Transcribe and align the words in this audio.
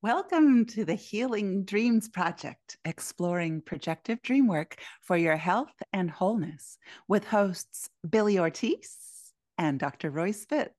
Welcome 0.00 0.66
to 0.66 0.84
the 0.84 0.94
Healing 0.94 1.64
Dreams 1.64 2.08
Project, 2.08 2.76
exploring 2.84 3.62
projective 3.62 4.22
dream 4.22 4.46
work 4.46 4.76
for 5.02 5.16
your 5.16 5.36
health 5.36 5.74
and 5.92 6.08
wholeness, 6.08 6.78
with 7.08 7.24
hosts 7.24 7.90
Billie 8.08 8.38
Ortiz 8.38 8.96
and 9.58 9.76
Dr. 9.76 10.12
Royce 10.12 10.44
Fitts. 10.44 10.72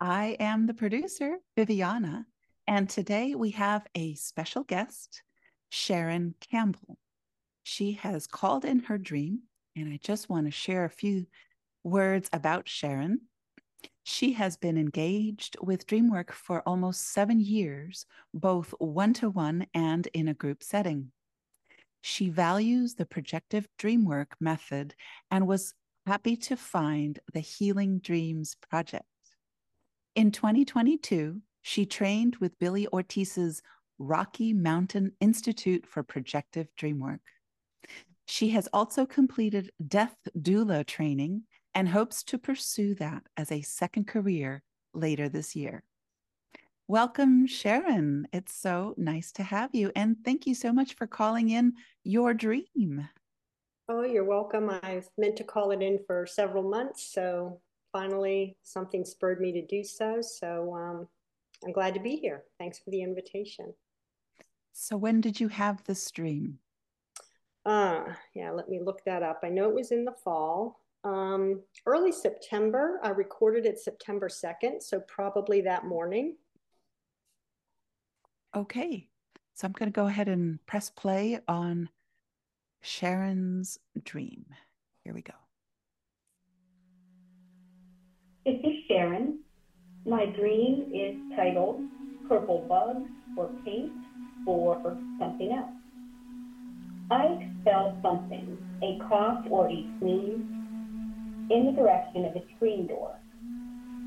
I 0.00 0.36
am 0.40 0.66
the 0.66 0.74
producer, 0.74 1.36
Viviana, 1.54 2.26
and 2.66 2.90
today 2.90 3.36
we 3.36 3.52
have 3.52 3.86
a 3.94 4.16
special 4.16 4.64
guest, 4.64 5.22
Sharyn 5.72 6.34
Campbell. 6.50 6.98
She 7.62 7.92
has 7.92 8.26
called 8.26 8.64
in 8.64 8.80
her 8.80 8.98
dream, 8.98 9.42
and 9.76 9.88
I 9.92 10.00
just 10.02 10.28
want 10.28 10.46
to 10.46 10.50
share 10.50 10.84
a 10.84 10.90
few 10.90 11.26
words 11.84 12.28
about 12.32 12.66
Sharyn 12.66 13.18
she 14.04 14.34
has 14.34 14.56
been 14.56 14.76
engaged 14.76 15.56
with 15.60 15.86
DreamWork 15.86 16.30
for 16.30 16.60
almost 16.66 17.12
seven 17.12 17.40
years, 17.40 18.04
both 18.34 18.74
one 18.78 19.14
to 19.14 19.30
one 19.30 19.66
and 19.72 20.06
in 20.08 20.28
a 20.28 20.34
group 20.34 20.62
setting. 20.62 21.10
She 22.02 22.28
values 22.28 22.94
the 22.94 23.06
projective 23.06 23.66
DreamWork 23.78 24.26
method 24.38 24.94
and 25.30 25.46
was 25.46 25.72
happy 26.06 26.36
to 26.36 26.56
find 26.56 27.18
the 27.32 27.40
Healing 27.40 27.98
Dreams 27.98 28.56
Project. 28.70 29.06
In 30.14 30.30
2022, 30.30 31.40
she 31.62 31.86
trained 31.86 32.36
with 32.36 32.58
Billie 32.58 32.86
Ortiz's 32.88 33.62
Rocky 33.98 34.52
Mountain 34.52 35.12
Institute 35.18 35.86
for 35.86 36.02
Projective 36.02 36.68
Dreamwork. 36.78 37.20
She 38.26 38.50
has 38.50 38.68
also 38.70 39.06
completed 39.06 39.70
death 39.88 40.16
doula 40.38 40.86
training 40.86 41.44
and 41.74 41.88
hopes 41.88 42.22
to 42.24 42.38
pursue 42.38 42.94
that 42.96 43.22
as 43.36 43.50
a 43.50 43.62
second 43.62 44.06
career 44.06 44.62
later 44.92 45.28
this 45.28 45.56
year. 45.56 45.82
Welcome, 46.86 47.46
Sharyn. 47.46 48.24
It's 48.32 48.54
so 48.54 48.94
nice 48.96 49.32
to 49.32 49.42
have 49.42 49.74
you. 49.74 49.90
And 49.96 50.16
thank 50.24 50.46
you 50.46 50.54
so 50.54 50.72
much 50.72 50.94
for 50.94 51.06
calling 51.06 51.50
in 51.50 51.72
your 52.02 52.34
dream. 52.34 53.08
Oh, 53.88 54.02
you're 54.02 54.24
welcome. 54.24 54.70
I've 54.82 55.08
meant 55.18 55.36
to 55.36 55.44
call 55.44 55.70
it 55.70 55.82
in 55.82 55.98
for 56.06 56.26
several 56.26 56.62
months. 56.62 57.12
So 57.12 57.60
finally, 57.92 58.56
something 58.62 59.04
spurred 59.04 59.40
me 59.40 59.52
to 59.52 59.66
do 59.66 59.82
so. 59.82 60.20
So 60.20 60.74
um, 60.74 61.08
I'm 61.64 61.72
glad 61.72 61.94
to 61.94 62.00
be 62.00 62.16
here. 62.16 62.44
Thanks 62.58 62.78
for 62.78 62.90
the 62.90 63.02
invitation. 63.02 63.72
So, 64.76 64.96
when 64.96 65.20
did 65.20 65.38
you 65.38 65.48
have 65.48 65.84
this 65.84 66.10
dream? 66.10 66.58
Uh, 67.64 68.04
yeah, 68.34 68.50
let 68.50 68.68
me 68.68 68.80
look 68.80 69.04
that 69.04 69.22
up. 69.22 69.40
I 69.44 69.48
know 69.48 69.68
it 69.68 69.74
was 69.74 69.92
in 69.92 70.04
the 70.04 70.14
fall 70.24 70.80
um, 71.04 71.60
early 71.86 72.12
September. 72.12 72.98
I 73.02 73.10
recorded 73.10 73.66
it 73.66 73.78
September 73.78 74.28
2nd, 74.28 74.82
so 74.82 75.00
probably 75.00 75.60
that 75.62 75.84
morning. 75.84 76.36
Okay, 78.56 79.08
so 79.54 79.66
I'm 79.66 79.72
going 79.72 79.90
to 79.90 79.94
go 79.94 80.06
ahead 80.06 80.28
and 80.28 80.64
press 80.66 80.90
play 80.90 81.40
on 81.46 81.88
Sharyn's 82.82 83.78
dream. 84.04 84.46
Here 85.02 85.12
we 85.12 85.22
go. 85.22 85.34
This 88.46 88.56
is 88.62 88.74
Sharyn. 88.90 89.38
My 90.06 90.26
dream 90.26 90.92
is 90.94 91.36
titled 91.36 91.80
Purple 92.28 92.66
Bugs 92.68 93.08
or 93.36 93.50
Paint 93.64 93.92
or 94.46 94.96
something 95.18 95.52
else. 95.52 95.70
I 97.10 97.38
expel 97.40 97.98
something, 98.02 98.58
a 98.82 98.98
cough 99.08 99.44
or 99.50 99.68
a 99.68 99.86
sneeze, 99.98 100.40
in 101.50 101.66
the 101.66 101.72
direction 101.72 102.24
of 102.24 102.36
a 102.36 102.42
screen 102.56 102.86
door. 102.86 103.14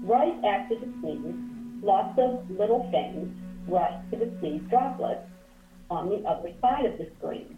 Right 0.03 0.33
after 0.43 0.75
the 0.75 0.91
sneeze, 0.99 1.35
lots 1.83 2.17
of 2.17 2.49
little 2.49 2.87
things 2.91 3.29
rush 3.67 3.93
to 4.11 4.17
the 4.17 4.31
sneeze 4.39 4.61
droplets 4.69 5.27
on 5.89 6.09
the 6.09 6.27
other 6.27 6.49
side 6.61 6.85
of 6.85 6.97
the 6.97 7.07
screen. 7.17 7.57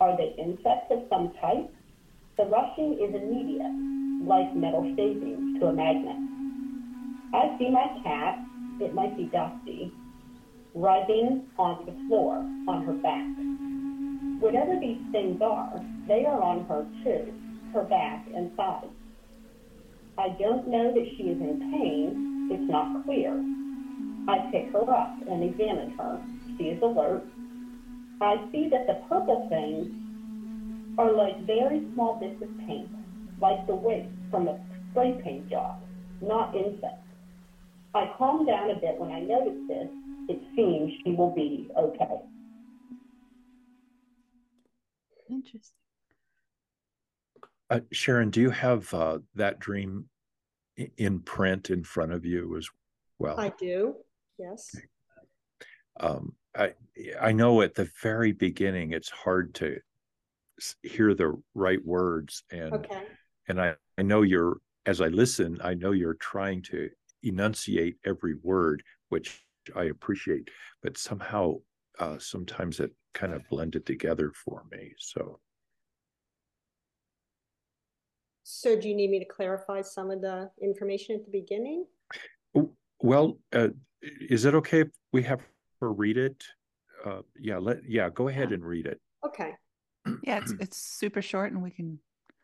Are 0.00 0.16
they 0.16 0.34
insects 0.38 0.90
of 0.90 1.04
some 1.08 1.32
type? 1.40 1.72
The 2.36 2.44
rushing 2.44 2.98
is 3.00 3.14
immediate, 3.14 4.26
like 4.26 4.54
metal 4.54 4.82
shavings 4.96 5.58
to 5.60 5.66
a 5.66 5.72
magnet. 5.72 6.16
I 7.32 7.56
see 7.58 7.70
my 7.70 7.86
cat, 8.02 8.38
it 8.80 8.94
might 8.94 9.16
be 9.16 9.24
Dusty, 9.24 9.90
writhing 10.74 11.46
on 11.58 11.86
the 11.86 11.92
floor 12.06 12.36
on 12.68 12.84
her 12.84 12.92
back. 12.92 13.26
Whatever 14.40 14.78
these 14.78 15.00
things 15.12 15.40
are, 15.40 15.80
they 16.06 16.24
are 16.26 16.42
on 16.42 16.66
her 16.66 16.86
too 17.02 17.32
her 17.72 17.82
back 17.82 18.26
and 18.34 18.50
sides. 18.56 18.92
I 20.18 20.30
don't 20.40 20.66
know 20.68 20.92
that 20.92 21.06
she 21.16 21.24
is 21.24 21.40
in 21.40 21.70
pain. 21.72 22.48
It's 22.50 22.70
not 22.70 23.04
clear. 23.04 23.32
I 24.28 24.50
pick 24.50 24.72
her 24.72 24.88
up 24.90 25.14
and 25.28 25.44
examine 25.44 25.90
her. 25.98 26.20
She 26.56 26.64
is 26.64 26.82
alert. 26.82 27.22
I 28.20 28.36
see 28.50 28.68
that 28.70 28.86
the 28.86 28.94
purple 29.08 29.46
things 29.48 29.88
are 30.98 31.12
like 31.12 31.46
very 31.46 31.82
small 31.92 32.18
bits 32.18 32.40
of 32.42 32.48
paint, 32.66 32.88
like 33.40 33.66
the 33.66 33.74
waste 33.74 34.08
from 34.30 34.48
a 34.48 34.58
spray 34.90 35.20
paint 35.22 35.50
job, 35.50 35.80
not 36.22 36.54
insects. 36.56 37.06
I 37.94 38.10
calm 38.16 38.46
down 38.46 38.70
a 38.70 38.74
bit 38.74 38.98
when 38.98 39.10
I 39.10 39.20
notice 39.20 39.58
this. 39.68 39.88
It 40.28 40.40
seems 40.56 40.92
she 41.04 41.12
will 41.12 41.34
be 41.34 41.70
okay. 41.78 42.20
Interesting. 45.28 45.85
Uh, 47.68 47.80
Sharyn, 47.92 48.30
do 48.30 48.40
you 48.40 48.50
have 48.50 48.92
uh, 48.94 49.18
that 49.34 49.58
dream 49.58 50.08
in 50.96 51.20
print 51.20 51.70
in 51.70 51.82
front 51.82 52.12
of 52.12 52.24
you 52.24 52.56
as 52.56 52.68
well? 53.18 53.38
I 53.40 53.52
do. 53.58 53.96
Yes. 54.38 54.76
Um, 55.98 56.34
I 56.56 56.74
I 57.20 57.32
know 57.32 57.62
at 57.62 57.74
the 57.74 57.90
very 58.02 58.32
beginning 58.32 58.92
it's 58.92 59.10
hard 59.10 59.54
to 59.56 59.78
hear 60.82 61.14
the 61.14 61.40
right 61.54 61.84
words 61.84 62.42
and 62.50 62.72
okay. 62.72 63.02
and 63.48 63.60
I, 63.60 63.74
I 63.98 64.02
know 64.02 64.22
you're 64.22 64.58
as 64.86 65.00
I 65.00 65.08
listen 65.08 65.58
I 65.62 65.74
know 65.74 65.92
you're 65.92 66.14
trying 66.14 66.62
to 66.64 66.88
enunciate 67.22 67.96
every 68.04 68.36
word 68.42 68.82
which 69.10 69.44
I 69.74 69.84
appreciate 69.84 70.48
but 70.82 70.96
somehow 70.96 71.56
uh, 71.98 72.18
sometimes 72.18 72.80
it 72.80 72.92
kind 73.12 73.34
of 73.34 73.46
blended 73.50 73.84
together 73.84 74.32
for 74.44 74.64
me 74.70 74.92
so 74.98 75.40
So 78.48 78.78
do 78.78 78.88
you 78.88 78.94
need 78.94 79.10
me 79.10 79.18
to 79.18 79.24
clarify 79.24 79.82
some 79.82 80.08
of 80.08 80.20
the 80.20 80.48
information 80.62 81.16
at 81.16 81.24
the 81.24 81.32
beginning? 81.32 81.84
Well, 83.00 83.38
uh, 83.52 83.70
is 84.00 84.44
it 84.44 84.54
okay 84.54 84.82
if 84.82 84.88
we 85.12 85.24
have 85.24 85.40
her 85.80 85.92
read 85.92 86.16
it? 86.16 86.44
Uh, 87.04 87.22
yeah, 87.36 87.58
let 87.58 87.78
yeah, 87.88 88.08
go 88.08 88.28
ahead 88.28 88.52
and 88.52 88.64
read 88.64 88.86
it. 88.86 89.00
Okay. 89.26 89.54
Yeah, 90.22 90.38
it's 90.38 90.54
it's 90.60 90.76
super 90.76 91.20
short, 91.20 91.50
and 91.50 91.60
we 91.60 91.72
can 91.72 91.98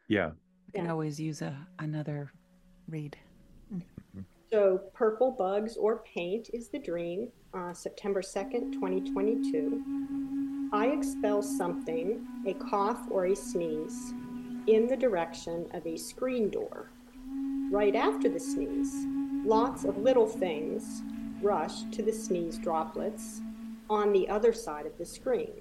yeah 0.09 0.31
we 0.67 0.73
can 0.73 0.87
yeah. 0.87 0.91
always 0.91 1.21
use 1.21 1.41
a 1.41 1.57
another 1.79 2.33
read. 2.89 3.17
So, 4.51 4.81
purple 4.93 5.31
bugs 5.31 5.77
or 5.77 6.03
paint 6.03 6.51
is 6.53 6.69
the 6.69 6.81
dream. 6.81 7.29
Uh, 7.55 7.73
September 7.73 8.23
second, 8.23 8.73
twenty 8.73 9.13
twenty 9.13 9.53
two. 9.53 10.69
I 10.73 10.87
expel 10.87 11.43
something, 11.43 12.27
a 12.45 12.55
cough 12.55 13.01
or 13.09 13.27
a 13.27 13.37
sneeze, 13.37 14.15
in 14.67 14.87
the 14.87 14.97
direction 14.97 15.67
of 15.75 15.87
a 15.87 15.97
screen 15.97 16.51
door. 16.51 16.91
Right 17.71 17.97
after 17.97 18.29
the 18.29 18.39
sneeze, 18.39 19.07
lots 19.45 19.85
of 19.85 19.99
little 19.99 20.27
things 20.27 21.03
rush 21.41 21.83
to 21.93 22.03
the 22.03 22.13
sneeze 22.13 22.59
droplets 22.59 23.41
on 23.91 24.13
the 24.13 24.29
other 24.29 24.53
side 24.53 24.87
of 24.87 24.97
the 24.99 25.05
screen. 25.05 25.53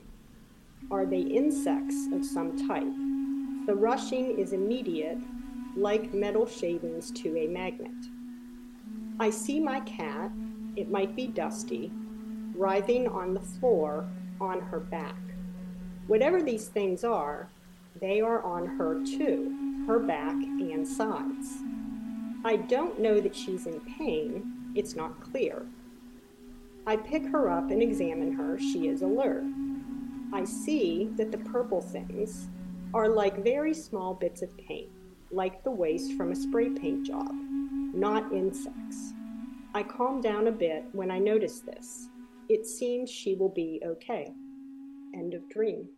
Are 0.92 1.06
they 1.06 1.22
insects 1.22 2.08
of 2.14 2.26
some 2.26 2.68
type? 2.68 2.94
The 3.66 3.76
rushing 3.76 4.38
is 4.38 4.54
immediate, 4.54 5.20
like 5.76 6.14
metal 6.14 6.46
shavings 6.46 7.12
to 7.12 7.38
a 7.38 7.48
magnet. 7.48 7.92
I 9.20 9.30
see 9.30 9.60
my 9.60 9.80
cat, 9.82 10.32
it 10.76 10.90
might 10.90 11.16
be 11.16 11.28
Dusty, 11.28 11.92
writhing 12.56 13.08
on 13.08 13.34
the 13.34 13.40
floor 13.40 14.08
on 14.40 14.62
her 14.62 14.80
back. 14.80 15.16
Whatever 16.08 16.42
these 16.42 16.68
things 16.68 17.04
are, 17.04 17.50
they 18.00 18.22
are 18.22 18.42
on 18.44 18.66
her 18.66 19.04
too, 19.04 19.84
her 19.88 20.00
back 20.00 20.34
and 20.34 20.88
sides. 20.88 21.58
I 22.44 22.56
don't 22.56 23.00
know 23.00 23.20
that 23.20 23.36
she's 23.36 23.68
in 23.68 23.82
pain, 23.98 24.72
it's 24.76 24.96
not 24.96 25.22
clear. 25.22 25.66
I 26.88 26.96
pick 26.96 27.26
her 27.28 27.50
up 27.50 27.70
and 27.70 27.82
examine 27.82 28.34
her, 28.34 28.58
she 28.58 28.88
is 28.88 29.02
alert. 29.02 29.44
I 30.34 30.46
see 30.46 31.10
that 31.18 31.32
the 31.32 31.38
purple 31.38 31.82
things 31.82 32.48
are 32.94 33.10
like 33.10 33.44
very 33.44 33.74
small 33.74 34.14
bits 34.14 34.42
of 34.42 34.56
paint, 34.58 34.90
like 35.32 35.64
the 35.64 35.72
waste 35.72 36.14
from 36.14 36.32
a 36.32 36.36
spray 36.36 36.70
paint 36.70 37.06
job, 37.06 37.32
not 37.94 38.32
insects. 38.32 39.14
I 39.74 39.84
calm 39.84 40.22
down 40.22 40.48
a 40.48 40.52
bit 40.52 40.86
when 40.92 41.12
I 41.12 41.20
notice 41.20 41.60
this. 41.60 42.10
It 42.50 42.66
seems 42.66 43.10
she 43.10 43.36
will 43.36 43.50
be 43.50 43.82
okay. 43.86 44.34
End 45.14 45.34
of 45.34 45.48
dream. 45.50 45.90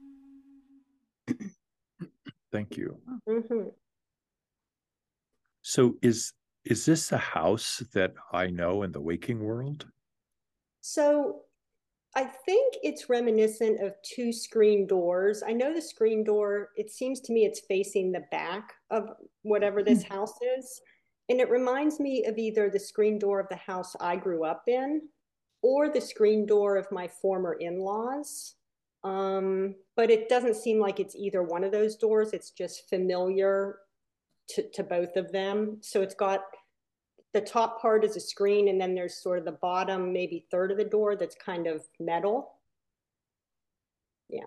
Thank 2.54 2.78
you. 2.78 2.98
Mm-hmm. 3.28 3.70
So 5.64 5.96
is 6.04 6.34
is 6.66 6.86
this 6.86 7.12
a 7.12 7.18
house 7.18 7.84
that 7.94 8.14
I 8.32 8.48
know 8.48 8.84
in 8.84 8.92
the 8.92 9.02
waking 9.02 9.44
world? 9.44 9.88
So 10.82 11.42
I 12.16 12.26
think 12.26 12.76
it's 12.84 13.10
reminiscent 13.10 13.82
of 13.82 13.96
two 14.04 14.32
screen 14.32 14.86
doors. 14.86 15.42
I 15.46 15.52
know 15.52 15.74
the 15.74 15.82
screen 15.82 16.24
door, 16.24 16.70
it 16.78 16.92
seems 16.92 17.20
to 17.22 17.34
me 17.34 17.44
it's 17.44 17.62
facing 17.68 18.12
the 18.12 18.24
back 18.30 18.74
of 18.92 19.10
whatever 19.42 19.82
this 19.82 20.04
mm-hmm. 20.04 20.14
house 20.14 20.36
is. 20.58 20.80
And 21.30 21.42
it 21.42 21.50
reminds 21.50 22.00
me 22.00 22.26
of 22.26 22.38
either 22.38 22.70
the 22.70 22.80
screen 22.80 23.18
door 23.18 23.40
of 23.40 23.50
the 23.50 23.56
house 23.56 23.96
I 24.00 24.16
grew 24.16 24.46
up 24.46 24.64
in 24.68 25.02
or 25.64 25.90
the 25.90 26.02
screen 26.02 26.46
door 26.46 26.78
of 26.78 26.92
my 26.92 27.08
former 27.08 27.54
in 27.54 27.80
laws. 27.80 28.56
Um, 29.04 29.76
but 29.95 30.10
it 30.10 30.30
doesn't 30.30 30.56
seem 30.56 30.80
like 30.80 31.00
it's 31.00 31.16
either 31.16 31.44
one 31.44 31.63
of 31.63 31.72
those 31.72 31.95
doors. 31.95 32.34
It's 32.34 32.51
just 32.51 32.90
familiar 32.90 33.80
to, 34.50 34.69
to 34.72 34.84
both 34.84 35.16
of 35.16 35.31
them. 35.31 35.78
So 35.81 36.01
it's 36.01 36.16
got 36.16 36.42
the 37.34 37.42
top 37.42 37.81
part 37.81 38.04
is 38.04 38.16
a 38.16 38.19
screen, 38.19 38.69
and 38.69 38.80
then 38.80 38.94
there's 38.94 39.22
sort 39.22 39.40
of 39.40 39.45
the 39.45 39.54
bottom, 39.54 40.13
maybe 40.13 40.45
third 40.51 40.72
of 40.72 40.78
the 40.78 40.84
door 40.84 41.16
that's 41.16 41.36
kind 41.36 41.68
of 41.68 41.84
metal. 42.00 42.60
Yeah. 44.30 44.42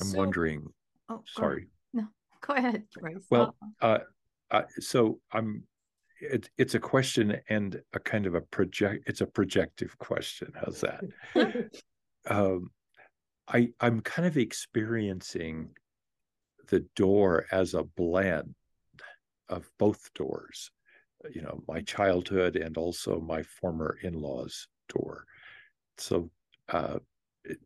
I'm 0.00 0.06
so, 0.08 0.18
wondering. 0.18 0.66
Oh, 1.08 1.22
sorry. 1.26 1.68
No, 1.92 2.08
go 2.40 2.54
ahead. 2.54 2.84
Well, 3.30 3.54
uh, 3.80 3.98
uh, 4.50 4.62
so 4.80 5.20
I'm. 5.32 5.64
It, 6.22 6.48
it's 6.56 6.74
a 6.74 6.80
question 6.80 7.40
and 7.48 7.80
a 7.92 7.98
kind 7.98 8.26
of 8.26 8.34
a 8.34 8.40
project. 8.40 9.04
It's 9.08 9.20
a 9.20 9.26
projective 9.26 9.98
question. 9.98 10.52
How's 10.54 10.80
that? 10.80 11.02
um, 12.30 12.70
I 13.48 13.70
I'm 13.80 14.00
kind 14.00 14.26
of 14.26 14.36
experiencing 14.36 15.70
the 16.68 16.86
door 16.96 17.46
as 17.50 17.74
a 17.74 17.82
blend 17.82 18.54
of 19.48 19.68
both 19.78 20.12
doors, 20.14 20.70
you 21.30 21.42
know, 21.42 21.62
my 21.68 21.80
childhood 21.82 22.56
and 22.56 22.76
also 22.76 23.20
my 23.20 23.42
former 23.42 23.98
in 24.02 24.14
law's 24.14 24.68
door. 24.88 25.26
So, 25.98 26.30
uh, 26.68 26.98
it, 27.44 27.58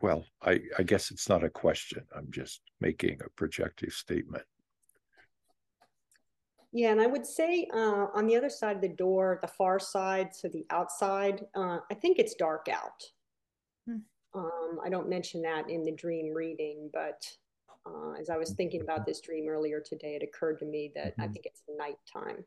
well, 0.00 0.24
I, 0.42 0.60
I 0.78 0.82
guess 0.82 1.10
it's 1.10 1.28
not 1.28 1.44
a 1.44 1.50
question. 1.50 2.04
I'm 2.16 2.30
just 2.30 2.62
making 2.80 3.20
a 3.20 3.30
projective 3.30 3.92
statement. 3.92 4.44
Yeah, 6.76 6.90
and 6.90 7.00
I 7.00 7.06
would 7.06 7.24
say 7.24 7.68
uh, 7.72 8.06
on 8.14 8.26
the 8.26 8.34
other 8.34 8.50
side 8.50 8.74
of 8.74 8.82
the 8.82 8.88
door, 8.88 9.38
the 9.40 9.48
far 9.48 9.78
side, 9.78 10.34
so 10.34 10.48
the 10.48 10.66
outside, 10.70 11.46
uh, 11.54 11.78
I 11.88 11.94
think 11.94 12.18
it's 12.18 12.34
dark 12.34 12.66
out. 12.68 13.00
Hmm. 13.86 13.98
Um, 14.34 14.80
I 14.84 14.88
don't 14.88 15.08
mention 15.08 15.40
that 15.42 15.70
in 15.70 15.84
the 15.84 15.92
dream 15.92 16.34
reading, 16.34 16.90
but 16.92 17.24
uh, 17.86 18.14
as 18.20 18.28
I 18.28 18.36
was 18.36 18.54
thinking 18.54 18.80
about 18.80 19.06
this 19.06 19.20
dream 19.20 19.46
earlier 19.48 19.80
today, 19.80 20.16
it 20.16 20.24
occurred 20.24 20.58
to 20.58 20.64
me 20.64 20.90
that 20.96 21.12
mm-hmm. 21.12 21.22
I 21.22 21.28
think 21.28 21.46
it's 21.46 21.62
nighttime. 21.78 22.44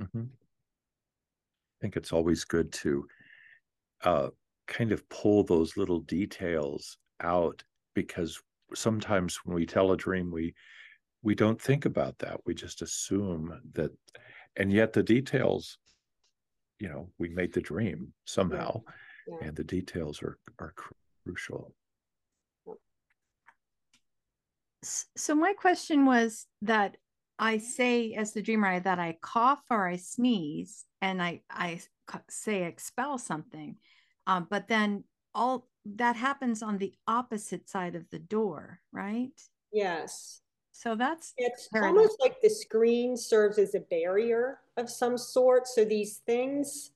Mm-hmm. 0.00 0.22
I 0.22 1.76
think 1.82 1.96
it's 1.96 2.12
always 2.12 2.44
good 2.44 2.72
to 2.72 3.06
uh, 4.02 4.28
kind 4.66 4.92
of 4.92 5.06
pull 5.10 5.44
those 5.44 5.76
little 5.76 6.00
details 6.00 6.96
out 7.20 7.62
because 7.94 8.40
sometimes 8.74 9.40
when 9.44 9.54
we 9.54 9.66
tell 9.66 9.92
a 9.92 9.96
dream, 9.96 10.30
we 10.30 10.54
we 11.22 11.34
don't 11.34 11.60
think 11.60 11.84
about 11.84 12.18
that. 12.18 12.40
We 12.46 12.54
just 12.54 12.82
assume 12.82 13.60
that, 13.72 13.90
and 14.56 14.72
yet 14.72 14.92
the 14.92 15.02
details, 15.02 15.78
you 16.78 16.88
know, 16.88 17.10
we 17.18 17.28
made 17.28 17.52
the 17.52 17.60
dream 17.60 18.12
somehow, 18.24 18.82
yeah. 19.28 19.34
Yeah. 19.40 19.48
and 19.48 19.56
the 19.56 19.64
details 19.64 20.22
are 20.22 20.38
are 20.58 20.74
crucial. 21.24 21.74
So 25.16 25.34
my 25.34 25.54
question 25.54 26.06
was 26.06 26.46
that 26.62 26.96
I 27.38 27.58
say 27.58 28.14
as 28.14 28.32
the 28.32 28.42
dreamer 28.42 28.78
that 28.80 28.98
I 28.98 29.18
cough 29.20 29.62
or 29.70 29.88
I 29.88 29.96
sneeze 29.96 30.84
and 31.02 31.20
I 31.20 31.42
I 31.50 31.80
say 32.30 32.64
expel 32.64 33.18
something, 33.18 33.76
um, 34.26 34.46
but 34.48 34.68
then 34.68 35.04
all 35.34 35.68
that 35.84 36.16
happens 36.16 36.62
on 36.62 36.78
the 36.78 36.94
opposite 37.06 37.68
side 37.68 37.96
of 37.96 38.08
the 38.10 38.18
door, 38.18 38.80
right? 38.92 39.32
Yes. 39.72 40.40
So 40.78 40.94
that's 40.94 41.34
it's 41.36 41.68
almost 41.74 42.20
like 42.20 42.40
the 42.40 42.48
screen 42.48 43.16
serves 43.16 43.58
as 43.58 43.74
a 43.74 43.80
barrier 43.80 44.60
of 44.76 44.88
some 44.88 45.18
sort. 45.18 45.66
So 45.66 45.84
these 45.84 46.18
things, 46.18 46.92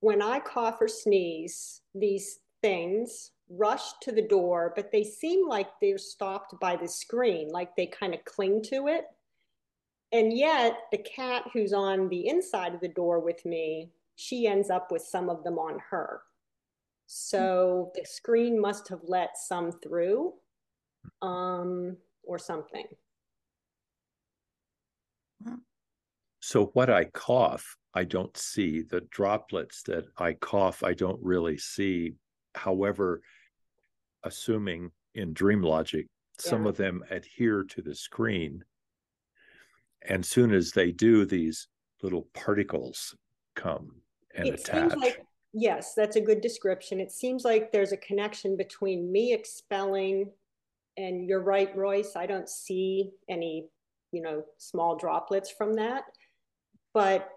when 0.00 0.22
I 0.22 0.40
cough 0.40 0.78
or 0.80 0.88
sneeze, 0.88 1.82
these 1.94 2.38
things 2.62 3.32
rush 3.50 3.92
to 4.00 4.10
the 4.10 4.26
door, 4.26 4.72
but 4.74 4.90
they 4.90 5.04
seem 5.04 5.46
like 5.46 5.68
they're 5.82 5.98
stopped 5.98 6.58
by 6.60 6.76
the 6.76 6.88
screen, 6.88 7.50
like 7.50 7.76
they 7.76 7.84
kind 7.84 8.14
of 8.14 8.24
cling 8.24 8.62
to 8.70 8.88
it. 8.88 9.04
And 10.10 10.32
yet, 10.32 10.78
the 10.90 10.96
cat 10.96 11.42
who's 11.52 11.74
on 11.74 12.08
the 12.08 12.28
inside 12.28 12.72
of 12.72 12.80
the 12.80 12.88
door 12.88 13.20
with 13.20 13.44
me, 13.44 13.90
she 14.16 14.46
ends 14.46 14.70
up 14.70 14.90
with 14.90 15.02
some 15.02 15.28
of 15.28 15.44
them 15.44 15.58
on 15.58 15.78
her. 15.90 16.22
So 17.04 17.92
the 17.94 18.06
screen 18.06 18.58
must 18.58 18.88
have 18.88 19.02
let 19.06 19.36
some 19.36 19.72
through 19.72 20.32
um, 21.20 21.98
or 22.26 22.38
something. 22.38 22.86
Mm-hmm. 25.44 25.56
So, 26.40 26.66
what 26.74 26.90
I 26.90 27.04
cough, 27.04 27.76
I 27.94 28.04
don't 28.04 28.36
see. 28.36 28.82
The 28.82 29.00
droplets 29.10 29.82
that 29.84 30.04
I 30.18 30.34
cough, 30.34 30.82
I 30.82 30.92
don't 30.92 31.20
really 31.22 31.56
see. 31.56 32.14
However, 32.54 33.22
assuming 34.24 34.90
in 35.14 35.32
dream 35.32 35.62
logic, 35.62 36.06
yeah. 36.44 36.50
some 36.50 36.66
of 36.66 36.76
them 36.76 37.02
adhere 37.10 37.64
to 37.64 37.82
the 37.82 37.94
screen. 37.94 38.62
And 40.06 40.24
soon 40.24 40.52
as 40.52 40.72
they 40.72 40.92
do, 40.92 41.24
these 41.24 41.68
little 42.02 42.28
particles 42.34 43.16
come 43.56 44.02
and 44.34 44.48
it 44.48 44.60
attach. 44.60 44.90
Seems 44.90 45.02
like, 45.02 45.24
yes, 45.54 45.94
that's 45.94 46.16
a 46.16 46.20
good 46.20 46.40
description. 46.40 47.00
It 47.00 47.10
seems 47.10 47.44
like 47.44 47.72
there's 47.72 47.92
a 47.92 47.96
connection 47.96 48.56
between 48.56 49.10
me 49.10 49.32
expelling, 49.32 50.30
and 50.96 51.26
you're 51.28 51.42
right, 51.42 51.74
Royce, 51.76 52.16
I 52.16 52.26
don't 52.26 52.48
see 52.48 53.10
any, 53.28 53.68
you 54.12 54.22
know, 54.22 54.44
small 54.58 54.96
droplets 54.96 55.50
from 55.50 55.74
that. 55.74 56.04
But 56.92 57.28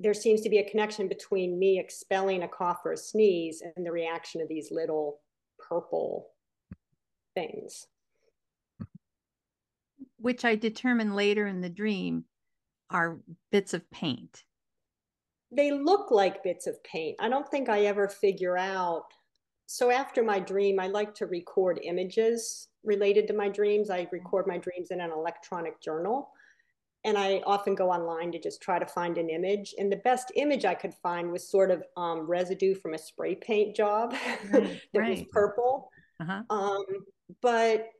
there 0.00 0.14
seems 0.14 0.40
to 0.42 0.50
be 0.50 0.58
a 0.58 0.68
connection 0.68 1.08
between 1.08 1.58
me 1.58 1.78
expelling 1.78 2.42
a 2.42 2.48
cough 2.48 2.80
or 2.84 2.92
a 2.92 2.96
sneeze 2.96 3.62
and 3.76 3.86
the 3.86 3.92
reaction 3.92 4.40
of 4.40 4.48
these 4.48 4.70
little 4.70 5.20
purple 5.58 6.28
things. 7.34 7.86
Which 10.18 10.44
I 10.44 10.56
determine 10.56 11.14
later 11.14 11.46
in 11.46 11.60
the 11.60 11.70
dream 11.70 12.24
are 12.90 13.18
bits 13.52 13.74
of 13.74 13.88
paint. 13.90 14.42
They 15.52 15.70
look 15.70 16.10
like 16.10 16.42
bits 16.42 16.66
of 16.66 16.82
paint. 16.82 17.16
I 17.20 17.28
don't 17.28 17.48
think 17.48 17.68
I 17.68 17.82
ever 17.82 18.08
figure 18.08 18.58
out. 18.58 19.04
So 19.66 19.90
after 19.90 20.22
my 20.22 20.40
dream, 20.40 20.78
I 20.80 20.88
like 20.88 21.14
to 21.16 21.26
record 21.26 21.80
images 21.82 22.68
related 22.86 23.26
to 23.28 23.34
my 23.34 23.48
dreams. 23.48 23.90
I 23.90 24.08
record 24.12 24.46
my 24.46 24.58
dreams 24.58 24.90
in 24.90 25.00
an 25.00 25.10
electronic 25.10 25.80
journal. 25.80 26.30
And 27.04 27.16
I 27.16 27.40
often 27.46 27.74
go 27.74 27.90
online 27.90 28.32
to 28.32 28.40
just 28.40 28.60
try 28.60 28.78
to 28.78 28.86
find 28.86 29.16
an 29.16 29.30
image. 29.30 29.74
And 29.78 29.92
the 29.92 29.96
best 29.96 30.32
image 30.34 30.64
I 30.64 30.74
could 30.74 30.94
find 30.94 31.30
was 31.30 31.48
sort 31.48 31.70
of 31.70 31.84
um, 31.96 32.20
residue 32.20 32.74
from 32.74 32.94
a 32.94 32.98
spray 32.98 33.34
paint 33.36 33.76
job 33.76 34.14
right, 34.50 34.82
that 34.92 34.98
right. 34.98 35.18
was 35.18 35.26
purple. 35.30 35.90
Uh-huh. 36.20 36.42
Um, 36.50 36.84
but 37.42 37.90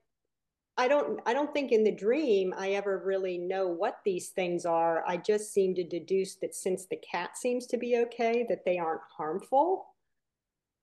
I 0.78 0.88
don't 0.88 1.21
I 1.25 1.33
don't 1.33 1.52
think 1.55 1.73
in 1.73 1.85
the 1.85 1.95
dream 1.95 2.52
I 2.57 2.71
ever 2.71 3.02
really 3.05 3.38
know 3.38 3.66
what 3.66 3.99
these 4.05 4.28
things 4.31 4.66
are. 4.66 5.05
I 5.07 5.16
just 5.16 5.52
seem 5.52 5.75
to 5.76 5.85
deduce 5.85 6.37
that 6.37 6.55
since 6.55 6.87
the 6.87 6.97
cat 6.97 7.37
seems 7.38 7.66
to 7.69 7.78
be 7.78 7.97
okay, 7.99 8.45
that 8.49 8.64
they 8.64 8.78
aren't 8.78 9.00
harmful. 9.16 9.87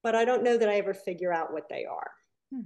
But 0.01 0.15
I 0.15 0.25
don't 0.25 0.43
know 0.43 0.57
that 0.57 0.69
I 0.69 0.75
ever 0.75 0.93
figure 0.93 1.31
out 1.31 1.53
what 1.53 1.69
they 1.69 1.85
are. 1.85 2.11
Hmm. 2.51 2.61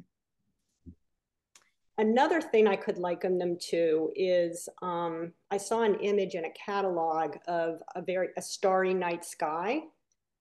Another 1.99 2.41
thing 2.41 2.67
I 2.67 2.75
could 2.75 2.97
liken 2.97 3.37
them 3.37 3.57
to 3.69 4.11
is 4.15 4.69
um, 4.81 5.33
I 5.49 5.57
saw 5.57 5.81
an 5.81 5.95
image 5.95 6.35
in 6.35 6.45
a 6.45 6.51
catalog 6.51 7.37
of 7.47 7.81
a 7.95 8.01
very 8.01 8.29
a 8.37 8.41
starry 8.41 8.93
night 8.93 9.25
sky 9.25 9.81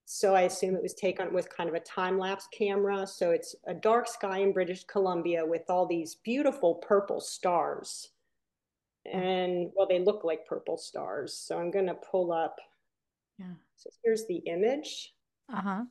so 0.09 0.33
I 0.33 0.43
assume 0.43 0.73
it 0.73 0.81
was 0.81 0.93
taken 0.93 1.33
with 1.33 1.53
kind 1.53 1.67
of 1.67 1.75
a 1.75 1.81
time 1.81 2.17
lapse 2.17 2.47
camera. 2.57 3.05
So 3.05 3.31
it's 3.31 3.57
a 3.67 3.73
dark 3.73 4.07
sky 4.07 4.37
in 4.37 4.53
British 4.53 4.85
Columbia 4.85 5.45
with 5.45 5.63
all 5.67 5.85
these 5.85 6.15
beautiful 6.15 6.75
purple 6.75 7.19
stars. 7.19 8.07
And 9.05 9.69
well, 9.75 9.85
they 9.85 9.99
look 9.99 10.23
like 10.23 10.47
purple 10.47 10.77
stars. 10.77 11.33
So 11.33 11.59
I'm 11.59 11.71
going 11.71 11.87
to 11.87 11.93
pull 11.93 12.31
up. 12.31 12.55
Yeah. 13.37 13.55
So 13.75 13.89
here's 14.01 14.25
the 14.27 14.37
image. 14.37 15.13
Uh 15.51 15.61
huh. 15.61 15.83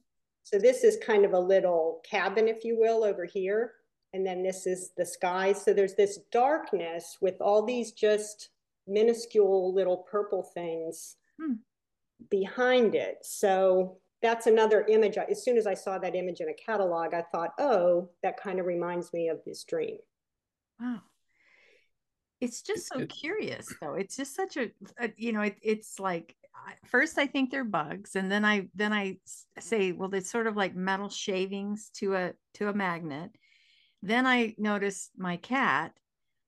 So 0.44 0.58
this 0.58 0.82
is 0.82 0.96
kind 1.04 1.26
of 1.26 1.34
a 1.34 1.38
little 1.38 2.00
cabin, 2.02 2.48
if 2.48 2.64
you 2.64 2.78
will, 2.78 3.04
over 3.04 3.26
here. 3.26 3.72
And 4.12 4.26
then 4.26 4.42
this 4.42 4.66
is 4.66 4.92
the 4.96 5.04
sky. 5.04 5.52
So 5.52 5.72
there's 5.72 5.94
this 5.94 6.20
darkness 6.32 7.18
with 7.20 7.40
all 7.40 7.64
these 7.64 7.92
just 7.92 8.50
minuscule 8.86 9.74
little 9.74 10.06
purple 10.10 10.42
things 10.42 11.16
hmm. 11.40 11.54
behind 12.30 12.94
it. 12.94 13.18
So 13.22 13.98
that's 14.22 14.46
another 14.46 14.86
image. 14.88 15.18
As 15.18 15.44
soon 15.44 15.56
as 15.56 15.66
I 15.66 15.74
saw 15.74 15.98
that 15.98 16.14
image 16.14 16.40
in 16.40 16.48
a 16.48 16.54
catalog, 16.54 17.14
I 17.14 17.22
thought, 17.32 17.50
oh, 17.58 18.10
that 18.22 18.40
kind 18.40 18.58
of 18.58 18.66
reminds 18.66 19.12
me 19.12 19.28
of 19.28 19.40
this 19.44 19.64
dream. 19.64 19.98
Wow. 20.80 21.00
it's 22.40 22.60
just 22.60 22.88
so 22.88 22.98
it, 22.98 23.08
curious 23.08 23.74
though 23.80 23.94
it's 23.94 24.14
just 24.14 24.34
such 24.34 24.58
a, 24.58 24.70
a 25.00 25.10
you 25.16 25.32
know 25.32 25.40
it, 25.40 25.56
it's 25.62 25.98
like 25.98 26.36
first 26.84 27.16
i 27.16 27.26
think 27.26 27.50
they're 27.50 27.64
bugs 27.64 28.14
and 28.14 28.30
then 28.30 28.44
i 28.44 28.68
then 28.74 28.92
i 28.92 29.16
say 29.58 29.92
well 29.92 30.12
it's 30.14 30.30
sort 30.30 30.46
of 30.46 30.54
like 30.54 30.74
metal 30.74 31.08
shavings 31.08 31.90
to 31.94 32.14
a 32.14 32.32
to 32.52 32.68
a 32.68 32.74
magnet 32.74 33.30
then 34.02 34.26
i 34.26 34.54
notice 34.58 35.10
my 35.16 35.36
cat 35.36 35.92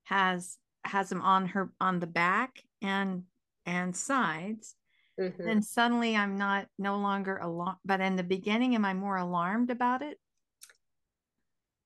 has 0.05 0.57
has 0.85 1.09
them 1.09 1.23
on 1.23 1.47
her 1.47 1.73
on 1.81 2.01
the 2.01 2.07
back 2.07 2.63
and 2.83 3.25
and 3.67 3.97
sides 3.97 4.75
mm-hmm. 5.21 5.43
then 5.43 5.63
suddenly 5.63 6.17
i'm 6.17 6.37
not 6.37 6.67
no 6.79 6.97
longer 6.97 7.39
alarmed 7.39 7.79
but 7.85 8.01
in 8.01 8.17
the 8.17 8.23
beginning 8.23 8.75
am 8.75 8.85
i 8.85 8.95
more 8.95 9.17
alarmed 9.17 9.71
about 9.71 10.03
it 10.03 10.19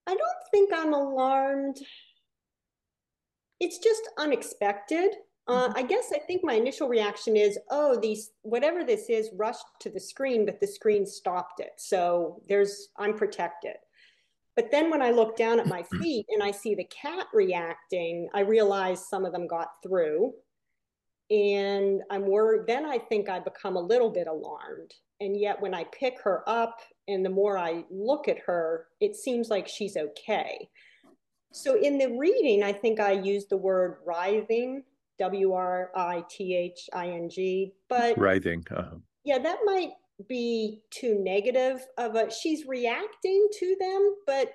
i 0.06 0.10
don't 0.10 0.50
think 0.50 0.70
i'm 0.74 0.94
alarmed 0.94 1.76
it's 3.60 3.78
just 3.78 4.02
unexpected 4.18 5.14
uh, 5.48 5.68
mm-hmm. 5.68 5.78
I 5.78 5.82
guess 5.82 6.12
I 6.14 6.18
think 6.18 6.42
my 6.44 6.54
initial 6.54 6.88
reaction 6.88 7.36
is, 7.36 7.58
oh, 7.70 7.98
these 8.00 8.30
whatever 8.42 8.84
this 8.84 9.08
is 9.08 9.30
rushed 9.34 9.64
to 9.80 9.90
the 9.90 9.98
screen, 9.98 10.46
but 10.46 10.60
the 10.60 10.66
screen 10.66 11.04
stopped 11.04 11.60
it. 11.60 11.72
So 11.78 12.40
there's 12.48 12.90
I'm 12.96 13.14
protected. 13.14 13.74
But 14.54 14.70
then 14.70 14.90
when 14.90 15.02
I 15.02 15.10
look 15.10 15.36
down 15.36 15.60
at 15.60 15.66
my 15.66 15.82
feet 16.00 16.26
and 16.28 16.42
I 16.42 16.50
see 16.50 16.74
the 16.74 16.84
cat 16.84 17.26
reacting, 17.32 18.28
I 18.34 18.40
realize 18.40 19.08
some 19.08 19.24
of 19.24 19.32
them 19.32 19.46
got 19.46 19.68
through. 19.82 20.32
And 21.30 22.02
I'm 22.10 22.26
worried. 22.26 22.66
Then 22.66 22.84
I 22.84 22.98
think 22.98 23.28
I 23.28 23.38
become 23.38 23.76
a 23.76 23.80
little 23.80 24.10
bit 24.10 24.26
alarmed. 24.26 24.92
And 25.20 25.38
yet 25.38 25.60
when 25.60 25.72
I 25.72 25.84
pick 25.84 26.20
her 26.22 26.42
up 26.46 26.80
and 27.08 27.24
the 27.24 27.30
more 27.30 27.56
I 27.56 27.84
look 27.90 28.28
at 28.28 28.38
her, 28.40 28.88
it 29.00 29.16
seems 29.16 29.48
like 29.48 29.66
she's 29.66 29.96
okay. 29.96 30.68
So 31.52 31.80
in 31.80 31.96
the 31.98 32.16
reading, 32.18 32.62
I 32.62 32.72
think 32.72 32.98
I 32.98 33.12
used 33.12 33.50
the 33.50 33.56
word 33.56 33.98
writhing 34.04 34.82
W 35.18 35.52
R 35.52 35.90
I 35.94 36.24
T 36.28 36.56
H 36.56 36.88
I 36.92 37.08
N 37.08 37.28
G. 37.30 37.72
But 37.88 38.18
writhing. 38.18 38.64
Uh-huh. 38.70 38.96
Yeah, 39.24 39.38
that 39.38 39.58
might 39.64 39.90
be 40.28 40.82
too 40.90 41.18
negative 41.22 41.86
of 41.98 42.14
a 42.14 42.30
she's 42.30 42.66
reacting 42.66 43.48
to 43.58 43.76
them, 43.78 44.14
but 44.26 44.52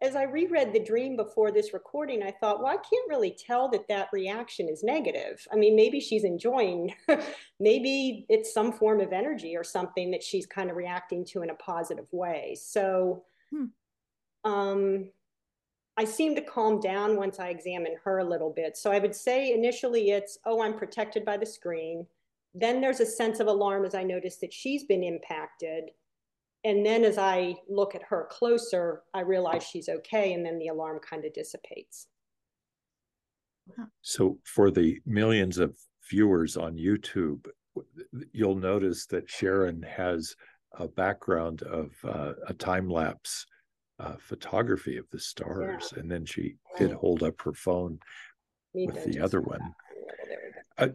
as 0.00 0.14
I 0.14 0.24
reread 0.24 0.72
the 0.72 0.84
dream 0.84 1.16
before 1.16 1.50
this 1.50 1.74
recording, 1.74 2.22
I 2.22 2.30
thought, 2.30 2.58
well, 2.62 2.68
I 2.68 2.76
can't 2.76 3.08
really 3.08 3.32
tell 3.36 3.68
that 3.70 3.88
that 3.88 4.08
reaction 4.12 4.68
is 4.68 4.84
negative. 4.84 5.44
I 5.52 5.56
mean, 5.56 5.74
maybe 5.74 5.98
she's 5.98 6.22
enjoying, 6.22 6.94
maybe 7.60 8.24
it's 8.28 8.54
some 8.54 8.72
form 8.72 9.00
of 9.00 9.12
energy 9.12 9.56
or 9.56 9.64
something 9.64 10.12
that 10.12 10.22
she's 10.22 10.46
kind 10.46 10.70
of 10.70 10.76
reacting 10.76 11.24
to 11.26 11.42
in 11.42 11.50
a 11.50 11.54
positive 11.54 12.06
way. 12.12 12.56
So, 12.60 13.24
hmm. 13.50 13.64
um, 14.44 15.10
I 15.96 16.04
seem 16.04 16.36
to 16.36 16.42
calm 16.42 16.78
down 16.78 17.16
once 17.16 17.40
I 17.40 17.48
examine 17.48 17.96
her 18.04 18.18
a 18.18 18.24
little 18.24 18.50
bit. 18.50 18.76
So 18.76 18.92
I 18.92 19.00
would 19.00 19.16
say 19.16 19.52
initially 19.52 20.10
it's, 20.10 20.38
oh, 20.46 20.62
I'm 20.62 20.78
protected 20.78 21.24
by 21.24 21.36
the 21.36 21.46
screen. 21.46 22.06
Then 22.60 22.80
there's 22.80 23.00
a 23.00 23.06
sense 23.06 23.40
of 23.40 23.46
alarm 23.46 23.84
as 23.84 23.94
I 23.94 24.02
notice 24.02 24.36
that 24.38 24.52
she's 24.52 24.84
been 24.84 25.04
impacted. 25.04 25.90
And 26.64 26.84
then 26.84 27.04
as 27.04 27.18
I 27.18 27.54
look 27.68 27.94
at 27.94 28.02
her 28.02 28.26
closer, 28.30 29.02
I 29.14 29.20
realize 29.20 29.62
she's 29.62 29.88
okay. 29.88 30.32
And 30.32 30.44
then 30.44 30.58
the 30.58 30.68
alarm 30.68 30.98
kind 30.98 31.24
of 31.24 31.32
dissipates. 31.32 32.08
So 34.02 34.38
for 34.44 34.70
the 34.70 34.98
millions 35.06 35.58
of 35.58 35.76
viewers 36.10 36.56
on 36.56 36.74
YouTube, 36.76 37.46
you'll 38.32 38.56
notice 38.56 39.06
that 39.06 39.28
Sharyn 39.28 39.84
has 39.86 40.34
a 40.72 40.88
background 40.88 41.62
of 41.62 41.92
uh, 42.04 42.32
a 42.48 42.54
time 42.54 42.88
lapse 42.88 43.46
uh, 44.00 44.14
photography 44.18 44.96
of 44.96 45.04
the 45.10 45.18
stars, 45.18 45.92
yeah. 45.92 46.00
and 46.00 46.10
then 46.10 46.24
she 46.24 46.56
did 46.76 46.92
hold 46.92 47.22
up 47.22 47.40
her 47.42 47.52
phone 47.52 47.98
with 48.72 49.04
the 49.04 49.20
other 49.20 49.40
one. 49.40 49.60
Uh, 50.78 50.88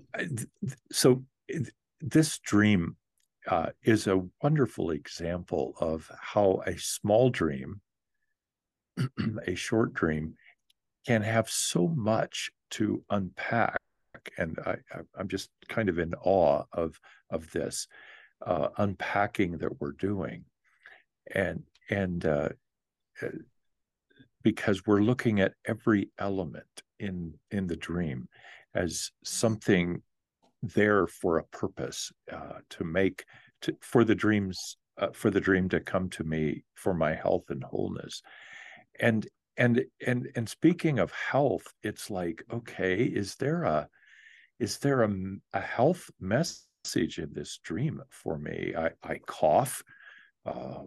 so 0.91 1.23
this 2.01 2.39
dream 2.39 2.97
uh, 3.47 3.69
is 3.83 4.07
a 4.07 4.25
wonderful 4.41 4.91
example 4.91 5.73
of 5.79 6.09
how 6.19 6.61
a 6.65 6.77
small 6.77 7.29
dream, 7.29 7.81
a 9.47 9.55
short 9.55 9.93
dream, 9.93 10.35
can 11.05 11.21
have 11.21 11.49
so 11.49 11.87
much 11.87 12.51
to 12.71 13.03
unpack. 13.09 13.77
And 14.37 14.57
I, 14.65 14.77
am 15.19 15.27
just 15.27 15.49
kind 15.67 15.89
of 15.89 15.99
in 15.99 16.13
awe 16.23 16.63
of 16.71 16.99
of 17.29 17.51
this 17.51 17.87
uh, 18.45 18.69
unpacking 18.77 19.57
that 19.57 19.81
we're 19.81 19.91
doing, 19.91 20.45
and 21.33 21.63
and 21.89 22.25
uh, 22.25 22.49
because 24.43 24.85
we're 24.85 25.01
looking 25.01 25.41
at 25.41 25.53
every 25.65 26.11
element 26.19 26.83
in 26.99 27.33
in 27.51 27.67
the 27.67 27.75
dream 27.75 28.29
as 28.73 29.11
something 29.23 30.01
there 30.63 31.07
for 31.07 31.37
a 31.37 31.43
purpose 31.45 32.11
uh, 32.31 32.59
to 32.69 32.83
make 32.83 33.25
to, 33.61 33.75
for 33.81 34.03
the 34.03 34.15
dreams 34.15 34.77
uh, 34.97 35.09
for 35.13 35.29
the 35.29 35.41
dream 35.41 35.67
to 35.69 35.79
come 35.79 36.09
to 36.09 36.23
me 36.23 36.63
for 36.75 36.93
my 36.93 37.13
health 37.13 37.45
and 37.49 37.63
wholeness 37.63 38.21
and 38.99 39.27
and 39.57 39.83
and 40.05 40.29
and 40.35 40.47
speaking 40.47 40.99
of 40.99 41.11
health 41.11 41.73
it's 41.83 42.09
like 42.09 42.43
okay 42.51 43.03
is 43.03 43.35
there 43.35 43.63
a 43.63 43.87
is 44.59 44.77
there 44.79 45.03
a, 45.03 45.13
a 45.53 45.59
health 45.59 46.09
message 46.19 47.17
in 47.17 47.29
this 47.33 47.59
dream 47.63 48.01
for 48.09 48.37
me 48.37 48.73
i 48.77 48.89
i 49.03 49.19
cough 49.25 49.83
uh, 50.45 50.83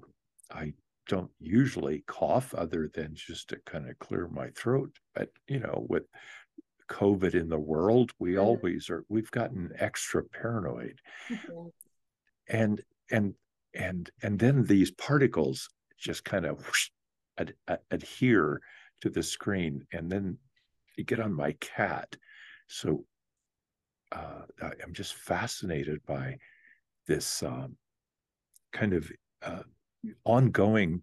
i 0.51 0.73
don't 1.07 1.31
usually 1.39 2.03
cough 2.07 2.55
other 2.55 2.91
than 2.93 3.15
just 3.15 3.49
to 3.49 3.57
kind 3.65 3.89
of 3.89 3.99
clear 3.99 4.29
my 4.29 4.49
throat. 4.51 4.91
But, 5.15 5.31
you 5.47 5.61
know, 5.61 5.87
with 5.89 6.05
COVID 6.89 7.35
in 7.35 7.49
the 7.49 7.59
world, 7.59 8.13
we 8.19 8.33
mm-hmm. 8.33 8.41
always 8.41 8.91
are, 8.91 9.05
we've 9.09 9.31
gotten 9.31 9.73
extra 9.79 10.25
paranoid. 10.25 11.01
Mm-hmm. 11.29 11.69
And, 12.49 12.83
and, 13.11 13.35
and, 13.75 14.11
and 14.23 14.39
then 14.39 14.65
these 14.65 14.91
particles 14.93 15.69
just 15.99 16.25
kind 16.25 16.47
of 16.47 16.59
whoosh, 16.59 16.91
ad, 17.39 17.55
ad, 17.69 17.81
adhere 17.91 18.61
to 19.01 19.11
the 19.11 19.23
screen. 19.23 19.87
And 19.93 20.11
then 20.11 20.39
you 20.97 21.05
get 21.05 21.21
on 21.21 21.33
my 21.33 21.53
cat. 21.61 22.17
So 22.69 23.05
uh, 24.13 24.43
I'm 24.63 24.93
just 24.93 25.15
fascinated 25.15 26.01
by 26.07 26.39
this 27.07 27.43
um, 27.43 27.77
kind 28.73 28.93
of 28.93 29.11
uh, 29.43 29.63
ongoing 30.25 31.03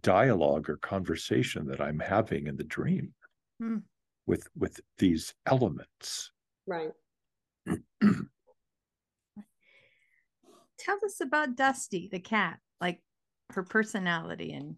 dialogue 0.00 0.68
or 0.68 0.76
conversation 0.78 1.66
that 1.66 1.80
I'm 1.80 1.98
having 1.98 2.46
in 2.46 2.56
the 2.56 2.64
dream 2.64 3.12
hmm. 3.60 3.78
With 4.26 4.48
with 4.56 4.80
these 4.98 5.34
elements. 5.46 6.30
Right. 6.66 6.92
Tell 10.78 10.98
us 11.04 11.20
about 11.20 11.56
Dusty 11.56 12.08
the 12.10 12.20
cat, 12.20 12.58
like 12.80 13.00
her 13.50 13.62
personality 13.62 14.52
and 14.52 14.76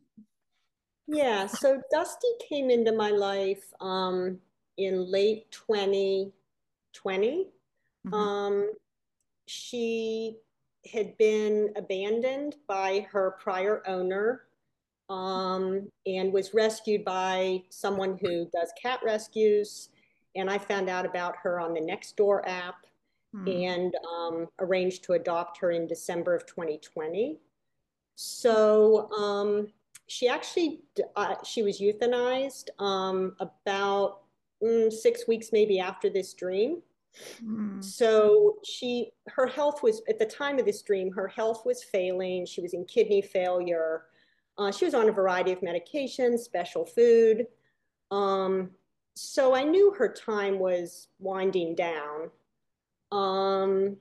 yeah, 1.08 1.46
so 1.46 1.80
Dusty 1.90 2.28
came 2.48 2.70
into 2.70 2.92
my 2.92 3.10
life 3.10 3.72
um, 3.80 4.38
in 4.76 5.10
late 5.10 5.50
2020. 5.52 6.32
Mm-hmm. 8.06 8.14
Um, 8.14 8.72
she 9.46 10.38
had 10.92 11.16
been 11.16 11.72
abandoned 11.76 12.56
by 12.66 13.06
her 13.10 13.36
prior 13.40 13.82
owner 13.86 14.45
um, 15.08 15.88
and 16.06 16.32
was 16.32 16.54
rescued 16.54 17.04
by 17.04 17.62
someone 17.70 18.18
who 18.20 18.48
does 18.52 18.72
cat 18.80 19.00
rescues. 19.04 19.90
And 20.34 20.50
I 20.50 20.58
found 20.58 20.88
out 20.88 21.06
about 21.06 21.36
her 21.42 21.60
on 21.60 21.74
the 21.74 21.80
Nextdoor 21.80 22.46
app 22.46 22.86
hmm. 23.32 23.48
and 23.48 23.94
um, 24.16 24.48
arranged 24.58 25.04
to 25.04 25.14
adopt 25.14 25.58
her 25.58 25.70
in 25.70 25.86
December 25.86 26.34
of 26.34 26.46
2020. 26.46 27.38
So 28.16 29.10
um, 29.12 29.68
she 30.06 30.28
actually 30.28 30.80
uh, 31.16 31.36
she 31.44 31.62
was 31.62 31.80
euthanized 31.80 32.68
um, 32.80 33.36
about 33.40 34.20
mm, 34.62 34.92
six 34.92 35.26
weeks 35.28 35.50
maybe 35.52 35.78
after 35.78 36.08
this 36.08 36.32
dream. 36.34 36.82
Mm. 37.44 37.82
So 37.82 38.56
she, 38.64 39.12
her 39.28 39.46
health 39.46 39.82
was 39.82 40.02
at 40.08 40.18
the 40.18 40.26
time 40.26 40.58
of 40.58 40.64
this 40.64 40.82
dream, 40.82 41.10
her 41.12 41.28
health 41.28 41.64
was 41.64 41.82
failing. 41.82 42.46
She 42.46 42.60
was 42.60 42.74
in 42.74 42.84
kidney 42.84 43.22
failure. 43.22 44.04
Uh, 44.58 44.70
she 44.70 44.84
was 44.84 44.94
on 44.94 45.08
a 45.08 45.12
variety 45.12 45.52
of 45.52 45.60
medications, 45.60 46.40
special 46.40 46.84
food. 46.84 47.46
Um, 48.10 48.70
so 49.14 49.54
I 49.54 49.64
knew 49.64 49.92
her 49.92 50.12
time 50.12 50.58
was 50.58 51.08
winding 51.18 51.74
down. 51.74 52.30
Um, 53.12 53.96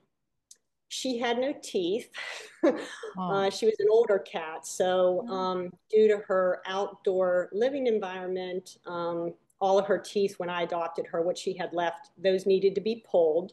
she 0.88 1.18
had 1.18 1.38
no 1.38 1.54
teeth. 1.62 2.10
oh. 2.64 2.78
uh, 3.18 3.50
she 3.50 3.66
was 3.66 3.74
an 3.78 3.88
older 3.90 4.18
cat. 4.18 4.66
So, 4.66 5.26
um, 5.28 5.72
due 5.90 6.08
to 6.08 6.18
her 6.26 6.62
outdoor 6.66 7.48
living 7.52 7.86
environment, 7.86 8.78
um, 8.86 9.34
all 9.60 9.78
of 9.78 9.86
her 9.86 9.98
teeth 9.98 10.38
when 10.38 10.50
I 10.50 10.62
adopted 10.62 11.06
her, 11.06 11.22
what 11.22 11.38
she 11.38 11.56
had 11.56 11.72
left, 11.72 12.10
those 12.18 12.46
needed 12.46 12.74
to 12.74 12.80
be 12.80 13.04
pulled. 13.10 13.52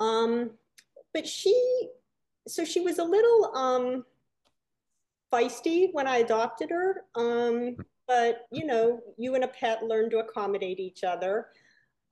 Um, 0.00 0.50
but 1.12 1.26
she, 1.26 1.88
so 2.46 2.64
she 2.64 2.80
was 2.80 2.98
a 2.98 3.04
little 3.04 3.56
um, 3.56 4.04
feisty 5.34 5.88
when 5.92 6.06
I 6.06 6.18
adopted 6.18 6.70
her. 6.70 7.04
Um, 7.14 7.76
but 8.06 8.46
you 8.52 8.66
know, 8.66 9.00
you 9.16 9.34
and 9.34 9.44
a 9.44 9.48
pet 9.48 9.82
learn 9.82 10.10
to 10.10 10.18
accommodate 10.18 10.78
each 10.78 11.04
other. 11.04 11.48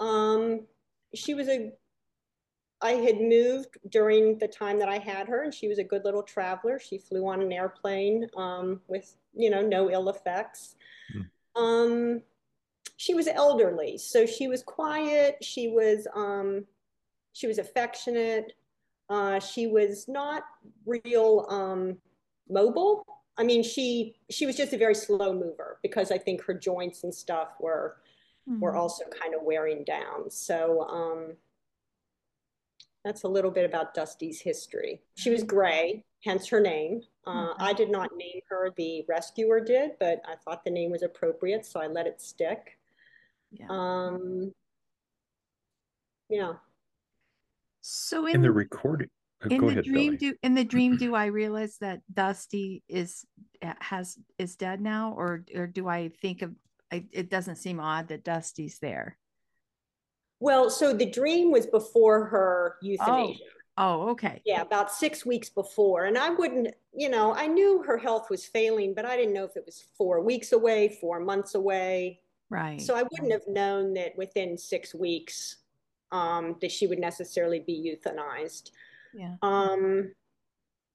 Um, 0.00 0.66
she 1.14 1.34
was 1.34 1.48
a 1.48 1.72
I 2.82 2.92
had 2.92 3.20
moved 3.20 3.78
during 3.90 4.38
the 4.38 4.48
time 4.48 4.78
that 4.80 4.88
I 4.88 4.98
had 4.98 5.28
her, 5.28 5.44
and 5.44 5.54
she 5.54 5.68
was 5.68 5.78
a 5.78 5.84
good 5.84 6.04
little 6.04 6.22
traveler. 6.22 6.80
She 6.80 6.98
flew 6.98 7.28
on 7.28 7.40
an 7.40 7.52
airplane 7.52 8.26
um, 8.36 8.80
with, 8.88 9.14
you 9.34 9.50
know, 9.50 9.62
no 9.62 9.88
ill 9.88 10.08
effects. 10.08 10.74
Mm. 11.14 11.28
Um, 11.54 12.22
she 12.96 13.14
was 13.14 13.28
elderly, 13.28 13.98
so 13.98 14.26
she 14.26 14.48
was 14.48 14.64
quiet. 14.64 15.36
She 15.42 15.68
was 15.68 16.08
um, 16.14 16.64
she 17.32 17.46
was 17.46 17.58
affectionate. 17.58 18.52
Uh, 19.08 19.38
she 19.38 19.66
was 19.68 20.06
not 20.08 20.42
real 20.84 21.46
um, 21.48 21.98
mobile. 22.52 23.06
I 23.38 23.44
mean, 23.44 23.62
she 23.62 24.16
she 24.30 24.46
was 24.46 24.56
just 24.56 24.72
a 24.72 24.78
very 24.78 24.94
slow 24.94 25.32
mover 25.32 25.78
because 25.82 26.10
I 26.10 26.18
think 26.18 26.42
her 26.42 26.54
joints 26.54 27.04
and 27.04 27.14
stuff 27.14 27.54
were 27.58 27.96
mm. 28.48 28.60
were 28.60 28.76
also 28.76 29.04
kind 29.20 29.34
of 29.34 29.42
wearing 29.42 29.84
down. 29.84 30.30
So 30.30 30.82
um, 30.82 31.36
that's 33.04 33.24
a 33.24 33.28
little 33.28 33.50
bit 33.50 33.64
about 33.64 33.94
Dusty's 33.94 34.40
history. 34.40 35.00
She 35.14 35.30
was 35.30 35.42
gray, 35.42 36.04
hence 36.24 36.48
her 36.48 36.60
name. 36.60 37.02
Uh, 37.26 37.30
mm-hmm. 37.30 37.62
I 37.62 37.72
did 37.72 37.90
not 37.90 38.16
name 38.16 38.40
her, 38.48 38.72
the 38.76 39.04
rescuer 39.08 39.60
did, 39.60 39.92
but 39.98 40.22
I 40.26 40.34
thought 40.36 40.64
the 40.64 40.70
name 40.70 40.90
was 40.90 41.02
appropriate, 41.02 41.66
so 41.66 41.80
I 41.80 41.86
let 41.86 42.06
it 42.06 42.20
stick. 42.20 42.78
Yeah. 43.50 43.66
Um, 43.68 44.52
yeah. 46.28 46.54
So 47.80 48.26
in, 48.26 48.36
in 48.36 48.42
the 48.42 48.52
recording, 48.52 49.10
uh, 49.44 49.48
in 49.50 49.60
the 49.60 49.68
ahead, 49.68 49.84
dream, 49.84 50.16
do 50.16 50.34
in 50.42 50.54
the 50.54 50.64
dream, 50.64 50.96
do 50.98 51.14
I 51.14 51.26
realize 51.26 51.76
that 51.80 52.00
Dusty 52.12 52.82
is 52.88 53.24
has 53.80 54.18
is 54.38 54.56
dead 54.56 54.80
now, 54.80 55.14
or 55.16 55.44
or 55.54 55.66
do 55.66 55.88
I 55.88 56.10
think 56.20 56.42
of? 56.42 56.52
I, 56.92 57.06
it 57.10 57.30
doesn't 57.30 57.56
seem 57.56 57.80
odd 57.80 58.08
that 58.08 58.22
Dusty's 58.22 58.78
there. 58.78 59.16
Well, 60.40 60.70
so 60.70 60.92
the 60.92 61.06
dream 61.06 61.50
was 61.52 61.66
before 61.66 62.24
her 62.26 62.76
euthanasia. 62.82 63.38
Oh. 63.78 64.04
oh, 64.04 64.08
okay. 64.10 64.42
Yeah, 64.44 64.60
about 64.60 64.92
six 64.92 65.24
weeks 65.24 65.48
before. 65.48 66.06
And 66.06 66.18
I 66.18 66.30
wouldn't, 66.30 66.74
you 66.92 67.08
know, 67.08 67.32
I 67.32 67.46
knew 67.46 67.82
her 67.84 67.96
health 67.96 68.28
was 68.28 68.44
failing, 68.44 68.92
but 68.92 69.06
I 69.06 69.16
didn't 69.16 69.34
know 69.34 69.44
if 69.44 69.56
it 69.56 69.62
was 69.64 69.84
four 69.96 70.20
weeks 70.20 70.50
away, 70.50 70.98
four 71.00 71.20
months 71.20 71.54
away. 71.54 72.20
Right. 72.50 72.82
So 72.82 72.96
I 72.96 73.04
wouldn't 73.04 73.30
have 73.30 73.46
known 73.46 73.94
that 73.94 74.18
within 74.18 74.58
six 74.58 74.94
weeks 74.94 75.58
um, 76.10 76.56
that 76.60 76.72
she 76.72 76.88
would 76.88 76.98
necessarily 76.98 77.60
be 77.60 77.96
euthanized. 77.96 78.72
Yeah. 79.14 79.36
Um, 79.42 80.12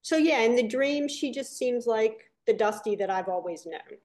so 0.02 0.18
yeah, 0.18 0.42
in 0.42 0.56
the 0.56 0.68
dream, 0.68 1.08
she 1.08 1.32
just 1.32 1.58
seems 1.58 1.86
like 1.86 2.32
the 2.46 2.54
Dusty 2.54 2.96
that 2.96 3.10
I've 3.10 3.28
always 3.28 3.66
known 3.66 4.00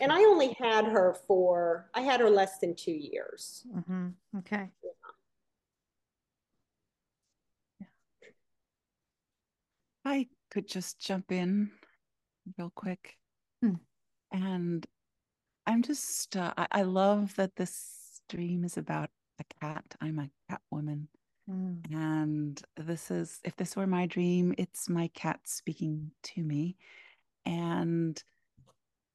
and 0.00 0.12
I 0.12 0.20
only 0.20 0.56
had 0.58 0.86
her 0.86 1.14
for 1.26 1.90
I 1.94 2.00
had 2.00 2.20
her 2.20 2.30
less 2.30 2.58
than 2.58 2.74
two 2.74 2.92
years. 2.92 3.66
Mm-hmm. 3.74 4.08
Okay. 4.38 4.70
Yeah. 4.82 4.90
I 10.04 10.28
could 10.50 10.66
just 10.66 10.98
jump 10.98 11.30
in 11.30 11.70
real 12.58 12.72
quick, 12.74 13.16
mm. 13.64 13.78
and 14.32 14.84
I'm 15.66 15.82
just 15.82 16.36
uh, 16.36 16.52
I, 16.56 16.66
I, 16.72 16.82
love 16.82 17.36
that 17.36 17.54
this 17.54 18.20
dream 18.28 18.64
is 18.64 18.76
about 18.76 19.10
a 19.38 19.44
cat. 19.60 19.84
I'm 20.00 20.18
a 20.18 20.28
cat 20.50 20.60
woman. 20.72 21.08
Mm. 21.50 21.92
And 21.92 22.62
this 22.76 23.10
is, 23.10 23.40
if 23.44 23.56
this 23.56 23.76
were 23.76 23.86
my 23.86 24.06
dream, 24.06 24.54
it's 24.58 24.88
my 24.88 25.08
cat 25.08 25.40
speaking 25.44 26.10
to 26.24 26.42
me. 26.42 26.76
And 27.44 28.22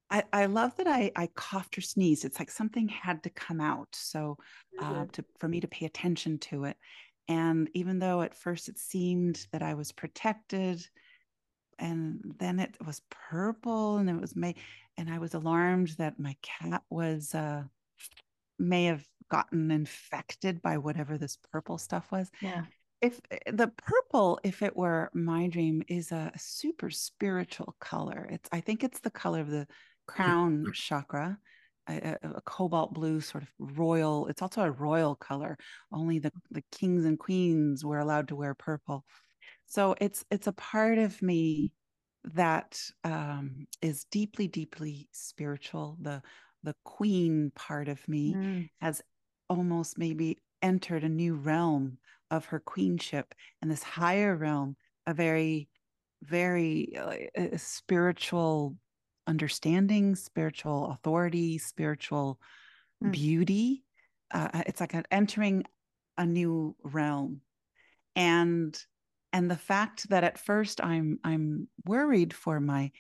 I, 0.10 0.24
I 0.32 0.46
love 0.46 0.76
that 0.78 0.88
I, 0.88 1.12
I 1.16 1.28
coughed 1.36 1.78
or 1.78 1.82
sneezed. 1.82 2.26
It's 2.26 2.40
like 2.40 2.52
something 2.52 2.88
had 2.88 3.24
to 3.24 3.30
come 3.30 3.62
out. 3.62 3.90
So 3.94 4.38
uh, 4.80 4.84
mm-hmm. 4.84 5.06
to, 5.12 5.26
for 5.40 5.48
me 5.48 5.60
to 5.62 5.68
pay 5.68 5.86
attention 5.86 6.38
to 6.40 6.66
it. 6.66 6.78
And 7.28 7.70
even 7.74 8.00
though 8.00 8.22
at 8.22 8.36
first 8.36 8.70
it 8.70 8.78
seemed 8.78 9.48
that 9.52 9.62
I 9.62 9.74
was 9.74 9.92
protected, 9.92 10.88
and 11.80 12.36
then 12.40 12.60
it 12.60 12.76
was 12.86 13.02
purple 13.10 13.98
and 13.98 14.10
it 14.10 14.20
was 14.20 14.36
may 14.36 14.56
and 14.98 15.10
I 15.10 15.20
was 15.20 15.34
alarmed 15.34 15.90
that 16.00 16.20
my 16.20 16.36
cat 16.42 16.82
was 16.90 17.36
uh 17.36 17.64
may 18.58 18.86
have 18.86 19.06
gotten 19.30 19.72
infected 19.72 20.62
by 20.62 20.78
whatever 20.78 21.18
this 21.18 21.38
purple 21.52 21.78
stuff 21.78 22.12
was. 22.12 22.30
Yeah. 22.42 22.64
If 23.02 23.20
eh, 23.32 23.52
the 23.52 23.68
purple, 23.68 24.40
if 24.44 24.62
it 24.62 24.76
were 24.76 25.10
my 25.14 25.48
dream, 25.48 25.84
is 25.88 26.12
a 26.12 26.32
super 26.38 26.90
spiritual 26.90 27.76
color. 27.80 28.28
It's 28.32 28.50
I 28.52 28.62
think 28.62 28.84
it's 28.84 29.00
the 29.00 29.12
color 29.12 29.42
of 29.42 29.50
the 29.50 29.68
crown 30.08 30.66
chakra, 30.74 31.38
a, 31.88 32.18
a, 32.24 32.42
cobalt 32.42 32.94
blue 32.94 33.22
sort 33.22 33.44
of 33.44 33.50
royal. 33.60 34.28
It's 34.28 34.42
also 34.42 34.62
a 34.62 34.72
royal 34.72 35.16
color. 35.16 35.58
Only 35.92 36.20
the, 36.20 36.32
the 36.52 36.64
kings 36.72 37.06
and 37.06 37.20
queens 37.20 37.86
were 37.86 38.00
allowed 38.00 38.30
to 38.30 38.36
wear 38.36 38.56
purple. 38.56 39.06
So 39.68 39.96
it's 40.00 40.26
it's 40.32 40.48
a 40.48 40.54
part 40.54 40.98
of 40.98 41.22
me 41.22 41.72
that 42.34 42.82
um, 43.04 43.68
is 43.82 44.06
deeply, 44.06 44.48
deeply 44.48 45.08
spiritual. 45.12 45.98
The 46.02 46.22
the 46.64 46.76
queen 46.84 47.52
part 47.56 47.88
of 47.88 48.06
me 48.08 48.34
mm. 48.34 48.70
has 48.82 49.02
almost 49.50 49.98
maybe 49.98 50.38
entered 50.62 51.04
a 51.04 51.10
new 51.10 51.36
realm 51.36 51.98
of 52.32 52.46
her 52.46 52.60
queenship 52.60 53.34
and 53.62 53.72
this 53.72 53.84
higher 53.84 54.36
realm, 54.36 54.76
a 55.06 55.14
very, 55.14 55.70
very 56.24 56.98
uh, 56.98 57.58
spiritual 57.58 58.76
understanding, 59.28 60.16
spiritual 60.16 60.92
authority, 60.92 61.58
spiritual 61.58 62.40
mm. 63.04 63.12
beauty. 63.12 63.84
Uh, 64.34 64.50
uh, 64.54 64.64
it's 64.66 64.82
like 64.82 64.94
an 64.94 65.06
entering 65.12 65.64
a 66.18 66.26
new 66.26 66.76
realm, 66.84 67.42
and 68.16 68.78
and 69.32 69.52
the 69.52 69.58
fact 69.58 70.10
that 70.10 70.24
at 70.24 70.40
first 70.40 70.84
I'm 70.84 71.20
I'm 71.24 71.68
worried 71.86 72.34
for 72.34 72.60
my 72.60 72.92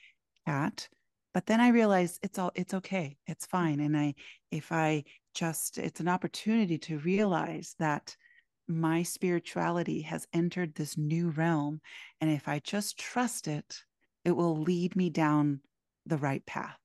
cat, 0.45 0.87
but 1.33 1.45
then 1.47 1.59
I 1.59 1.69
realize 1.69 2.19
it's 2.21 2.39
all 2.39 2.51
it's 2.55 2.73
okay, 2.75 3.17
it's 3.25 3.45
fine, 3.45 3.79
and 3.79 3.97
I 3.97 4.13
if 4.51 4.71
I 4.71 5.03
just 5.37 5.77
it's 5.77 5.99
an 5.99 6.07
opportunity 6.07 6.77
to 6.77 6.99
realize 6.99 7.75
that 7.79 8.15
my 8.67 9.03
spirituality 9.03 10.01
has 10.01 10.27
entered 10.33 10.73
this 10.75 10.97
new 10.97 11.29
realm 11.29 11.79
and 12.19 12.29
if 12.29 12.47
i 12.47 12.59
just 12.59 12.97
trust 12.97 13.47
it 13.47 13.77
it 14.27 14.35
will 14.35 14.57
lead 14.57 14.93
me 14.97 15.09
down 15.09 15.61
the 16.05 16.17
right 16.17 16.45
path. 16.45 16.77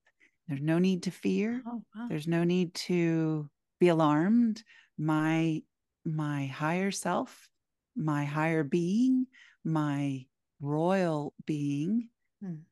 There's 0.46 0.60
no 0.60 0.78
need 0.78 1.02
to 1.04 1.10
fear. 1.10 1.60
Oh, 1.66 1.82
wow. 1.92 2.06
There's 2.08 2.28
no 2.28 2.44
need 2.44 2.72
to 2.74 3.50
be 3.80 3.88
alarmed. 3.88 4.62
My 4.96 5.62
my 6.04 6.46
higher 6.46 6.92
self, 6.92 7.48
my 7.96 8.24
higher 8.24 8.62
being, 8.62 9.26
my 9.64 10.26
royal 10.60 11.34
being 11.46 12.10
hmm. 12.40 12.62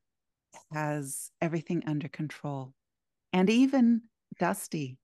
has 0.73 1.33
everything 1.41 1.83
under 1.87 2.07
control. 2.07 2.73
And 3.33 3.51
even 3.51 4.03
Dusty, 4.39 4.99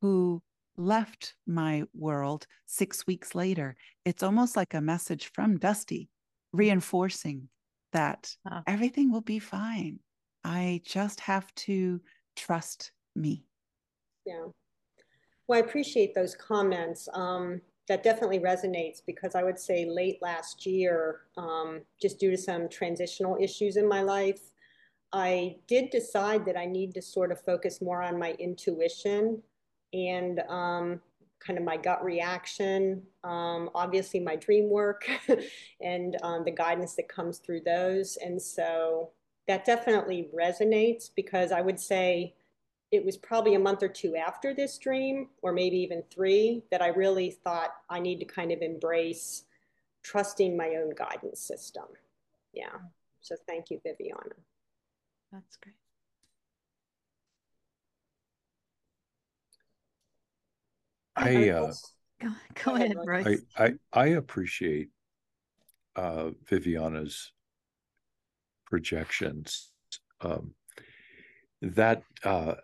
who 0.00 0.42
left 0.76 1.34
my 1.46 1.84
world 1.94 2.46
six 2.66 3.06
weeks 3.06 3.34
later, 3.34 3.76
it's 4.04 4.22
almost 4.22 4.56
like 4.56 4.74
a 4.74 4.80
message 4.80 5.30
from 5.34 5.58
Dusty 5.58 6.08
reinforcing 6.52 7.48
that 7.92 8.34
oh. 8.50 8.62
everything 8.66 9.12
will 9.12 9.20
be 9.20 9.38
fine. 9.38 9.98
I 10.44 10.80
just 10.84 11.20
have 11.20 11.54
to 11.66 12.00
trust 12.36 12.92
me. 13.14 13.44
Yeah. 14.26 14.46
Well, 15.46 15.58
I 15.58 15.66
appreciate 15.66 16.14
those 16.14 16.34
comments. 16.34 17.08
Um, 17.12 17.60
that 17.88 18.04
definitely 18.04 18.38
resonates 18.38 19.00
because 19.04 19.34
I 19.34 19.42
would 19.42 19.58
say 19.58 19.84
late 19.84 20.22
last 20.22 20.64
year, 20.64 21.22
um, 21.36 21.80
just 22.00 22.20
due 22.20 22.30
to 22.30 22.38
some 22.38 22.68
transitional 22.68 23.36
issues 23.40 23.76
in 23.76 23.88
my 23.88 24.00
life, 24.00 24.52
I 25.12 25.56
did 25.66 25.90
decide 25.90 26.44
that 26.46 26.56
I 26.56 26.66
need 26.66 26.94
to 26.94 27.02
sort 27.02 27.32
of 27.32 27.40
focus 27.40 27.82
more 27.82 28.00
on 28.00 28.16
my 28.16 28.34
intuition 28.38 29.42
and 29.92 30.40
um, 30.48 31.00
kind 31.40 31.58
of 31.58 31.64
my 31.64 31.76
gut 31.76 32.04
reaction, 32.04 33.02
um, 33.24 33.70
obviously 33.74 34.20
my 34.20 34.36
dream 34.36 34.68
work 34.68 35.08
and 35.80 36.16
um, 36.22 36.44
the 36.44 36.50
guidance 36.50 36.94
that 36.94 37.08
comes 37.08 37.38
through 37.38 37.62
those. 37.64 38.18
And 38.24 38.40
so 38.40 39.10
that 39.48 39.64
definitely 39.64 40.28
resonates 40.34 41.10
because 41.14 41.50
I 41.50 41.60
would 41.60 41.80
say 41.80 42.34
it 42.92 43.04
was 43.04 43.16
probably 43.16 43.54
a 43.54 43.58
month 43.58 43.82
or 43.82 43.88
two 43.88 44.16
after 44.16 44.52
this 44.52 44.76
dream, 44.78 45.28
or 45.42 45.52
maybe 45.52 45.76
even 45.78 46.02
three, 46.10 46.64
that 46.70 46.82
I 46.82 46.88
really 46.88 47.30
thought 47.30 47.70
I 47.88 48.00
need 48.00 48.18
to 48.18 48.24
kind 48.24 48.50
of 48.50 48.62
embrace 48.62 49.44
trusting 50.02 50.56
my 50.56 50.74
own 50.76 50.94
guidance 50.94 51.40
system. 51.40 51.84
Yeah. 52.52 52.78
So 53.20 53.36
thank 53.46 53.70
you, 53.70 53.80
Viviana. 53.84 54.34
That's 55.32 55.56
great. 55.56 55.74
I 61.16 61.50
uh, 61.50 61.72
go, 62.20 62.28
go 62.64 62.74
ahead, 62.74 62.96
Royce. 63.04 63.42
I, 63.56 63.64
I, 63.64 63.72
I 63.92 64.06
appreciate 64.08 64.90
uh, 65.96 66.30
Viviana's 66.48 67.32
projections. 68.66 69.72
Um, 70.20 70.54
that 71.62 72.02
uh, 72.24 72.54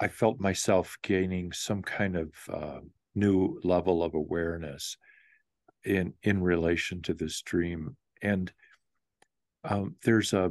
I 0.00 0.08
felt 0.08 0.40
myself 0.40 0.96
gaining 1.02 1.52
some 1.52 1.82
kind 1.82 2.16
of 2.16 2.32
uh, 2.52 2.80
new 3.14 3.60
level 3.64 4.02
of 4.02 4.14
awareness 4.14 4.96
in 5.84 6.12
in 6.22 6.42
relation 6.42 7.00
to 7.02 7.14
this 7.14 7.40
dream, 7.42 7.96
and 8.22 8.52
um, 9.64 9.96
there's 10.04 10.32
a 10.32 10.50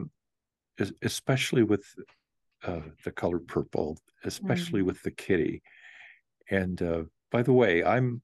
especially 1.01 1.63
with 1.63 1.83
uh, 2.63 2.81
the 3.03 3.11
color 3.11 3.39
purple, 3.39 3.97
especially 4.23 4.81
mm. 4.81 4.85
with 4.85 5.01
the 5.03 5.11
kitty. 5.11 5.61
And 6.49 6.81
uh, 6.81 7.03
by 7.31 7.43
the 7.43 7.53
way, 7.53 7.83
I'm 7.83 8.21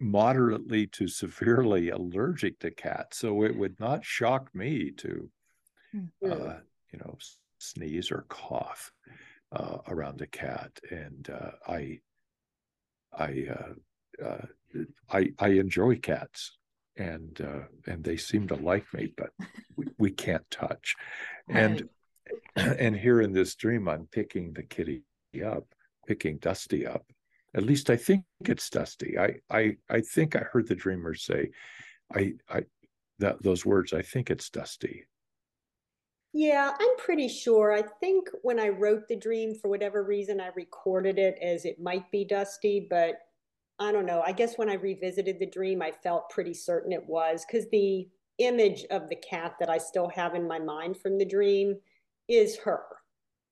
moderately 0.00 0.86
to 0.88 1.06
severely 1.08 1.90
allergic 1.90 2.58
to 2.60 2.70
cats, 2.70 3.18
so 3.18 3.44
it 3.44 3.56
would 3.56 3.78
not 3.78 4.04
shock 4.04 4.54
me 4.54 4.90
to, 4.90 5.30
mm. 5.94 6.08
uh, 6.24 6.60
you 6.92 6.98
know, 6.98 7.16
sneeze 7.58 8.10
or 8.10 8.26
cough 8.28 8.92
uh, 9.52 9.78
around 9.86 10.20
a 10.20 10.26
cat. 10.26 10.80
And 10.90 11.30
uh, 11.30 11.52
I, 11.66 12.00
I, 13.16 13.46
uh, 14.22 14.46
I, 15.10 15.32
I 15.38 15.48
enjoy 15.48 15.96
cats 15.96 16.56
and 16.96 17.40
uh, 17.40 17.90
and 17.90 18.04
they 18.04 18.16
seem 18.16 18.48
to 18.48 18.54
like 18.54 18.84
me, 18.92 19.12
but 19.16 19.30
we, 19.76 19.86
we 19.98 20.10
can't 20.10 20.48
touch. 20.50 20.94
And 21.48 21.88
and 22.56 22.96
here 22.96 23.20
in 23.20 23.32
this 23.32 23.54
dream, 23.54 23.88
I'm 23.88 24.06
picking 24.10 24.52
the 24.52 24.62
kitty 24.62 25.02
up, 25.44 25.66
picking 26.06 26.38
Dusty 26.38 26.86
up. 26.86 27.04
At 27.54 27.64
least 27.64 27.90
I 27.90 27.96
think 27.96 28.24
it's 28.40 28.70
Dusty. 28.70 29.18
I 29.18 29.36
I 29.50 29.76
I 29.90 30.00
think 30.00 30.36
I 30.36 30.40
heard 30.40 30.68
the 30.68 30.74
dreamer 30.74 31.14
say, 31.14 31.50
I 32.14 32.34
I 32.48 32.64
that 33.18 33.42
those 33.42 33.66
words. 33.66 33.92
I 33.92 34.02
think 34.02 34.30
it's 34.30 34.50
Dusty. 34.50 35.06
Yeah, 36.32 36.74
I'm 36.78 36.96
pretty 36.96 37.28
sure. 37.28 37.72
I 37.72 37.82
think 38.00 38.28
when 38.40 38.58
I 38.58 38.70
wrote 38.70 39.06
the 39.06 39.16
dream, 39.16 39.54
for 39.54 39.68
whatever 39.68 40.02
reason, 40.02 40.40
I 40.40 40.48
recorded 40.56 41.18
it 41.18 41.36
as 41.42 41.66
it 41.66 41.78
might 41.78 42.10
be 42.10 42.24
Dusty, 42.24 42.86
but 42.88 43.16
I 43.78 43.92
don't 43.92 44.06
know. 44.06 44.22
I 44.24 44.32
guess 44.32 44.56
when 44.56 44.70
I 44.70 44.74
revisited 44.74 45.38
the 45.38 45.46
dream, 45.46 45.82
I 45.82 45.90
felt 45.90 46.30
pretty 46.30 46.54
certain 46.54 46.92
it 46.92 47.06
was 47.06 47.44
because 47.46 47.68
the 47.70 48.08
image 48.38 48.86
of 48.90 49.08
the 49.08 49.16
cat 49.16 49.56
that 49.60 49.68
I 49.68 49.76
still 49.76 50.08
have 50.08 50.34
in 50.34 50.48
my 50.48 50.58
mind 50.58 50.96
from 50.96 51.18
the 51.18 51.24
dream 51.24 51.76
is 52.28 52.56
her. 52.58 52.84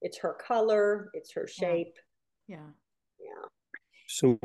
It's 0.00 0.18
her 0.18 0.32
color, 0.34 1.10
it's 1.12 1.32
her 1.32 1.46
shape. 1.46 1.98
Yeah. 2.46 2.56
Yeah. 2.56 2.70
So 4.10 4.40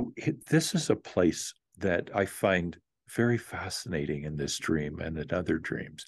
this 0.48 0.76
is 0.76 0.92
a 0.92 0.96
place 0.96 1.52
that 1.80 2.12
I 2.14 2.26
find 2.26 2.78
very 3.10 3.38
fascinating 3.40 4.24
in 4.24 4.38
this 4.38 4.60
dream 4.60 5.00
and 5.00 5.18
in 5.18 5.34
other 5.34 5.58
dreams 5.58 6.06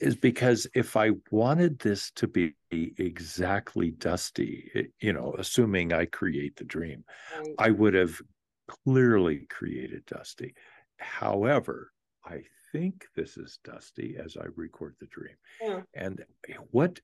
is 0.00 0.16
because 0.16 0.66
if 0.74 0.96
I 0.96 1.10
wanted 1.30 1.78
this 1.78 2.10
to 2.12 2.26
be 2.26 2.54
exactly 2.72 3.92
dusty, 3.92 4.90
you 5.00 5.12
know, 5.12 5.36
assuming 5.38 5.92
I 5.92 6.06
create 6.06 6.56
the 6.56 6.64
dream, 6.64 7.04
right. 7.36 7.54
I 7.58 7.70
would 7.70 7.94
have 7.94 8.20
clearly 8.66 9.46
created 9.50 10.04
Dusty. 10.06 10.54
However, 10.98 11.92
I 12.24 12.42
think 12.72 13.06
this 13.14 13.36
is 13.36 13.60
Dusty 13.62 14.16
as 14.22 14.36
I 14.36 14.46
record 14.56 14.96
the 14.98 15.06
dream. 15.06 15.36
Yeah. 15.60 15.82
And 15.94 16.24
what, 16.70 16.98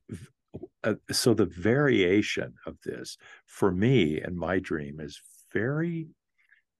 uh, 0.83 0.95
so 1.11 1.33
the 1.33 1.45
variation 1.45 2.55
of 2.65 2.77
this 2.83 3.17
for 3.45 3.71
me 3.71 4.19
and 4.19 4.35
my 4.35 4.59
dream 4.59 4.99
is 4.99 5.21
very 5.57 6.07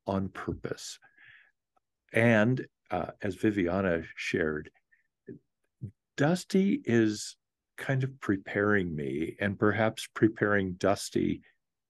on 0.06 0.30
purpose. 0.30 1.00
And 2.14 2.66
uh, 2.92 3.12
as 3.22 3.36
Viviana 3.36 4.04
shared, 4.16 4.70
Dusty 6.16 6.82
is 6.86 7.36
kind 7.78 8.04
of 8.04 8.20
preparing 8.20 8.96
me 8.96 9.36
and 9.40 9.60
perhaps 9.60 10.08
preparing 10.14 10.74
Dusty 10.74 11.42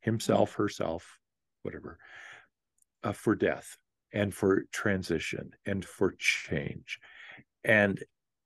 himself, 0.02 0.56
herself, 0.56 1.17
whatever, 1.62 1.97
uh, 3.04 3.13
for 3.13 3.36
death 3.36 3.78
and 4.13 4.34
for 4.34 4.63
transition 4.71 5.52
and 5.65 5.84
for 5.84 6.15
change 6.17 7.00
and 7.67 8.04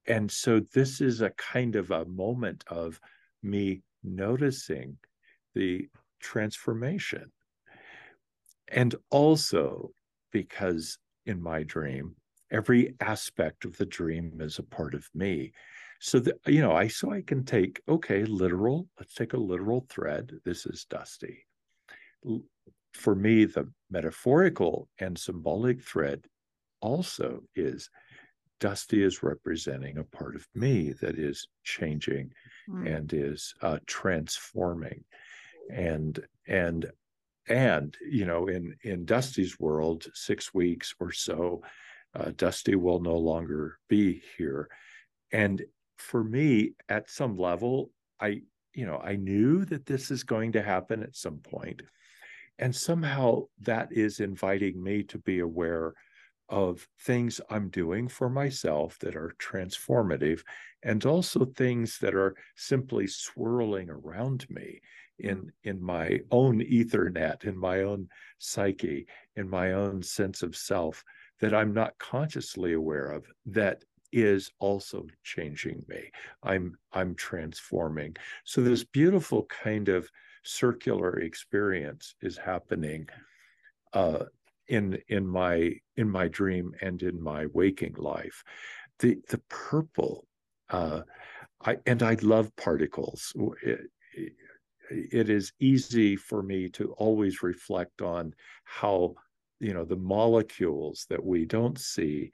and 0.08 0.30
so 0.30 0.60
this 0.74 1.00
is 1.00 1.22
a 1.22 1.30
kind 1.32 1.76
of 1.76 1.92
a 1.92 2.06
moment 2.06 2.64
of 2.68 3.00
me 3.44 3.84
noticing 4.04 4.98
the 5.54 5.88
transformation 6.20 7.32
and 8.72 8.96
also 9.10 9.92
because 10.32 10.98
in 11.26 11.42
my 11.42 11.64
dream 11.64 12.16
every 12.52 12.94
aspect 13.00 13.64
of 13.66 13.78
the 13.78 13.86
dream 13.86 14.40
is 14.42 14.60
a 14.60 14.64
part 14.64 14.94
of 14.94 15.08
me. 15.14 15.54
So 16.00 16.20
that 16.20 16.36
you 16.48 16.62
know 16.62 16.74
i 16.74 16.88
so 16.88 17.12
i 17.12 17.22
can 17.22 17.46
take 17.46 17.80
okay 17.88 18.26
literal 18.26 18.88
let's 19.00 19.14
take 19.14 19.34
a 19.34 19.38
literal 19.38 19.86
thread. 19.90 20.32
This 20.44 20.66
is 20.66 20.86
dusty. 20.90 21.46
For 22.94 23.16
me, 23.16 23.46
the 23.46 23.72
metaphorical 23.90 24.90
and 25.00 25.18
symbolic 25.18 25.82
thread 25.82 26.26
also 26.82 27.42
is 27.56 27.90
Dusty 28.60 29.04
is 29.04 29.24
representing 29.24 29.98
a 29.98 30.04
part 30.04 30.36
of 30.36 30.48
me 30.54 30.94
that 31.02 31.18
is 31.18 31.48
changing 31.64 32.32
mm. 32.70 32.96
and 32.96 33.12
is 33.12 33.56
uh, 33.64 33.80
transforming, 33.88 35.04
and 35.72 36.20
and 36.48 36.86
and 37.48 37.96
you 38.02 38.26
know, 38.26 38.48
in 38.48 38.76
in 38.84 39.06
Dusty's 39.06 39.60
world, 39.60 40.06
six 40.14 40.54
weeks 40.54 40.94
or 41.00 41.12
so, 41.12 41.62
uh, 42.14 42.32
Dusty 42.36 42.76
will 42.76 43.00
no 43.00 43.18
longer 43.18 43.80
be 43.90 44.22
here, 44.38 44.70
and 45.32 45.62
for 45.98 46.24
me, 46.24 46.74
at 46.90 47.10
some 47.10 47.38
level, 47.38 47.92
I 48.20 48.42
you 48.74 48.86
know 48.86 48.98
I 48.98 49.16
knew 49.16 49.66
that 49.66 49.86
this 49.86 50.12
is 50.12 50.24
going 50.24 50.52
to 50.54 50.62
happen 50.62 51.04
at 51.04 51.16
some 51.16 51.38
point. 51.38 51.82
And 52.60 52.76
somehow 52.76 53.48
that 53.62 53.92
is 53.92 54.20
inviting 54.20 54.82
me 54.82 55.02
to 55.04 55.18
be 55.18 55.40
aware 55.40 55.96
of 56.48 56.88
things 57.00 57.42
I'm 57.50 57.70
doing 57.70 58.08
for 58.08 58.30
myself 58.30 59.00
that 59.00 59.16
are 59.16 59.34
transformative 59.40 60.44
and 60.84 61.04
also 61.06 61.46
things 61.46 61.98
that 62.00 62.14
are 62.14 62.36
simply 62.56 63.08
swirling 63.08 63.90
around 63.90 64.46
me 64.50 64.82
in 65.20 65.52
in 65.64 65.82
my 65.82 66.20
own 66.32 66.60
ethernet 66.60 67.44
in 67.44 67.58
my 67.58 67.82
own 67.82 68.08
psyche 68.40 69.06
in 69.36 69.50
my 69.50 69.74
own 69.74 70.02
sense 70.02 70.42
of 70.42 70.56
self 70.56 71.04
that 71.40 71.54
I'm 71.54 71.74
not 71.74 71.98
consciously 72.00 72.74
aware 72.74 73.12
of 73.12 73.26
that 73.48 73.84
is 74.12 74.52
also 74.60 75.08
changing 75.24 75.82
me 75.88 76.12
i'm 76.44 76.76
i'm 76.92 77.16
transforming 77.16 78.14
so 78.44 78.62
this 78.62 78.84
beautiful 78.84 79.46
kind 79.46 79.88
of 79.88 80.10
circular 80.44 81.20
experience 81.20 82.16
is 82.22 82.38
happening 82.38 83.08
uh, 83.94 84.26
in 84.68 84.98
in 85.10 85.28
my 85.28 85.74
in 85.98 86.10
my 86.10 86.28
dream 86.28 86.74
and 86.82 87.04
in 87.04 87.22
my 87.22 87.46
waking 87.48 87.96
life. 87.98 88.44
The 89.00 89.18
the 89.30 89.40
purple, 89.50 90.26
uh, 90.70 91.02
I 91.64 91.78
and 91.86 92.02
I 92.02 92.18
love 92.22 92.56
particles. 92.56 93.34
It, 94.92 95.30
is 95.30 95.54
easy 95.60 96.16
for 96.16 96.44
me 96.44 96.70
to 96.70 96.92
always 96.94 97.42
reflect 97.42 98.02
on 98.02 98.34
how 98.64 99.16
you 99.60 99.74
know 99.74 99.86
the 99.86 99.96
molecules 99.96 101.06
that 101.10 101.24
we 101.24 101.46
don't 101.46 101.80
see 101.80 102.32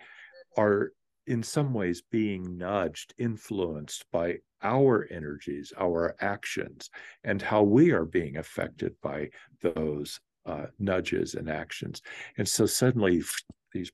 are 0.57 0.91
in 1.27 1.43
some 1.43 1.73
ways 1.73 2.01
being 2.09 2.57
nudged, 2.57 3.13
influenced 3.17 4.05
by 4.11 4.37
our 4.63 5.07
energies, 5.11 5.73
our 5.77 6.15
actions, 6.19 6.89
and 7.23 7.41
how 7.41 7.61
we 7.63 7.91
are 7.91 8.05
being 8.05 8.37
affected 8.37 8.95
by 9.03 9.29
those 9.61 10.19
uh, 10.45 10.67
nudges 10.79 11.35
and 11.35 11.49
actions. 11.49 12.01
And 12.37 12.47
so 12.47 12.65
suddenly 12.65 13.21
these 13.73 13.91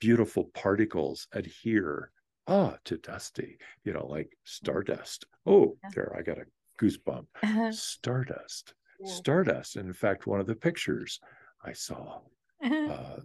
beautiful 0.00 0.44
particles 0.54 1.28
adhere 1.32 2.10
ah 2.46 2.74
to 2.84 2.96
dusty 2.98 3.58
you 3.84 3.92
know 3.92 4.06
like 4.06 4.36
stardust 4.44 5.26
oh 5.46 5.76
yeah. 5.84 5.90
there 5.94 6.16
i 6.18 6.22
got 6.22 6.38
a 6.38 6.44
goosebump 6.80 7.26
uh-huh. 7.42 7.72
stardust 7.72 8.74
yeah. 9.00 9.12
stardust 9.12 9.76
and 9.76 9.86
in 9.86 9.94
fact 9.94 10.26
one 10.26 10.40
of 10.40 10.46
the 10.46 10.54
pictures 10.54 11.20
i 11.64 11.72
saw 11.72 12.20
uh-huh. 12.64 12.92
uh, 12.92 13.20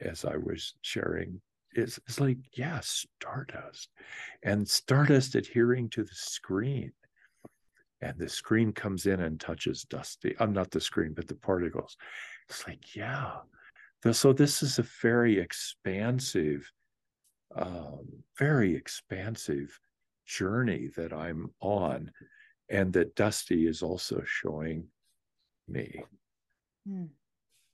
as 0.00 0.24
i 0.24 0.36
was 0.36 0.74
sharing 0.82 1.40
is 1.76 1.98
it's 2.06 2.20
like, 2.20 2.38
yeah, 2.54 2.80
stardust. 2.80 3.90
And 4.42 4.68
stardust 4.68 5.34
adhering 5.34 5.90
to 5.90 6.02
the 6.02 6.14
screen. 6.14 6.92
And 8.02 8.18
the 8.18 8.28
screen 8.28 8.72
comes 8.72 9.06
in 9.06 9.20
and 9.20 9.40
touches 9.40 9.84
Dusty. 9.84 10.34
I'm 10.38 10.52
not 10.52 10.70
the 10.70 10.80
screen, 10.80 11.14
but 11.14 11.28
the 11.28 11.34
particles. 11.34 11.96
It's 12.48 12.66
like, 12.66 12.94
yeah. 12.94 13.32
So 14.12 14.32
this 14.32 14.62
is 14.62 14.78
a 14.78 14.86
very 15.02 15.38
expansive, 15.38 16.70
um, 17.56 18.06
very 18.38 18.74
expansive 18.76 19.78
journey 20.26 20.90
that 20.96 21.12
I'm 21.12 21.50
on, 21.60 22.10
and 22.68 22.92
that 22.92 23.14
Dusty 23.14 23.66
is 23.66 23.82
also 23.82 24.22
showing 24.24 24.84
me. 25.68 26.02
Hmm. 26.86 27.06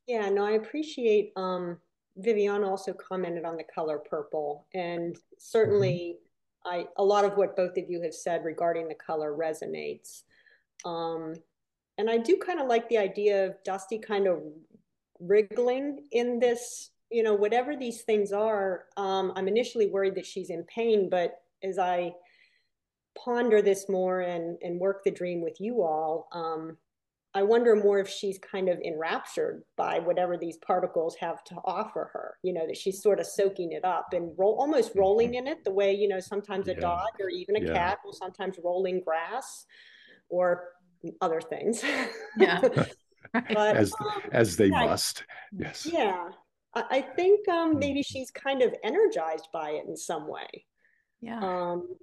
Yeah, 0.06 0.28
no, 0.28 0.44
I 0.44 0.52
appreciate 0.52 1.32
um 1.36 1.78
Viviana 2.16 2.68
also 2.68 2.92
commented 2.92 3.44
on 3.44 3.56
the 3.56 3.64
color 3.74 3.98
purple, 3.98 4.66
and 4.74 5.16
certainly 5.38 6.18
I 6.64 6.86
a 6.96 7.04
lot 7.04 7.24
of 7.24 7.36
what 7.36 7.56
both 7.56 7.76
of 7.76 7.88
you 7.88 8.02
have 8.02 8.14
said 8.14 8.44
regarding 8.44 8.88
the 8.88 8.94
color 8.94 9.32
resonates. 9.32 10.22
Um, 10.84 11.34
and 11.98 12.10
I 12.10 12.18
do 12.18 12.36
kind 12.36 12.60
of 12.60 12.68
like 12.68 12.88
the 12.88 12.98
idea 12.98 13.46
of 13.46 13.62
Dusty 13.64 13.98
kind 13.98 14.26
of 14.26 14.42
wriggling 15.20 16.04
in 16.10 16.38
this, 16.38 16.90
you 17.10 17.22
know, 17.22 17.34
whatever 17.34 17.76
these 17.76 18.02
things 18.02 18.32
are. 18.32 18.86
Um, 18.96 19.32
I'm 19.36 19.48
initially 19.48 19.86
worried 19.86 20.14
that 20.16 20.26
she's 20.26 20.50
in 20.50 20.64
pain, 20.64 21.08
but 21.08 21.40
as 21.62 21.78
I 21.78 22.12
ponder 23.14 23.62
this 23.62 23.88
more 23.88 24.20
and, 24.20 24.58
and 24.62 24.80
work 24.80 25.04
the 25.04 25.10
dream 25.10 25.42
with 25.42 25.60
you 25.60 25.82
all, 25.82 26.28
um, 26.32 26.76
I 27.34 27.42
wonder 27.42 27.74
more 27.74 27.98
if 27.98 28.08
she's 28.08 28.38
kind 28.38 28.68
of 28.68 28.78
enraptured 28.80 29.62
by 29.76 29.98
whatever 29.98 30.36
these 30.36 30.58
particles 30.58 31.16
have 31.16 31.42
to 31.44 31.54
offer 31.64 32.10
her, 32.12 32.36
you 32.42 32.52
know, 32.52 32.66
that 32.66 32.76
she's 32.76 33.02
sort 33.02 33.20
of 33.20 33.26
soaking 33.26 33.72
it 33.72 33.84
up 33.86 34.08
and 34.12 34.32
roll, 34.36 34.58
almost 34.60 34.90
mm-hmm. 34.90 35.00
rolling 35.00 35.34
in 35.34 35.46
it 35.46 35.64
the 35.64 35.72
way, 35.72 35.94
you 35.94 36.08
know, 36.08 36.20
sometimes 36.20 36.68
a 36.68 36.74
yeah. 36.74 36.80
dog 36.80 37.08
or 37.20 37.30
even 37.30 37.56
a 37.56 37.60
yeah. 37.60 37.72
cat 37.72 37.98
will 38.04 38.12
sometimes 38.12 38.58
roll 38.62 38.84
in 38.84 39.02
grass 39.02 39.64
or 40.28 40.64
other 41.22 41.40
things. 41.40 41.82
Yeah. 42.36 42.60
but, 43.32 43.46
as, 43.76 43.94
um, 43.98 44.22
as 44.30 44.56
they 44.56 44.66
yeah, 44.66 44.84
must. 44.84 45.24
Yes. 45.56 45.88
Yeah. 45.90 46.28
I, 46.74 46.84
I 46.90 47.00
think 47.00 47.48
um, 47.48 47.72
hmm. 47.72 47.78
maybe 47.78 48.02
she's 48.02 48.30
kind 48.30 48.60
of 48.60 48.74
energized 48.84 49.48
by 49.54 49.70
it 49.70 49.86
in 49.88 49.96
some 49.96 50.28
way. 50.28 50.66
Yeah. 51.22 51.40
Um, 51.40 51.96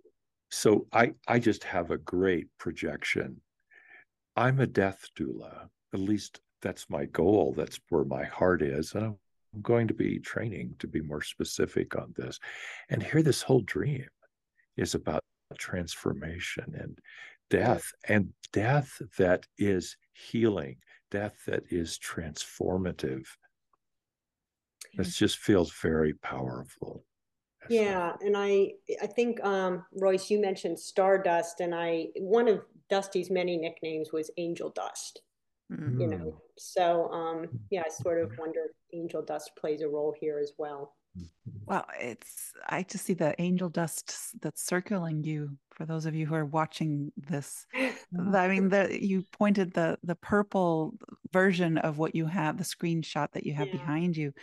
so 0.49 0.87
I, 0.91 1.13
I 1.27 1.39
just 1.39 1.63
have 1.63 1.91
a 1.91 1.97
great 1.97 2.47
projection 2.57 3.41
I'm 4.39 4.61
a 4.61 4.67
death 4.67 5.09
doula. 5.17 5.67
At 5.93 5.99
least 5.99 6.39
that's 6.61 6.89
my 6.89 7.03
goal. 7.05 7.53
That's 7.57 7.77
where 7.89 8.05
my 8.05 8.23
heart 8.23 8.61
is. 8.61 8.93
And 8.93 9.03
I'm 9.03 9.61
going 9.61 9.89
to 9.89 9.93
be 9.93 10.17
training 10.19 10.75
to 10.79 10.87
be 10.87 11.01
more 11.01 11.21
specific 11.21 11.97
on 11.97 12.13
this. 12.15 12.39
And 12.89 13.03
here, 13.03 13.21
this 13.21 13.41
whole 13.41 13.59
dream 13.59 14.07
is 14.77 14.95
about 14.95 15.19
transformation 15.57 16.73
and 16.73 16.99
death, 17.49 17.91
and 18.07 18.29
death 18.53 19.01
that 19.17 19.45
is 19.57 19.97
healing, 20.13 20.77
death 21.11 21.37
that 21.47 21.63
is 21.69 21.99
transformative. 21.99 23.25
This 24.93 25.17
just 25.17 25.37
feels 25.39 25.73
very 25.81 26.13
powerful. 26.13 27.03
Yeah, 27.69 28.13
and 28.21 28.35
I 28.35 28.73
I 29.01 29.07
think 29.07 29.43
um, 29.43 29.85
Royce, 29.93 30.29
you 30.29 30.39
mentioned 30.39 30.79
Stardust, 30.79 31.59
and 31.59 31.73
I 31.73 32.07
one 32.17 32.47
of 32.47 32.61
Dusty's 32.89 33.29
many 33.29 33.57
nicknames 33.57 34.11
was 34.11 34.31
Angel 34.37 34.69
Dust. 34.69 35.21
Mm-hmm. 35.71 36.01
You 36.01 36.07
know, 36.07 36.17
mm. 36.17 36.33
so 36.57 37.09
um, 37.11 37.47
yeah, 37.69 37.83
I 37.85 37.89
sort 37.89 38.21
of 38.21 38.31
wonder 38.37 38.61
if 38.69 38.97
Angel 38.97 39.21
Dust 39.21 39.51
plays 39.55 39.81
a 39.81 39.87
role 39.87 40.15
here 40.19 40.39
as 40.39 40.53
well. 40.57 40.95
Well, 41.65 41.85
it's 41.99 42.51
I 42.67 42.83
just 42.83 43.05
see 43.05 43.13
the 43.13 43.39
angel 43.39 43.69
dust 43.69 44.15
that's 44.41 44.65
circling 44.65 45.23
you. 45.23 45.57
For 45.71 45.85
those 45.85 46.05
of 46.05 46.15
you 46.15 46.25
who 46.25 46.35
are 46.35 46.45
watching 46.45 47.11
this, 47.15 47.65
I 48.33 48.47
mean, 48.47 48.69
the 48.69 48.97
you 48.99 49.23
pointed 49.31 49.73
the 49.73 49.97
the 50.03 50.15
purple 50.15 50.95
version 51.31 51.77
of 51.77 51.97
what 51.97 52.15
you 52.15 52.25
have, 52.25 52.57
the 52.57 52.63
screenshot 52.63 53.31
that 53.33 53.45
you 53.45 53.53
have 53.53 53.67
yeah. 53.67 53.73
behind 53.73 54.17
you, 54.17 54.33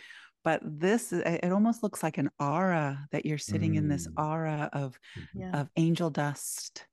but 0.47 0.61
this 0.63 1.11
it 1.11 1.51
almost 1.51 1.83
looks 1.83 2.01
like 2.01 2.17
an 2.17 2.29
aura 2.39 3.05
that 3.11 3.25
you're 3.25 3.37
sitting 3.37 3.73
mm. 3.73 3.79
in 3.79 3.89
this 3.89 4.07
mm. 4.07 4.13
aura 4.17 4.69
of 4.71 4.97
yeah. 5.35 5.51
of 5.59 5.69
angel 5.75 6.09
dust 6.09 6.85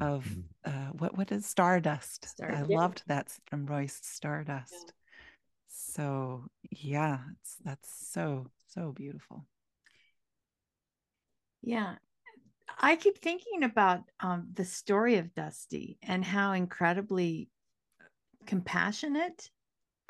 of 0.00 0.24
mm-hmm. 0.24 0.40
uh, 0.64 0.92
what 0.92 1.18
what 1.18 1.30
is 1.30 1.44
Stardust. 1.44 2.26
Star, 2.26 2.50
I 2.50 2.64
yeah. 2.66 2.78
loved 2.78 3.02
that 3.08 3.30
from 3.48 3.66
Royce 3.66 4.00
Stardust. 4.02 4.72
Yeah. 4.72 4.92
So 5.68 6.44
yeah, 6.70 7.18
it's 7.32 7.56
that's 7.62 7.90
so 8.10 8.46
so 8.68 8.92
beautiful. 8.92 9.44
Yeah, 11.60 11.96
I 12.78 12.96
keep 12.96 13.18
thinking 13.18 13.62
about 13.62 14.04
um, 14.20 14.48
the 14.54 14.64
story 14.64 15.16
of 15.16 15.34
Dusty 15.34 15.98
and 16.02 16.24
how 16.24 16.52
incredibly 16.52 17.50
compassionate 18.46 19.50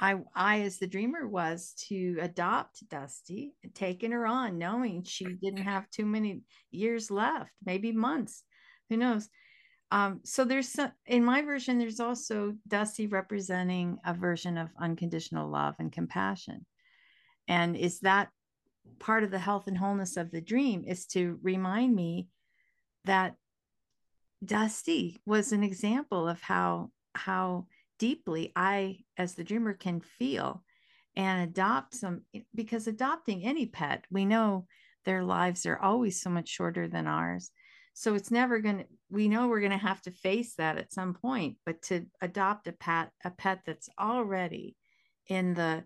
I, 0.02 0.16
I, 0.34 0.62
as 0.62 0.78
the 0.78 0.88
dreamer, 0.88 1.28
was 1.28 1.74
to 1.88 2.18
adopt 2.20 2.88
Dusty, 2.88 3.54
taking 3.72 4.10
her 4.10 4.26
on, 4.26 4.58
knowing 4.58 5.04
she 5.04 5.24
didn't 5.24 5.62
have 5.62 5.88
too 5.90 6.04
many 6.04 6.40
years 6.72 7.08
left, 7.08 7.52
maybe 7.64 7.92
months, 7.92 8.42
who 8.90 8.96
knows. 8.96 9.28
Um, 9.92 10.20
so 10.24 10.44
there's 10.44 10.68
some, 10.68 10.90
in 11.06 11.24
my 11.24 11.42
version, 11.42 11.78
there's 11.78 12.00
also 12.00 12.54
Dusty 12.66 13.06
representing 13.06 13.98
a 14.04 14.12
version 14.12 14.58
of 14.58 14.70
unconditional 14.80 15.48
love 15.48 15.76
and 15.78 15.92
compassion. 15.92 16.66
And 17.46 17.76
is 17.76 18.00
that 18.00 18.30
part 18.98 19.22
of 19.22 19.30
the 19.30 19.38
health 19.38 19.68
and 19.68 19.78
wholeness 19.78 20.16
of 20.16 20.32
the 20.32 20.40
dream 20.40 20.82
is 20.84 21.06
to 21.06 21.38
remind 21.42 21.94
me 21.94 22.26
that 23.04 23.36
Dusty 24.44 25.20
was 25.24 25.52
an 25.52 25.62
example 25.62 26.28
of 26.28 26.40
how 26.40 26.90
how 27.14 27.66
deeply 28.02 28.50
I, 28.56 28.98
as 29.16 29.34
the 29.34 29.44
dreamer, 29.44 29.74
can 29.74 30.00
feel 30.00 30.64
and 31.14 31.48
adopt 31.48 31.94
some 31.94 32.22
because 32.52 32.88
adopting 32.88 33.44
any 33.44 33.64
pet, 33.64 34.06
we 34.10 34.24
know 34.24 34.66
their 35.04 35.22
lives 35.22 35.66
are 35.66 35.78
always 35.78 36.20
so 36.20 36.28
much 36.28 36.48
shorter 36.48 36.88
than 36.88 37.06
ours. 37.06 37.52
So 37.94 38.16
it's 38.16 38.32
never 38.32 38.58
going 38.58 38.78
to, 38.78 38.86
we 39.08 39.28
know 39.28 39.46
we're 39.46 39.60
going 39.60 39.78
to 39.78 39.88
have 39.90 40.02
to 40.02 40.10
face 40.10 40.56
that 40.56 40.78
at 40.78 40.92
some 40.92 41.14
point, 41.14 41.58
but 41.64 41.80
to 41.82 42.06
adopt 42.20 42.66
a 42.66 42.72
pet, 42.72 43.10
a 43.24 43.30
pet 43.30 43.60
that's 43.64 43.88
already 44.00 44.74
in 45.28 45.54
the 45.54 45.84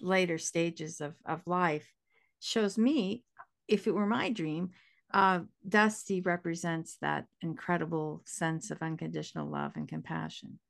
later 0.00 0.38
stages 0.38 1.00
of, 1.00 1.16
of 1.24 1.48
life 1.48 1.90
shows 2.38 2.78
me, 2.78 3.24
if 3.66 3.88
it 3.88 3.94
were 3.94 4.06
my 4.06 4.30
dream, 4.30 4.70
uh, 5.12 5.40
Dusty 5.68 6.20
represents 6.20 6.96
that 7.00 7.24
incredible 7.42 8.22
sense 8.24 8.70
of 8.70 8.82
unconditional 8.82 9.48
love 9.48 9.72
and 9.74 9.88
compassion. 9.88 10.60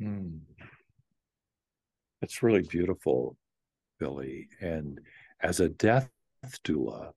Hmm. 0.00 0.38
It's 2.22 2.42
really 2.42 2.62
beautiful, 2.62 3.36
Billie. 3.98 4.48
And 4.60 5.00
as 5.40 5.60
a 5.60 5.68
death 5.68 6.10
doula, 6.64 7.12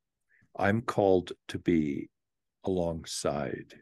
I'm 0.57 0.81
called 0.81 1.31
to 1.49 1.59
be 1.59 2.09
alongside 2.65 3.73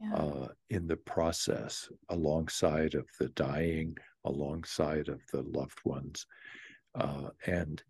yeah. 0.00 0.14
uh, 0.14 0.48
in 0.68 0.86
the 0.86 0.96
process, 0.96 1.88
alongside 2.08 2.94
of 2.94 3.06
the 3.18 3.28
dying, 3.30 3.96
alongside 4.24 5.08
of 5.08 5.20
the 5.32 5.42
loved 5.42 5.78
ones. 5.84 6.26
Uh, 6.94 7.30
and 7.46 7.82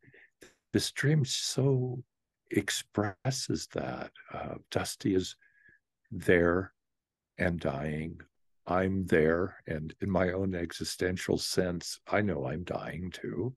this 0.72 0.90
dream 0.92 1.24
so 1.24 2.02
expresses 2.50 3.68
that. 3.74 4.10
Uh, 4.32 4.54
Dusty 4.70 5.14
is 5.14 5.36
there 6.10 6.72
and 7.38 7.58
dying. 7.60 8.20
I'm 8.70 9.04
there, 9.06 9.56
and 9.66 9.92
in 10.00 10.09
my 10.09 10.30
own 10.30 10.54
existential 10.54 11.38
sense, 11.38 11.98
I 12.06 12.20
know 12.20 12.46
I'm 12.46 12.62
dying 12.62 13.11
too. 13.11 13.54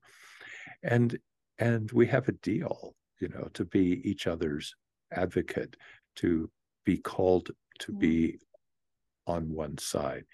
And 0.82 1.16
and 1.58 1.90
we 1.92 2.06
have 2.08 2.28
a 2.28 2.32
deal, 2.32 2.96
you 3.20 3.28
know, 3.28 3.48
to 3.54 3.64
be 3.64 4.02
each 4.04 4.26
other's 4.26 4.74
advocate, 5.12 5.76
to 6.16 6.50
be 6.84 6.98
called 6.98 7.50
to 7.78 7.92
mm. 7.92 7.98
be 7.98 8.38
on 9.26 9.48
one 9.54 9.78
side. 9.78 10.24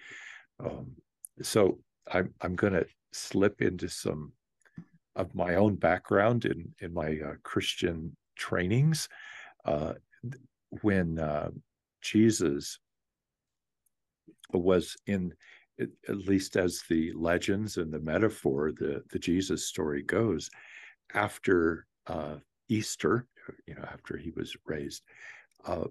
Um, 0.58 0.96
so 1.42 1.78
I'm 2.10 2.32
I'm 2.40 2.56
going 2.56 2.72
to 2.72 2.86
slip 3.12 3.60
into 3.60 3.88
some 3.88 4.32
of 5.14 5.34
my 5.34 5.56
own 5.56 5.74
background 5.76 6.46
in 6.46 6.74
in 6.80 6.94
my 6.94 7.18
uh, 7.24 7.34
Christian 7.42 8.16
trainings. 8.36 9.08
Uh, 9.66 9.92
when 10.82 11.18
uh, 11.18 11.50
Jesus 12.00 12.78
was 14.52 14.96
in, 15.06 15.34
at 15.78 16.16
least 16.16 16.56
as 16.56 16.82
the 16.88 17.12
legends 17.14 17.76
and 17.76 17.92
the 17.92 18.00
metaphor, 18.00 18.72
the 18.72 19.02
the 19.10 19.18
Jesus 19.18 19.66
story 19.66 20.02
goes, 20.02 20.50
after 21.14 21.86
uh, 22.06 22.36
Easter, 22.68 23.26
you 23.66 23.74
know, 23.74 23.84
after 23.92 24.16
he 24.16 24.30
was 24.30 24.56
raised, 24.66 25.02
uh, 25.64 25.84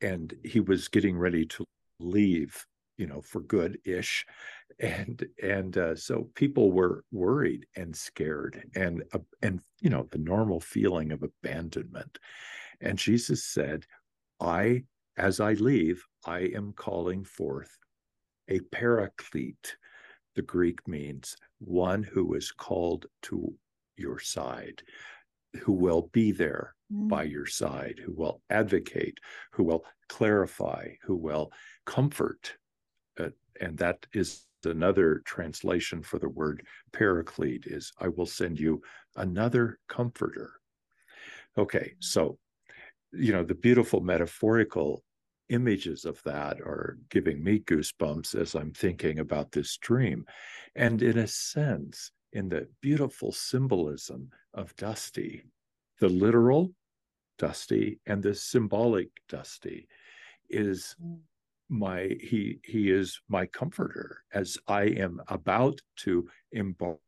and 0.00 0.34
he 0.44 0.60
was 0.60 0.88
getting 0.88 1.16
ready 1.16 1.46
to 1.46 1.64
leave 2.00 2.66
you 2.96 3.06
know 3.06 3.20
for 3.20 3.40
good 3.40 3.78
ish 3.84 4.24
and 4.80 5.26
and 5.42 5.78
uh, 5.78 5.94
so 5.94 6.28
people 6.34 6.72
were 6.72 7.04
worried 7.12 7.66
and 7.76 7.94
scared 7.94 8.64
and 8.74 9.02
uh, 9.12 9.18
and 9.42 9.60
you 9.80 9.90
know 9.90 10.06
the 10.10 10.18
normal 10.18 10.60
feeling 10.60 11.12
of 11.12 11.22
abandonment. 11.22 12.18
And 12.80 12.98
jesus 12.98 13.44
said 13.44 13.84
i 14.40 14.82
as 15.16 15.40
i 15.40 15.52
leave 15.54 16.04
i 16.26 16.40
am 16.40 16.72
calling 16.72 17.24
forth 17.24 17.70
a 18.48 18.60
paraclete 18.72 19.76
the 20.34 20.42
greek 20.42 20.86
means 20.88 21.36
one 21.58 22.02
who 22.02 22.34
is 22.34 22.50
called 22.50 23.06
to 23.22 23.54
your 23.96 24.18
side 24.18 24.82
who 25.62 25.72
will 25.72 26.10
be 26.12 26.32
there 26.32 26.74
mm. 26.92 27.08
by 27.08 27.22
your 27.22 27.46
side, 27.46 28.00
who 28.04 28.12
will 28.12 28.42
advocate, 28.50 29.18
who 29.52 29.64
will 29.64 29.84
clarify, 30.08 30.88
who 31.02 31.16
will 31.16 31.52
comfort. 31.86 32.54
Uh, 33.18 33.28
and 33.60 33.78
that 33.78 34.06
is 34.12 34.46
another 34.64 35.22
translation 35.26 36.02
for 36.02 36.18
the 36.18 36.28
word 36.28 36.66
paraclete 36.92 37.66
is 37.66 37.92
I 38.00 38.08
will 38.08 38.26
send 38.26 38.58
you 38.58 38.80
another 39.16 39.78
comforter. 39.88 40.54
Okay, 41.56 41.94
so 42.00 42.38
you 43.12 43.32
know 43.32 43.44
the 43.44 43.54
beautiful 43.54 44.00
metaphorical 44.00 45.04
images 45.48 46.04
of 46.04 46.22
that 46.24 46.60
are 46.60 46.98
giving 47.10 47.42
me 47.42 47.60
goosebumps 47.60 48.34
as 48.34 48.54
I'm 48.54 48.72
thinking 48.72 49.18
about 49.18 49.52
this 49.52 49.76
dream. 49.76 50.24
And 50.74 51.02
in 51.02 51.18
a 51.18 51.26
sense, 51.26 52.10
in 52.32 52.48
the 52.48 52.68
beautiful 52.80 53.32
symbolism 53.32 54.30
of 54.54 54.74
Dusty, 54.76 55.44
the 56.00 56.08
literal 56.08 56.72
Dusty 57.38 58.00
and 58.06 58.22
the 58.22 58.34
symbolic 58.34 59.08
Dusty 59.28 59.88
is 60.50 60.94
mm. 61.02 61.18
my 61.68 62.16
he 62.20 62.60
he 62.64 62.90
is 62.90 63.20
my 63.28 63.46
comforter 63.46 64.22
as 64.32 64.58
I 64.68 64.84
am 64.84 65.20
about 65.28 65.80
to 65.98 66.28
embark 66.52 67.00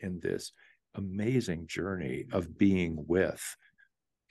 in 0.00 0.20
this 0.20 0.52
amazing 0.94 1.66
journey 1.66 2.26
of 2.32 2.58
being 2.58 3.04
with 3.06 3.56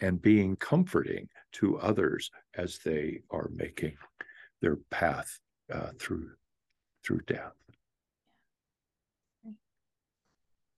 and 0.01 0.21
being 0.21 0.55
comforting 0.55 1.27
to 1.53 1.77
others 1.79 2.31
as 2.55 2.79
they 2.83 3.21
are 3.31 3.49
making 3.53 3.95
their 4.61 4.77
path 4.89 5.39
uh, 5.73 5.89
through 5.99 6.31
through 7.03 7.21
death. 7.27 7.53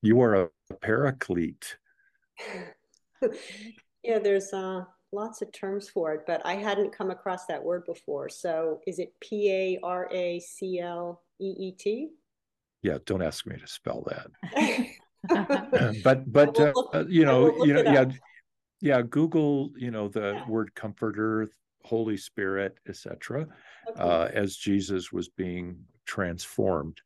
You 0.01 0.21
are 0.21 0.35
a 0.35 0.49
paraclete. 0.81 1.77
yeah, 4.03 4.19
there's 4.19 4.51
uh, 4.53 4.83
lots 5.11 5.41
of 5.41 5.51
terms 5.51 5.89
for 5.89 6.13
it, 6.13 6.21
but 6.25 6.41
I 6.45 6.55
hadn't 6.55 6.95
come 6.95 7.11
across 7.11 7.45
that 7.47 7.63
word 7.63 7.85
before. 7.85 8.29
So 8.29 8.79
is 8.87 8.99
it 8.99 9.13
P 9.19 9.51
A 9.51 9.79
R 9.83 10.09
A 10.11 10.39
C 10.39 10.79
L 10.79 11.21
E 11.39 11.53
E 11.57 11.71
T? 11.71 12.09
Yeah, 12.81 12.97
don't 13.05 13.21
ask 13.21 13.45
me 13.45 13.57
to 13.57 13.67
spell 13.67 14.07
that. 14.07 14.87
but 16.03 16.31
but 16.31 16.59
uh, 16.59 17.05
you 17.07 17.25
know 17.25 17.63
you 17.63 17.73
know 17.73 17.83
yeah 17.83 18.05
yeah 18.81 19.01
google 19.01 19.71
you 19.77 19.91
know 19.91 20.07
the 20.07 20.33
yeah. 20.33 20.47
word 20.47 20.73
comforter 20.75 21.47
holy 21.83 22.17
spirit 22.17 22.77
etc 22.87 23.47
okay. 23.87 24.01
uh, 24.01 24.25
as 24.33 24.57
jesus 24.57 25.11
was 25.11 25.29
being 25.29 25.77
transformed 26.05 26.99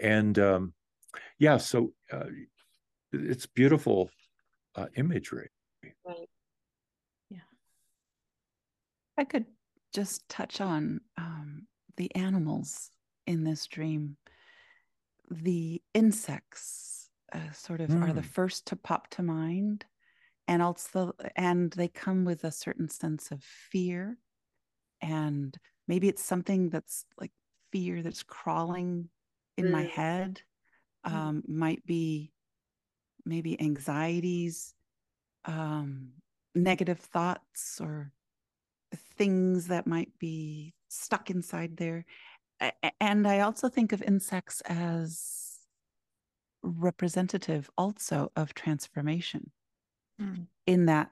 and 0.00 0.38
um, 0.38 0.72
yeah 1.38 1.56
so 1.56 1.92
uh, 2.12 2.24
it's 3.12 3.46
beautiful 3.46 4.10
uh, 4.76 4.86
imagery 4.96 5.50
right 6.06 6.28
yeah 7.30 7.38
i 9.18 9.24
could 9.24 9.46
just 9.92 10.28
touch 10.28 10.60
on 10.60 11.00
um, 11.16 11.66
the 11.96 12.14
animals 12.14 12.90
in 13.26 13.44
this 13.44 13.66
dream 13.66 14.16
the 15.30 15.82
insects 15.94 17.08
uh, 17.32 17.50
sort 17.52 17.80
of 17.80 17.90
mm. 17.90 18.02
are 18.02 18.12
the 18.12 18.20
hmm. 18.20 18.28
first 18.28 18.66
to 18.66 18.76
pop 18.76 19.08
to 19.08 19.22
mind 19.22 19.84
and 20.48 20.62
also 20.62 21.12
and 21.34 21.72
they 21.72 21.88
come 21.88 22.24
with 22.24 22.44
a 22.44 22.52
certain 22.52 22.88
sense 22.88 23.30
of 23.30 23.42
fear 23.42 24.16
and 25.00 25.58
maybe 25.88 26.08
it's 26.08 26.22
something 26.22 26.70
that's 26.70 27.04
like 27.20 27.32
fear 27.72 28.02
that's 28.02 28.22
crawling 28.22 29.08
in 29.56 29.66
mm. 29.66 29.70
my 29.70 29.84
head 29.84 30.40
mm. 31.06 31.12
um, 31.12 31.42
mm. 31.42 31.54
might 31.54 31.84
be 31.84 32.32
maybe 33.24 33.60
anxieties 33.60 34.74
um, 35.44 36.10
negative 36.54 36.98
thoughts 36.98 37.80
or 37.80 38.12
things 39.16 39.66
that 39.68 39.86
might 39.86 40.10
be 40.18 40.72
stuck 40.88 41.30
inside 41.30 41.76
there 41.76 42.04
and 43.00 43.26
i 43.26 43.40
also 43.40 43.68
think 43.68 43.92
of 43.92 44.00
insects 44.02 44.62
as 44.62 45.58
representative 46.62 47.68
also 47.76 48.30
of 48.36 48.54
transformation 48.54 49.50
mm. 50.20 50.46
in 50.66 50.86
that 50.86 51.10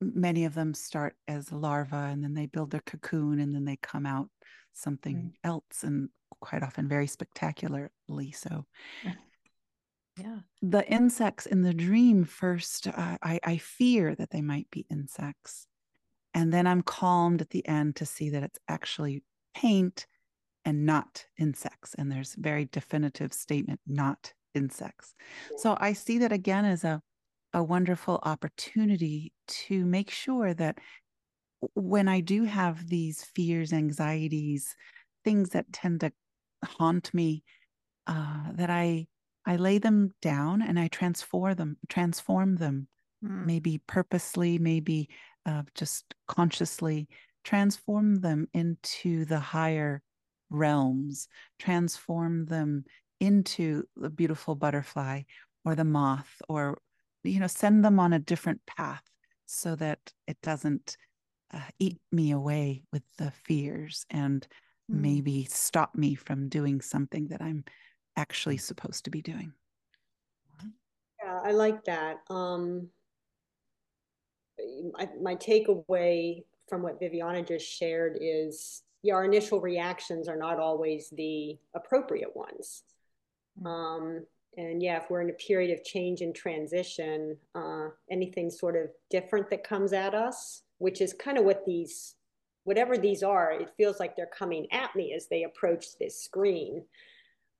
many 0.00 0.44
of 0.44 0.54
them 0.54 0.74
start 0.74 1.14
as 1.28 1.52
larvae 1.52 1.96
and 1.96 2.22
then 2.22 2.34
they 2.34 2.46
build 2.46 2.70
their 2.70 2.82
cocoon 2.82 3.40
and 3.40 3.54
then 3.54 3.64
they 3.64 3.76
come 3.76 4.06
out 4.06 4.28
something 4.72 5.16
mm. 5.16 5.32
else 5.44 5.82
and 5.82 6.08
quite 6.40 6.62
often 6.62 6.88
very 6.88 7.06
spectacularly 7.06 8.32
so 8.32 8.66
yeah 10.18 10.38
the 10.62 10.86
insects 10.90 11.46
in 11.46 11.62
the 11.62 11.74
dream 11.74 12.24
first 12.24 12.86
uh, 12.86 13.16
I, 13.22 13.40
I 13.44 13.56
fear 13.56 14.14
that 14.14 14.30
they 14.30 14.42
might 14.42 14.68
be 14.70 14.86
insects 14.90 15.66
and 16.34 16.52
then 16.52 16.66
i'm 16.66 16.82
calmed 16.82 17.40
at 17.40 17.50
the 17.50 17.66
end 17.66 17.96
to 17.96 18.06
see 18.06 18.30
that 18.30 18.42
it's 18.42 18.58
actually 18.68 19.22
paint 19.56 20.06
and 20.64 20.84
not 20.86 21.24
insects 21.38 21.94
and 21.94 22.10
there's 22.10 22.34
very 22.34 22.66
definitive 22.66 23.32
statement 23.32 23.80
not 23.86 24.32
insects 24.54 25.14
so 25.56 25.76
i 25.80 25.92
see 25.92 26.18
that 26.18 26.32
again 26.32 26.64
as 26.64 26.84
a 26.84 27.00
a 27.54 27.62
wonderful 27.62 28.18
opportunity 28.24 29.32
to 29.46 29.84
make 29.86 30.10
sure 30.10 30.52
that 30.52 30.78
when 31.74 32.08
I 32.08 32.20
do 32.20 32.44
have 32.44 32.88
these 32.88 33.24
fears, 33.34 33.72
anxieties, 33.72 34.76
things 35.24 35.50
that 35.50 35.72
tend 35.72 36.00
to 36.00 36.12
haunt 36.64 37.14
me, 37.14 37.44
uh, 38.06 38.52
that 38.54 38.68
I 38.68 39.06
I 39.46 39.56
lay 39.56 39.78
them 39.78 40.12
down 40.22 40.62
and 40.62 40.78
I 40.78 40.88
transform 40.88 41.54
them, 41.54 41.76
transform 41.88 42.56
them, 42.56 42.88
mm. 43.24 43.46
maybe 43.46 43.80
purposely, 43.86 44.58
maybe 44.58 45.08
uh, 45.46 45.62
just 45.74 46.14
consciously, 46.26 47.08
transform 47.44 48.16
them 48.16 48.48
into 48.54 49.26
the 49.26 49.38
higher 49.38 50.02
realms, 50.50 51.28
transform 51.58 52.46
them 52.46 52.84
into 53.20 53.84
the 53.96 54.10
beautiful 54.10 54.54
butterfly 54.54 55.22
or 55.64 55.74
the 55.74 55.84
moth 55.84 56.40
or 56.48 56.78
you 57.24 57.40
know 57.40 57.46
send 57.46 57.84
them 57.84 57.98
on 57.98 58.12
a 58.12 58.18
different 58.18 58.60
path 58.66 59.02
so 59.46 59.74
that 59.76 59.98
it 60.26 60.36
doesn't 60.42 60.96
uh, 61.52 61.60
eat 61.78 61.98
me 62.12 62.32
away 62.32 62.82
with 62.92 63.02
the 63.18 63.30
fears 63.30 64.04
and 64.10 64.46
mm. 64.90 65.00
maybe 65.00 65.44
stop 65.44 65.94
me 65.94 66.14
from 66.14 66.48
doing 66.48 66.80
something 66.80 67.28
that 67.28 67.42
i'm 67.42 67.64
actually 68.16 68.56
supposed 68.56 69.04
to 69.04 69.10
be 69.10 69.22
doing 69.22 69.52
yeah 71.22 71.40
i 71.44 71.50
like 71.50 71.84
that 71.84 72.18
um 72.30 72.88
I, 74.96 75.08
my 75.20 75.34
takeaway 75.34 76.44
from 76.68 76.82
what 76.82 77.00
viviana 77.00 77.42
just 77.42 77.66
shared 77.66 78.18
is 78.20 78.82
yeah, 79.02 79.14
our 79.14 79.24
initial 79.24 79.60
reactions 79.60 80.28
are 80.28 80.36
not 80.36 80.58
always 80.58 81.10
the 81.10 81.58
appropriate 81.74 82.34
ones 82.34 82.84
mm. 83.60 83.66
um 83.66 84.24
and 84.56 84.82
yeah, 84.82 84.98
if 84.98 85.10
we're 85.10 85.20
in 85.20 85.30
a 85.30 85.34
period 85.34 85.76
of 85.76 85.84
change 85.84 86.20
and 86.20 86.34
transition, 86.34 87.36
uh, 87.54 87.88
anything 88.10 88.50
sort 88.50 88.76
of 88.76 88.90
different 89.10 89.50
that 89.50 89.64
comes 89.64 89.92
at 89.92 90.14
us, 90.14 90.62
which 90.78 91.00
is 91.00 91.12
kind 91.12 91.38
of 91.38 91.44
what 91.44 91.64
these, 91.64 92.14
whatever 92.64 92.96
these 92.96 93.22
are, 93.22 93.52
it 93.52 93.70
feels 93.76 94.00
like 94.00 94.16
they're 94.16 94.26
coming 94.26 94.66
at 94.72 94.94
me 94.96 95.12
as 95.14 95.26
they 95.28 95.44
approach 95.44 95.98
this 95.98 96.20
screen. 96.20 96.84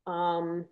Um, 0.07 0.67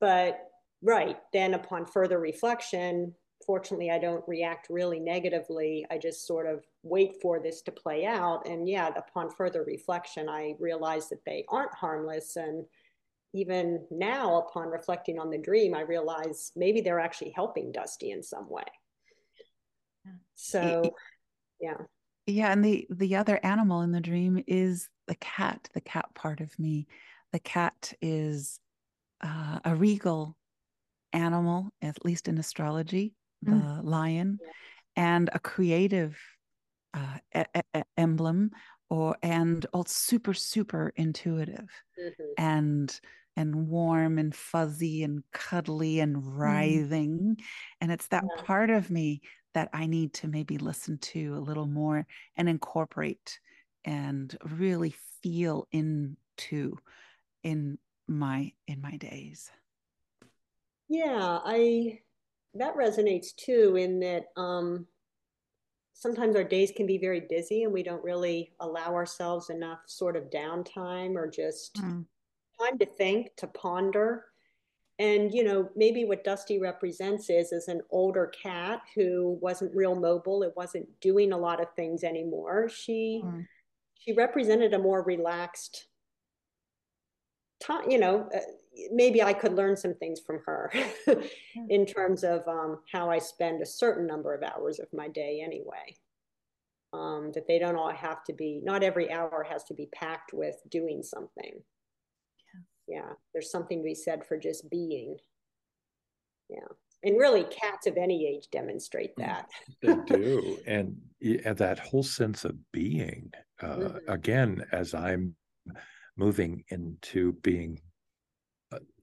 but 0.00 0.50
right 0.82 1.18
then, 1.32 1.54
upon 1.54 1.86
further 1.86 2.18
reflection, 2.18 3.14
fortunately, 3.44 3.90
I 3.90 3.98
don't 3.98 4.26
react 4.28 4.68
really 4.70 5.00
negatively. 5.00 5.86
I 5.90 5.98
just 5.98 6.26
sort 6.26 6.46
of 6.46 6.64
wait 6.82 7.20
for 7.20 7.40
this 7.40 7.62
to 7.62 7.72
play 7.72 8.04
out. 8.04 8.46
And 8.46 8.68
yeah, 8.68 8.90
upon 8.96 9.30
further 9.30 9.64
reflection, 9.64 10.28
I 10.28 10.54
realize 10.58 11.08
that 11.08 11.24
they 11.24 11.44
aren't 11.48 11.74
harmless 11.74 12.36
and 12.36 12.64
even 13.34 13.84
now, 13.90 14.38
upon 14.38 14.68
reflecting 14.68 15.18
on 15.18 15.30
the 15.30 15.38
dream, 15.38 15.74
I 15.74 15.82
realize 15.82 16.52
maybe 16.56 16.80
they're 16.80 17.00
actually 17.00 17.32
helping 17.34 17.72
Dusty 17.72 18.10
in 18.10 18.22
some 18.22 18.48
way. 18.48 18.64
So, 20.34 20.94
yeah. 21.60 21.76
Yeah, 22.26 22.52
and 22.52 22.64
the 22.64 22.86
the 22.90 23.16
other 23.16 23.40
animal 23.42 23.80
in 23.82 23.92
the 23.92 24.00
dream 24.00 24.42
is 24.46 24.88
the 25.06 25.14
cat, 25.16 25.68
the 25.72 25.80
cat 25.80 26.06
part 26.14 26.40
of 26.40 26.56
me. 26.58 26.86
The 27.32 27.38
cat 27.38 27.92
is 28.02 28.60
uh, 29.22 29.60
a 29.64 29.74
regal 29.74 30.36
animal, 31.12 31.70
at 31.80 32.04
least 32.04 32.28
in 32.28 32.38
astrology, 32.38 33.14
the 33.42 33.52
mm. 33.52 33.84
lion, 33.84 34.38
yeah. 34.42 34.50
and 34.96 35.30
a 35.32 35.38
creative 35.38 36.18
uh, 36.92 37.18
e- 37.34 37.60
e- 37.74 37.82
emblem, 37.96 38.50
or 38.90 39.16
and 39.22 39.64
all 39.72 39.84
super 39.86 40.34
super 40.34 40.92
intuitive, 40.96 41.70
mm-hmm. 41.98 42.24
and 42.36 43.00
and 43.38 43.68
warm 43.68 44.18
and 44.18 44.34
fuzzy 44.34 45.04
and 45.04 45.22
cuddly 45.32 46.00
and 46.00 46.16
mm. 46.16 46.22
writhing. 46.24 47.36
Mm. 47.38 47.44
And 47.80 47.92
it's 47.92 48.08
that 48.08 48.24
yeah. 48.24 48.42
part 48.42 48.68
of 48.68 48.90
me 48.90 49.22
that 49.54 49.70
I 49.72 49.86
need 49.86 50.12
to 50.14 50.28
maybe 50.28 50.58
listen 50.58 50.98
to 50.98 51.36
a 51.36 51.38
little 51.38 51.68
more 51.68 52.04
and 52.36 52.48
incorporate 52.48 53.38
and 53.84 54.36
really 54.44 54.92
feel 55.22 55.68
into 55.70 56.76
in 57.44 57.78
my 58.08 58.52
in 58.66 58.80
my 58.80 58.96
days. 58.96 59.48
Yeah, 60.88 61.38
I 61.44 62.00
that 62.54 62.74
resonates 62.76 63.36
too 63.36 63.76
in 63.76 64.00
that 64.00 64.24
um 64.36 64.84
sometimes 65.92 66.34
our 66.34 66.44
days 66.44 66.72
can 66.74 66.86
be 66.86 66.98
very 66.98 67.20
busy 67.20 67.62
and 67.62 67.72
we 67.72 67.84
don't 67.84 68.02
really 68.02 68.52
allow 68.58 68.94
ourselves 68.94 69.48
enough 69.48 69.78
sort 69.86 70.16
of 70.16 70.24
downtime 70.24 71.14
or 71.14 71.28
just 71.28 71.76
mm 71.76 72.04
time 72.60 72.78
to 72.78 72.86
think, 72.86 73.34
to 73.36 73.46
ponder. 73.46 74.24
And, 74.98 75.32
you 75.32 75.44
know, 75.44 75.68
maybe 75.76 76.04
what 76.04 76.24
Dusty 76.24 76.58
represents 76.58 77.30
is, 77.30 77.52
is 77.52 77.68
an 77.68 77.82
older 77.90 78.26
cat 78.26 78.80
who 78.94 79.38
wasn't 79.40 79.74
real 79.74 79.94
mobile. 79.94 80.42
It 80.42 80.54
wasn't 80.56 80.88
doing 81.00 81.32
a 81.32 81.38
lot 81.38 81.60
of 81.60 81.72
things 81.76 82.02
anymore. 82.02 82.68
She, 82.68 83.22
mm. 83.24 83.46
she 83.94 84.12
represented 84.12 84.74
a 84.74 84.78
more 84.78 85.02
relaxed 85.04 85.86
time, 87.60 87.88
you 87.90 87.98
know, 87.98 88.28
uh, 88.34 88.40
maybe 88.92 89.22
I 89.22 89.32
could 89.32 89.54
learn 89.54 89.76
some 89.76 89.94
things 89.94 90.20
from 90.20 90.40
her 90.46 90.72
in 91.68 91.86
terms 91.86 92.24
of 92.24 92.46
um, 92.46 92.80
how 92.90 93.10
I 93.10 93.18
spend 93.18 93.62
a 93.62 93.66
certain 93.66 94.06
number 94.06 94.34
of 94.34 94.42
hours 94.42 94.78
of 94.78 94.88
my 94.92 95.08
day 95.08 95.42
anyway. 95.44 95.96
Um, 96.94 97.32
that 97.34 97.46
they 97.46 97.58
don't 97.58 97.76
all 97.76 97.92
have 97.92 98.24
to 98.24 98.32
be, 98.32 98.62
not 98.64 98.82
every 98.82 99.12
hour 99.12 99.46
has 99.46 99.62
to 99.64 99.74
be 99.74 99.90
packed 99.94 100.32
with 100.32 100.56
doing 100.70 101.02
something. 101.02 101.60
Yeah. 102.88 103.12
there's 103.32 103.50
something 103.50 103.78
to 103.78 103.84
be 103.84 103.94
said 103.94 104.24
for 104.24 104.38
just 104.38 104.68
being. 104.70 105.16
Yeah. 106.48 106.68
And 107.04 107.16
really, 107.18 107.44
cats 107.44 107.86
of 107.86 107.96
any 107.96 108.26
age 108.26 108.48
demonstrate 108.50 109.14
mm. 109.16 109.26
that. 109.26 109.50
they 109.82 109.94
do. 110.16 110.58
And, 110.66 110.96
and 111.44 111.58
that 111.58 111.78
whole 111.78 112.02
sense 112.02 112.44
of 112.44 112.56
being, 112.72 113.30
uh, 113.62 113.66
mm-hmm. 113.66 114.10
again, 114.10 114.64
as 114.72 114.94
I'm 114.94 115.34
moving 116.16 116.64
into 116.70 117.34
being 117.42 117.80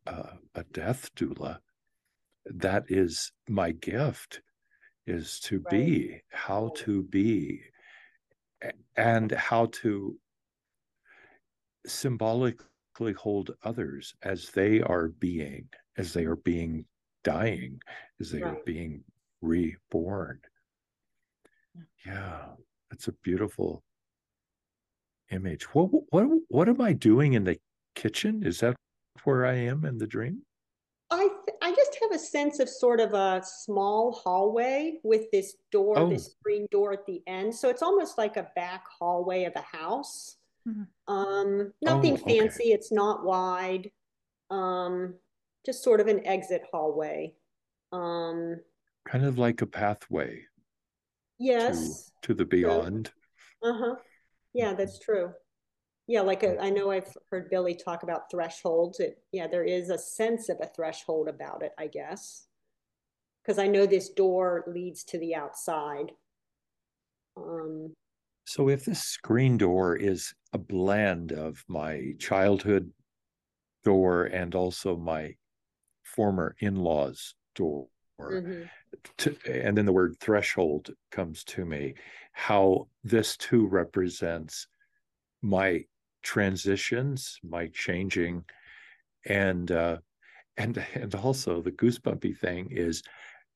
a, 0.08 0.28
a 0.56 0.64
death 0.74 1.10
doula, 1.16 1.60
that 2.46 2.86
is 2.90 3.32
my 3.50 3.72
gift 3.72 4.42
is 5.08 5.40
to 5.40 5.60
right. 5.60 5.72
be 5.72 6.22
how 6.30 6.72
to 6.76 7.04
be 7.04 7.62
and 8.96 9.32
how 9.32 9.68
to 9.68 10.18
symbolically 11.86 12.66
hold 13.18 13.52
others 13.64 14.14
as 14.24 14.50
they 14.52 14.82
are 14.82 15.10
being 15.10 15.68
as 15.98 16.14
they 16.14 16.26
are 16.26 16.38
being 16.38 16.86
dying 17.24 17.80
as 18.20 18.32
they 18.32 18.42
right. 18.42 18.54
are 18.54 18.62
being 18.66 19.04
reborn 19.42 20.40
yeah 22.06 22.46
that's 22.90 23.08
a 23.08 23.14
beautiful 23.24 23.84
image 25.32 25.64
what 25.74 25.90
what 26.10 26.28
what 26.50 26.70
am 26.70 26.82
i 26.82 26.94
doing 26.94 27.34
in 27.34 27.44
the 27.44 27.58
kitchen 27.96 28.44
is 28.44 28.60
that 28.60 28.76
where 29.24 29.46
i 29.46 29.54
am 29.54 29.86
in 29.86 29.98
the 29.98 30.08
dream 30.08 30.42
I 31.12 31.28
th- 31.28 31.58
I 31.62 31.72
just 31.72 31.98
have 32.02 32.12
a 32.12 32.20
sense 32.20 32.60
of 32.60 32.68
sort 32.68 33.00
of 33.00 33.14
a 33.14 33.42
small 33.46 34.12
hallway 34.12 35.00
with 35.04 35.30
this 35.32 35.56
door, 35.72 36.00
oh. 36.00 36.10
this 36.10 36.36
green 36.44 36.68
door 36.72 36.94
at 36.94 37.06
the 37.06 37.22
end. 37.28 37.54
So 37.54 37.70
it's 37.70 37.84
almost 37.84 38.18
like 38.18 38.38
a 38.38 38.50
back 38.56 38.86
hallway 39.00 39.44
of 39.44 39.54
a 39.56 39.62
house. 39.62 40.38
Mm-hmm. 40.68 41.14
Um, 41.14 41.74
nothing 41.82 42.14
oh, 42.14 42.22
okay. 42.22 42.40
fancy. 42.40 42.66
It's 42.66 42.92
not 42.92 43.24
wide. 43.24 43.92
Um, 44.50 45.16
just 45.66 45.84
sort 45.84 46.00
of 46.00 46.08
an 46.08 46.26
exit 46.26 46.64
hallway. 46.72 47.34
Um, 47.92 48.58
kind 49.08 49.26
of 49.26 49.38
like 49.38 49.62
a 49.62 49.68
pathway. 49.68 50.44
Yes. 51.38 52.12
To, 52.22 52.30
to 52.30 52.34
the 52.34 52.46
beyond. 52.46 53.12
Uh 53.64 53.74
huh. 53.74 53.96
Yeah, 54.54 54.74
that's 54.74 55.00
true. 55.00 55.34
Yeah, 56.08 56.22
like 56.22 56.44
a, 56.44 56.62
I 56.62 56.70
know 56.70 56.92
I've 56.92 57.16
heard 57.32 57.50
Billie 57.50 57.76
talk 57.76 58.04
about 58.04 58.30
thresholds. 58.30 59.00
It, 59.00 59.18
yeah, 59.32 59.48
there 59.48 59.64
is 59.64 59.90
a 59.90 59.98
sense 59.98 60.50
of 60.50 60.58
a 60.62 60.68
threshold 60.68 61.28
about 61.28 61.64
it, 61.64 61.74
I 61.80 61.88
guess. 61.88 62.46
Because 63.44 63.58
I 63.58 63.68
know 63.68 63.86
this 63.86 64.10
door 64.10 64.64
leads 64.68 65.04
to 65.06 65.20
the 65.20 65.36
outside. 65.36 66.12
Um, 67.36 67.94
so 68.46 68.70
if 68.70 68.86
this 68.86 69.04
screen 69.04 69.58
door 69.58 69.96
is 69.96 70.34
a 70.54 70.58
blend 70.58 71.32
of 71.32 71.64
my 71.68 72.14
childhood 72.20 72.92
door 73.84 74.26
and 74.26 74.54
also 74.54 74.96
my 74.96 75.36
former 76.04 76.56
in-laws 76.60 77.34
door, 77.56 77.88
mm-hmm. 78.22 78.64
to, 79.18 79.36
and 79.52 79.76
then 79.76 79.86
the 79.86 79.92
word 79.92 80.16
threshold 80.20 80.92
comes 81.12 81.44
to 81.44 81.66
me, 81.66 81.96
how 82.34 82.88
this 83.04 83.36
too 83.36 83.66
represents 83.66 84.68
my 85.42 85.84
transitions, 86.22 87.40
my 87.44 87.68
changing, 87.74 88.44
and 89.26 89.72
uh, 89.72 89.98
and 90.58 90.84
and 90.94 91.16
also 91.16 91.64
the 91.64 91.72
goosebumpy 91.72 92.38
thing 92.38 92.68
is, 92.70 93.02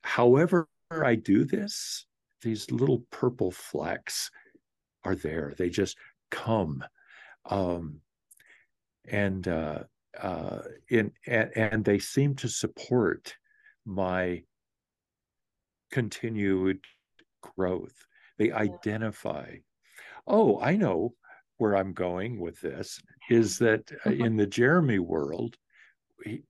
however 0.03 0.67
I 0.91 1.13
do 1.13 1.45
this, 1.45 2.07
these 2.41 2.71
little 2.71 3.03
purple 3.11 3.51
flecks 3.51 4.31
are 5.09 5.15
there. 5.15 5.53
They 5.57 5.69
just 5.69 5.97
come, 6.29 6.83
um, 7.45 8.01
and 9.05 9.47
uh, 9.47 9.83
uh, 10.21 10.59
in 10.89 11.11
and, 11.25 11.51
and 11.55 11.85
they 11.85 11.99
seem 11.99 12.35
to 12.35 12.47
support 12.47 13.35
my 13.85 14.43
continued 15.91 16.79
growth. 17.41 17.95
They 18.37 18.51
identify. 18.51 19.55
Oh, 20.27 20.59
I 20.61 20.75
know 20.75 21.15
where 21.57 21.75
I'm 21.75 21.93
going 21.93 22.39
with 22.39 22.61
this 22.61 23.01
is 23.29 23.57
that 23.65 23.91
uh, 24.05 24.11
in 24.11 24.37
the 24.37 24.47
Jeremy 24.47 24.99
world, 24.99 25.57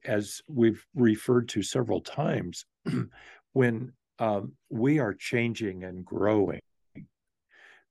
as 0.03 0.41
we've 0.47 0.86
referred 0.95 1.47
to 1.49 1.64
several 1.64 2.01
times, 2.01 2.66
when 3.53 3.93
um, 4.20 4.53
we 4.70 4.99
are 4.99 5.14
changing 5.14 5.86
and 5.86 6.03
growing, 6.03 6.60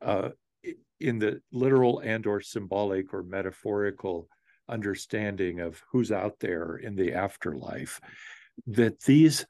uh, 0.03 0.31
in 1.01 1.19
the 1.19 1.41
literal 1.53 2.01
and 2.01 2.27
or 2.27 2.41
symbolic 2.41 3.13
or 3.15 3.23
metaphorical 3.23 4.29
understanding 4.69 5.61
of 5.61 5.83
who's 5.91 6.13
out 6.13 6.39
there 6.41 6.77
in 6.77 6.95
the 6.95 7.13
afterlife, 7.13 8.01
that 8.67 9.01
these 9.03 9.47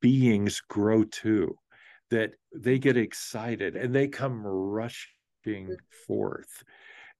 beings 0.00 0.60
grow 0.68 1.04
too, 1.04 1.56
that 2.10 2.32
they 2.54 2.78
get 2.78 2.96
excited 2.96 3.76
and 3.76 3.94
they 3.94 4.08
come 4.08 4.46
rushing 4.46 5.06
mm. 5.46 5.76
forth 6.06 6.62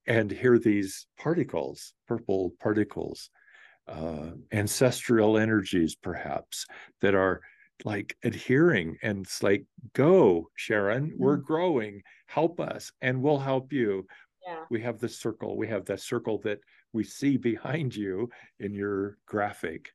and 0.07 0.31
hear 0.31 0.57
these 0.57 1.07
particles, 1.17 1.93
purple 2.07 2.53
particles, 2.59 3.29
uh, 3.87 4.31
ancestral 4.51 5.37
energies, 5.37 5.95
perhaps, 5.95 6.65
that 7.01 7.15
are 7.15 7.41
like 7.85 8.15
adhering. 8.23 8.97
And 9.01 9.25
it's 9.25 9.43
like, 9.43 9.65
go, 9.93 10.49
Sharyn, 10.57 11.07
mm-hmm. 11.07 11.23
we're 11.23 11.37
growing, 11.37 12.01
help 12.27 12.59
us, 12.59 12.91
and 13.01 13.21
we'll 13.21 13.39
help 13.39 13.73
you. 13.73 14.05
Yeah. 14.45 14.63
We 14.69 14.81
have 14.81 14.99
the 14.99 15.09
circle, 15.09 15.57
we 15.57 15.67
have 15.67 15.85
that 15.85 15.99
circle 15.99 16.39
that 16.39 16.59
we 16.93 17.03
see 17.03 17.37
behind 17.51 17.95
you 17.95 18.29
in 18.59 18.73
your 18.73 19.17
graphic. 19.25 19.89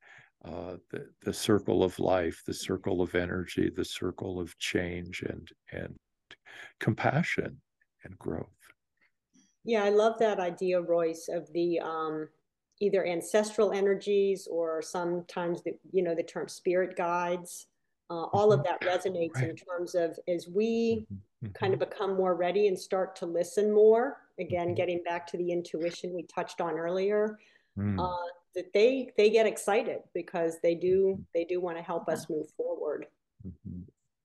Uh, 0.45 0.77
the, 0.93 1.09
the 1.23 1.33
circle 1.33 1.83
of 1.83 1.99
life, 1.99 2.43
the 2.47 2.55
circle 2.55 3.03
of 3.03 3.17
energy, 3.17 3.69
the 3.75 3.85
circle 3.85 4.39
of 4.39 4.57
change 4.59 5.23
and 5.23 5.49
and 5.73 5.97
compassion 6.79 7.61
and 8.05 8.17
growth. 8.19 8.47
Yeah, 9.65 9.83
I 9.83 9.89
love 9.89 10.19
that 10.21 10.39
idea, 10.39 10.81
Royce, 10.81 11.29
of 11.29 11.53
the 11.53 11.81
um, 11.81 12.29
either 12.81 13.05
ancestral 13.05 13.73
energies 13.73 14.47
or 14.49 14.83
sometimes 14.83 15.63
the 15.63 15.73
you 15.91 16.03
know 16.03 16.15
the 16.15 16.23
term 16.23 16.49
spirit 16.49 16.97
guides. 16.97 17.67
Uh, 18.09 18.25
all 18.33 18.53
of 18.53 18.61
mm-hmm. 18.61 18.69
that 18.69 18.81
resonates 18.83 19.35
right. 19.35 19.51
in 19.51 19.57
terms 19.57 19.97
of 19.97 20.17
as 20.29 20.47
we 20.49 21.07
mm-hmm. 21.13 21.53
kind 21.53 21.75
of 21.75 21.81
mm-hmm. 21.81 21.91
become 21.91 22.17
more 22.17 22.37
ready 22.37 22.69
and 22.69 22.79
start 22.79 23.17
to 23.17 23.27
listen 23.27 23.73
more. 23.73 24.19
Again, 24.39 24.69
mm-hmm. 24.69 24.75
getting 24.75 25.03
back 25.05 25.27
to 25.29 25.37
the 25.37 25.51
intuition 25.51 26.15
we 26.15 26.23
touched 26.25 26.61
on 26.61 26.75
earlier, 26.75 27.39
mm. 27.77 27.99
uh, 27.99 28.31
that 28.55 28.73
they 28.73 29.11
they 29.17 29.31
get 29.31 29.47
excited 29.47 30.01
because 30.15 30.57
they 30.63 30.75
do 30.75 31.15
mm-hmm. 31.15 31.23
they 31.35 31.45
do 31.45 31.61
want 31.61 31.77
to 31.79 31.83
help 31.83 32.09
us 32.09 32.31
move 32.31 32.47
forward. 32.57 33.07
Mm-hmm. 33.47 33.81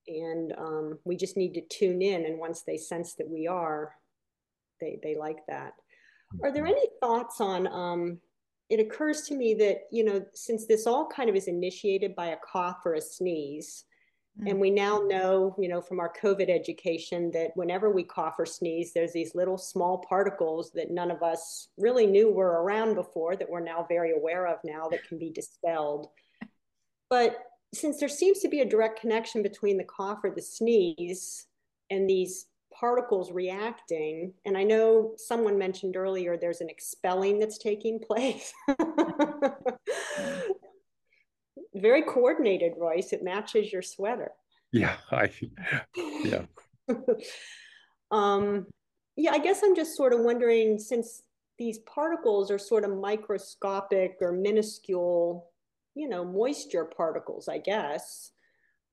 And 0.08 0.52
um, 0.58 0.98
we 1.04 1.16
just 1.16 1.36
need 1.36 1.54
to 1.54 1.62
tune 1.62 2.02
in, 2.02 2.26
and 2.26 2.38
once 2.38 2.62
they 2.62 2.76
sense 2.76 3.14
that 3.14 3.28
we 3.28 3.46
are, 3.48 3.94
they 4.80 4.98
they 5.02 5.16
like 5.16 5.38
that. 5.48 5.72
Are 6.42 6.52
there 6.52 6.64
mm-hmm. 6.64 6.72
any 6.72 6.86
thoughts 7.00 7.40
on? 7.40 7.66
Um, 7.66 8.18
it 8.72 8.80
occurs 8.80 9.20
to 9.22 9.36
me 9.36 9.52
that 9.52 9.82
you 9.90 10.02
know 10.02 10.24
since 10.32 10.66
this 10.66 10.86
all 10.86 11.06
kind 11.06 11.28
of 11.28 11.36
is 11.36 11.46
initiated 11.46 12.16
by 12.16 12.28
a 12.28 12.38
cough 12.38 12.78
or 12.86 12.94
a 12.94 13.02
sneeze, 13.02 13.84
mm-hmm. 14.38 14.48
and 14.48 14.58
we 14.58 14.70
now 14.70 15.02
know 15.06 15.54
you 15.58 15.68
know 15.68 15.82
from 15.82 16.00
our 16.00 16.10
COVID 16.22 16.48
education 16.48 17.30
that 17.32 17.50
whenever 17.54 17.90
we 17.90 18.02
cough 18.02 18.36
or 18.38 18.46
sneeze, 18.46 18.94
there's 18.94 19.12
these 19.12 19.34
little 19.34 19.58
small 19.58 19.98
particles 20.08 20.72
that 20.72 20.90
none 20.90 21.10
of 21.10 21.22
us 21.22 21.68
really 21.76 22.06
knew 22.06 22.32
were 22.32 22.62
around 22.62 22.94
before 22.94 23.36
that 23.36 23.50
we're 23.50 23.60
now 23.60 23.84
very 23.86 24.16
aware 24.16 24.46
of 24.46 24.58
now 24.64 24.88
that 24.88 25.06
can 25.06 25.18
be 25.18 25.30
dispelled. 25.30 26.08
But 27.10 27.36
since 27.74 28.00
there 28.00 28.08
seems 28.08 28.38
to 28.38 28.48
be 28.48 28.60
a 28.60 28.68
direct 28.68 28.98
connection 28.98 29.42
between 29.42 29.76
the 29.76 29.84
cough 29.84 30.20
or 30.24 30.30
the 30.30 30.40
sneeze 30.40 31.46
and 31.90 32.08
these 32.08 32.46
particles 32.82 33.30
reacting. 33.30 34.34
And 34.44 34.58
I 34.58 34.64
know 34.64 35.14
someone 35.16 35.56
mentioned 35.56 35.96
earlier 35.96 36.36
there's 36.36 36.60
an 36.60 36.68
expelling 36.68 37.38
that's 37.38 37.56
taking 37.56 38.00
place. 38.00 38.52
Very 41.76 42.02
coordinated, 42.02 42.72
Royce. 42.76 43.12
It 43.12 43.22
matches 43.22 43.72
your 43.72 43.82
sweater. 43.82 44.32
Yeah, 44.72 44.96
I 45.12 45.30
yeah. 46.24 46.42
um 48.10 48.66
yeah, 49.16 49.30
I 49.30 49.38
guess 49.38 49.62
I'm 49.62 49.76
just 49.76 49.96
sort 49.96 50.12
of 50.12 50.20
wondering 50.20 50.76
since 50.78 51.22
these 51.58 51.78
particles 51.80 52.50
are 52.50 52.58
sort 52.58 52.82
of 52.84 52.90
microscopic 52.98 54.16
or 54.20 54.32
minuscule, 54.32 55.50
you 55.94 56.08
know, 56.08 56.24
moisture 56.24 56.86
particles, 56.86 57.46
I 57.46 57.58
guess. 57.58 58.32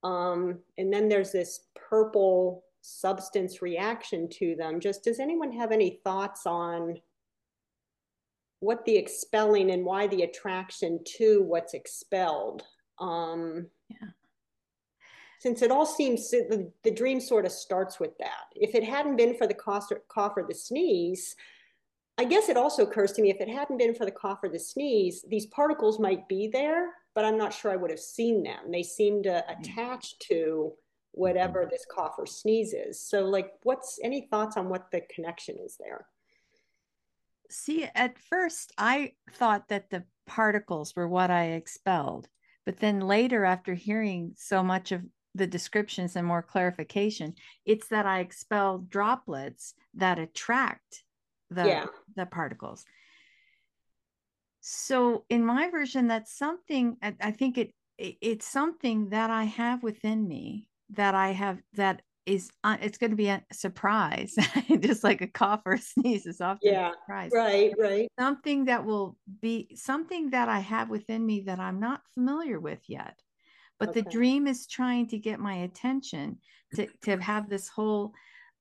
Um, 0.03 0.59
and 0.77 0.93
then 0.93 1.09
there's 1.09 1.31
this 1.31 1.61
purple 1.89 2.65
substance 2.81 3.61
reaction 3.61 4.29
to 4.29 4.55
them. 4.55 4.79
Just 4.79 5.03
does 5.03 5.19
anyone 5.19 5.51
have 5.51 5.71
any 5.71 5.99
thoughts 6.03 6.45
on 6.45 6.95
what 8.59 8.83
the 8.85 8.95
expelling 8.95 9.71
and 9.71 9.85
why 9.85 10.07
the 10.07 10.23
attraction 10.23 10.99
to 11.17 11.41
what's 11.43 11.73
expelled? 11.73 12.63
Um, 12.99 13.67
yeah. 13.89 14.09
Since 15.39 15.61
it 15.61 15.71
all 15.71 15.85
seems 15.85 16.29
the, 16.29 16.69
the 16.83 16.91
dream 16.91 17.21
sort 17.21 17.45
of 17.45 17.53
starts 17.53 17.99
with 17.99 18.17
that. 18.17 18.47
If 18.55 18.75
it 18.75 18.83
hadn't 18.83 19.15
been 19.15 19.37
for 19.37 19.47
the 19.47 19.53
cough 19.53 19.89
or, 19.89 20.01
cough 20.09 20.33
or 20.35 20.45
the 20.45 20.53
sneeze, 20.53 21.35
I 22.17 22.25
guess 22.25 22.49
it 22.49 22.57
also 22.57 22.83
occurs 22.83 23.13
to 23.13 23.21
me 23.21 23.29
if 23.29 23.39
it 23.39 23.47
hadn't 23.47 23.77
been 23.77 23.95
for 23.95 24.03
the 24.03 24.11
cough 24.11 24.39
or 24.43 24.49
the 24.49 24.59
sneeze, 24.59 25.23
these 25.29 25.45
particles 25.45 25.97
might 25.97 26.27
be 26.27 26.49
there, 26.51 26.89
but 27.15 27.23
I'm 27.23 27.37
not 27.37 27.53
sure 27.53 27.71
I 27.71 27.77
would 27.77 27.91
have 27.91 27.99
seen 27.99 28.43
them. 28.43 28.69
They 28.69 28.83
seem 28.83 29.23
to 29.23 29.29
mm. 29.29 29.59
attach 29.61 30.19
to 30.27 30.73
whatever 31.11 31.61
mm-hmm. 31.61 31.69
this 31.71 31.85
cough 31.89 32.15
or 32.17 32.25
sneeze 32.25 32.73
is. 32.73 33.01
So, 33.01 33.25
like, 33.25 33.51
what's 33.63 33.99
any 34.03 34.27
thoughts 34.29 34.57
on 34.57 34.69
what 34.69 34.91
the 34.91 35.01
connection 35.13 35.57
is 35.63 35.77
there? 35.79 36.05
See, 37.49 37.87
at 37.95 38.19
first, 38.19 38.73
I 38.77 39.13
thought 39.33 39.69
that 39.69 39.89
the 39.89 40.03
particles 40.27 40.95
were 40.95 41.07
what 41.07 41.31
I 41.31 41.51
expelled. 41.51 42.27
But 42.65 42.77
then 42.77 42.99
later, 42.99 43.45
after 43.45 43.73
hearing 43.73 44.33
so 44.37 44.61
much 44.61 44.91
of 44.91 45.01
the 45.33 45.47
descriptions 45.47 46.15
and 46.15 46.27
more 46.27 46.43
clarification, 46.43 47.33
it's 47.65 47.87
that 47.87 48.05
I 48.05 48.19
expel 48.19 48.79
droplets 48.79 49.73
that 49.95 50.19
attract 50.19 51.03
the 51.49 51.65
yeah. 51.65 51.85
the 52.15 52.25
particles 52.25 52.85
so 54.61 55.25
in 55.29 55.43
my 55.43 55.69
version 55.69 56.07
that's 56.07 56.37
something 56.37 56.97
I, 57.01 57.15
I 57.21 57.31
think 57.31 57.57
it, 57.57 57.73
it, 57.97 58.17
it's 58.21 58.47
something 58.47 59.09
that 59.09 59.29
i 59.29 59.43
have 59.43 59.83
within 59.83 60.27
me 60.27 60.68
that 60.91 61.15
i 61.15 61.31
have 61.31 61.59
that 61.73 62.01
is 62.25 62.51
uh, 62.63 62.77
it's 62.81 62.99
going 62.99 63.09
to 63.09 63.15
be 63.15 63.29
a 63.29 63.41
surprise. 63.51 64.35
Just 64.81 65.03
like 65.03 65.21
a 65.21 65.27
cough 65.27 65.61
or 65.65 65.73
a 65.73 65.77
sneeze 65.79 66.27
is 66.27 66.41
often 66.41 66.71
yeah, 66.71 66.89
a 66.89 66.93
surprise. 66.93 67.31
right 67.33 67.73
right. 67.79 68.07
Something 68.19 68.65
that 68.65 68.85
will 68.85 69.17
be 69.41 69.69
something 69.75 70.29
that 70.29 70.47
i 70.47 70.59
have 70.59 70.89
within 70.89 71.25
me 71.25 71.41
that 71.41 71.59
i'm 71.59 71.79
not 71.79 72.01
familiar 72.13 72.59
with 72.59 72.81
yet 72.87 73.19
but 73.79 73.89
okay. 73.89 74.01
the 74.01 74.09
dream 74.09 74.45
is 74.45 74.67
trying 74.67 75.07
to 75.07 75.17
get 75.17 75.39
my 75.39 75.55
attention 75.55 76.37
to 76.75 76.87
to 77.01 77.17
have 77.17 77.49
this 77.49 77.67
whole 77.67 78.13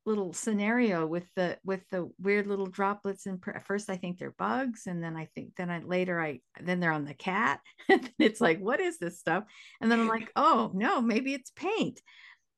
little 0.09 0.33
scenario 0.33 1.07
with 1.07 1.27
the 1.37 1.59
with 1.65 1.83
the 1.91 2.11
weird 2.21 2.47
little 2.47 2.67
droplets 2.67 3.27
and 3.27 3.45
first 3.65 3.91
i 3.91 3.97
think 3.97 4.19
they're 4.19 4.35
bugs 4.39 4.87
and 4.87 5.05
then 5.05 5.17
i 5.17 5.27
think 5.35 5.55
then 5.57 5.71
i 5.71 5.81
later 5.81 6.21
i 6.21 6.41
then 6.61 6.81
they're 6.81 6.93
on 6.93 7.05
the 7.05 7.15
cat. 7.15 7.61
And 7.89 8.11
it's 8.19 8.41
like 8.41 8.59
what 8.59 8.81
is 8.81 8.99
this 8.99 9.19
stuff? 9.19 9.45
And 9.81 9.91
then 9.91 10.01
i'm 10.01 10.09
like 10.09 10.31
oh 10.35 10.71
no 10.75 11.01
maybe 11.01 11.35
it's 11.35 11.51
paint. 11.51 12.01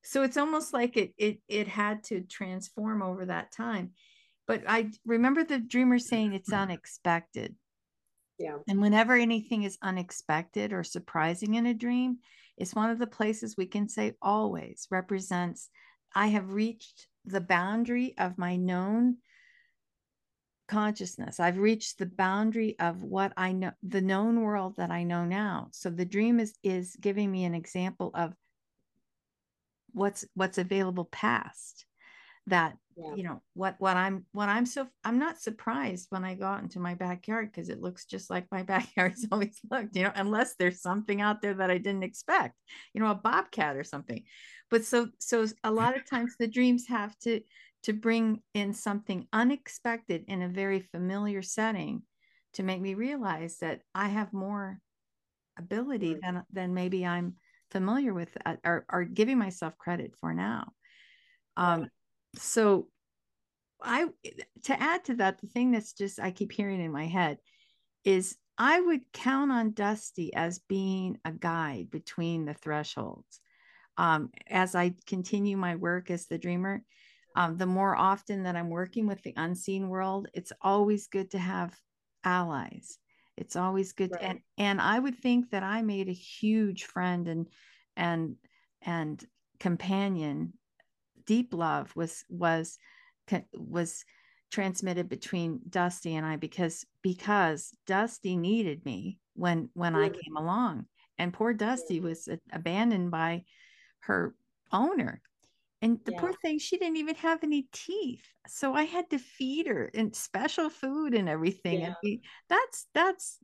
So 0.03 0.23
it's 0.23 0.37
almost 0.37 0.73
like 0.73 0.97
it 0.97 1.13
it 1.19 1.41
it 1.49 1.69
had 1.69 2.05
to 2.05 2.23
transform 2.23 3.03
over 3.03 3.27
that 3.27 3.53
time. 3.53 3.91
But 4.47 4.63
i 4.67 4.91
remember 5.05 5.45
the 5.45 5.59
dreamer 5.59 5.99
saying 5.99 6.33
it's 6.33 6.51
mm-hmm. 6.51 6.63
unexpected. 6.63 7.55
Yeah. 8.39 8.57
And 8.69 8.81
whenever 8.81 9.15
anything 9.15 9.65
is 9.65 9.77
unexpected 9.83 10.73
or 10.73 10.83
surprising 10.83 11.55
in 11.55 11.67
a 11.67 11.75
dream 11.75 12.19
it's 12.61 12.75
one 12.75 12.91
of 12.91 12.99
the 12.99 13.07
places 13.07 13.57
we 13.57 13.67
can 13.67 13.89
say 13.89 14.13
always 14.21 14.87
represents 14.91 15.71
i 16.15 16.29
have 16.29 16.53
reached 16.53 17.07
the 17.25 17.41
boundary 17.41 18.15
of 18.19 18.39
my 18.39 18.57
known 18.57 19.19
consciousness. 20.69 21.41
I've 21.41 21.59
reached 21.59 21.99
the 21.99 22.07
boundary 22.07 22.79
of 22.79 23.03
what 23.03 23.33
I 23.37 23.53
know, 23.53 23.73
the 23.83 24.01
known 24.01 24.41
world 24.41 24.75
that 24.77 24.91
I 24.91 25.03
know 25.03 25.25
now. 25.25 25.69
So 25.73 25.91
the 25.91 26.05
dream 26.05 26.39
is 26.39 26.55
is 26.63 26.97
giving 27.01 27.31
me 27.31 27.45
an 27.45 27.55
example 27.55 28.11
of 28.15 28.35
what's 29.93 30.25
what's 30.35 30.59
available 30.59 31.07
past 31.07 31.85
that 32.47 32.77
yeah. 33.03 33.15
you 33.15 33.23
know 33.23 33.41
what 33.55 33.77
what 33.79 33.97
i'm 33.97 34.25
what 34.33 34.49
i'm 34.49 34.67
so 34.67 34.87
i'm 35.05 35.19
not 35.19 35.41
surprised 35.41 36.07
when 36.11 36.25
i 36.25 36.35
go 36.35 36.45
out 36.45 36.63
into 36.63 36.79
my 36.81 36.95
backyard 36.95 37.51
because 37.51 37.69
it 37.69 37.81
looks 37.81 38.05
just 38.05 38.31
like 38.31 38.47
my 38.51 38.63
backyard's 38.75 39.27
always 39.33 39.59
looked 39.71 39.97
you 39.97 40.03
know 40.03 40.13
unless 40.15 40.55
there's 40.57 40.81
something 40.81 41.21
out 41.21 41.43
there 41.43 41.55
that 41.55 41.71
i 41.71 41.79
didn't 41.79 42.03
expect 42.03 42.55
you 42.95 43.01
know 43.01 43.11
a 43.11 43.15
bobcat 43.15 43.77
or 43.77 43.85
something. 43.85 44.25
But 44.71 44.85
so 44.85 45.09
so 45.19 45.47
a 45.65 45.71
lot 45.71 45.97
of 45.97 46.09
times 46.09 46.35
the 46.39 46.49
dreams 46.49 46.87
have 46.89 47.17
to 47.21 47.41
to 47.85 47.93
bring 47.93 48.41
in 48.55 48.73
something 48.75 49.27
unexpected 49.33 50.25
in 50.29 50.43
a 50.43 50.49
very 50.49 50.81
familiar 50.81 51.43
setting 51.43 52.03
to 52.55 52.63
make 52.63 52.81
me 52.81 52.95
realize 52.95 53.59
that 53.59 53.81
i 53.95 54.09
have 54.09 54.33
more 54.33 54.79
ability 55.59 56.17
than 56.23 56.43
than 56.53 56.75
maybe 56.75 57.07
i'm 57.07 57.37
familiar 57.71 58.13
with 58.13 58.37
uh, 58.45 58.57
or, 58.65 58.85
or 58.91 59.05
giving 59.05 59.39
myself 59.39 59.79
credit 59.79 60.15
for 60.21 60.35
now. 60.35 60.73
Um 61.57 61.89
so 62.37 62.89
i 63.83 64.07
to 64.63 64.81
add 64.81 65.05
to 65.05 65.15
that 65.15 65.41
the 65.41 65.47
thing 65.47 65.71
that's 65.71 65.93
just 65.93 66.21
i 66.21 66.31
keep 66.31 66.53
hearing 66.53 66.81
in 66.81 66.93
my 66.93 67.07
head 67.07 67.39
is 68.05 68.37
i 68.59 68.81
would 68.81 69.01
count 69.13 69.51
on 69.51 69.73
dusty 69.73 70.33
as 70.35 70.59
being 70.69 71.19
a 71.25 71.33
guide 71.33 71.91
between 71.91 72.45
the 72.45 72.55
thresholds 72.55 73.41
um, 74.01 74.31
as 74.49 74.75
I 74.75 74.95
continue 75.07 75.59
my 75.59 75.77
work 75.77 76.11
as 76.11 76.25
the 76.25 76.39
dreamer, 76.39 76.83
um, 77.37 77.59
the 77.59 77.67
more 77.67 77.95
often 77.95 78.45
that 78.45 78.57
I'm 78.57 78.71
working 78.71 79.07
with 79.07 79.23
the 79.23 79.35
unseen 79.37 79.91
world, 79.91 80.29
it's 80.33 80.55
always 80.63 81.07
good 81.07 81.31
to 81.33 81.39
have 81.39 81.79
allies. 82.25 82.99
It's 83.37 83.57
always 83.57 83.93
good, 83.93 84.11
right. 84.13 84.21
to, 84.21 84.27
and 84.27 84.41
and 84.57 84.81
I 84.81 84.99
would 84.99 85.19
think 85.19 85.51
that 85.51 85.63
I 85.63 85.83
made 85.83 86.09
a 86.09 86.13
huge 86.13 86.85
friend 86.85 87.29
and 87.29 87.47
and 87.95 88.37
and 88.81 89.23
companion. 89.59 90.55
Deep 91.31 91.55
love 91.55 91.95
was 91.95 92.25
was 92.29 92.77
was 93.55 94.05
transmitted 94.51 95.09
between 95.09 95.61
Dusty 95.69 96.17
and 96.17 96.27
I 96.27 96.35
because 96.35 96.85
because 97.03 97.71
Dusty 97.87 98.37
needed 98.37 98.85
me 98.85 99.21
when 99.35 99.69
when 99.75 99.95
I 99.95 100.09
came 100.09 100.37
along, 100.37 100.87
and 101.19 101.33
poor 101.33 101.55
Dusty 101.55 102.01
was 102.01 102.29
abandoned 102.53 103.13
by 103.13 103.45
her 104.01 104.35
owner. 104.73 105.23
And 105.81 106.01
the 106.05 106.15
yeah. 106.15 106.21
poor 106.21 106.33
thing, 106.33 106.59
she 106.59 106.79
didn't 106.79 106.97
even 106.97 107.15
have 107.15 107.45
any 107.45 107.69
teeth. 107.73 108.27
So 108.49 108.75
I 108.75 108.83
had 108.83 109.09
to 109.11 109.19
feed 109.19 109.69
her 109.69 109.89
and 109.95 110.13
special 110.17 110.69
food 110.69 111.15
and 111.15 111.29
everything. 111.29 111.83
Yeah. 111.83 111.95
And 112.03 112.19
that's 112.49 112.89
that's 112.93 113.39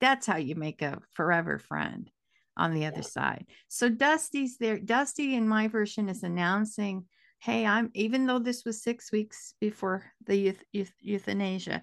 that's 0.00 0.24
how 0.24 0.36
you 0.36 0.54
make 0.54 0.82
a 0.82 1.00
forever 1.14 1.58
friend 1.58 2.08
on 2.56 2.74
the 2.74 2.86
other 2.86 2.98
yeah. 2.98 3.02
side. 3.02 3.46
So 3.68 3.88
Dusty's 3.88 4.56
there. 4.58 4.78
Dusty 4.78 5.34
in 5.34 5.48
my 5.48 5.68
version 5.68 6.08
is 6.08 6.22
announcing, 6.22 7.04
hey, 7.38 7.66
I'm 7.66 7.90
even 7.94 8.26
though 8.26 8.38
this 8.38 8.64
was 8.64 8.82
six 8.82 9.12
weeks 9.12 9.54
before 9.60 10.04
the 10.26 10.36
youth, 10.36 10.62
youth 10.72 10.92
euthanasia, 11.00 11.82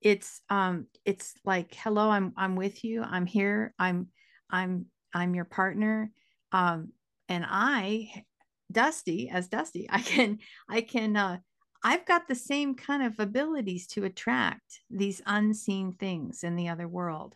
it's 0.00 0.40
um 0.50 0.86
it's 1.04 1.34
like, 1.44 1.74
hello, 1.74 2.10
I'm 2.10 2.32
I'm 2.36 2.56
with 2.56 2.84
you. 2.84 3.02
I'm 3.02 3.26
here. 3.26 3.74
I'm 3.78 4.08
I'm 4.50 4.86
I'm 5.14 5.34
your 5.34 5.44
partner. 5.44 6.10
Um, 6.52 6.92
and 7.28 7.44
I, 7.48 8.24
Dusty, 8.70 9.30
as 9.30 9.48
Dusty, 9.48 9.86
I 9.90 10.00
can, 10.00 10.38
I 10.68 10.80
can, 10.80 11.16
uh, 11.16 11.38
I've 11.82 12.06
got 12.06 12.28
the 12.28 12.34
same 12.34 12.74
kind 12.74 13.02
of 13.02 13.20
abilities 13.20 13.86
to 13.88 14.04
attract 14.04 14.80
these 14.90 15.20
unseen 15.26 15.92
things 15.92 16.42
in 16.42 16.56
the 16.56 16.68
other 16.68 16.88
world. 16.88 17.34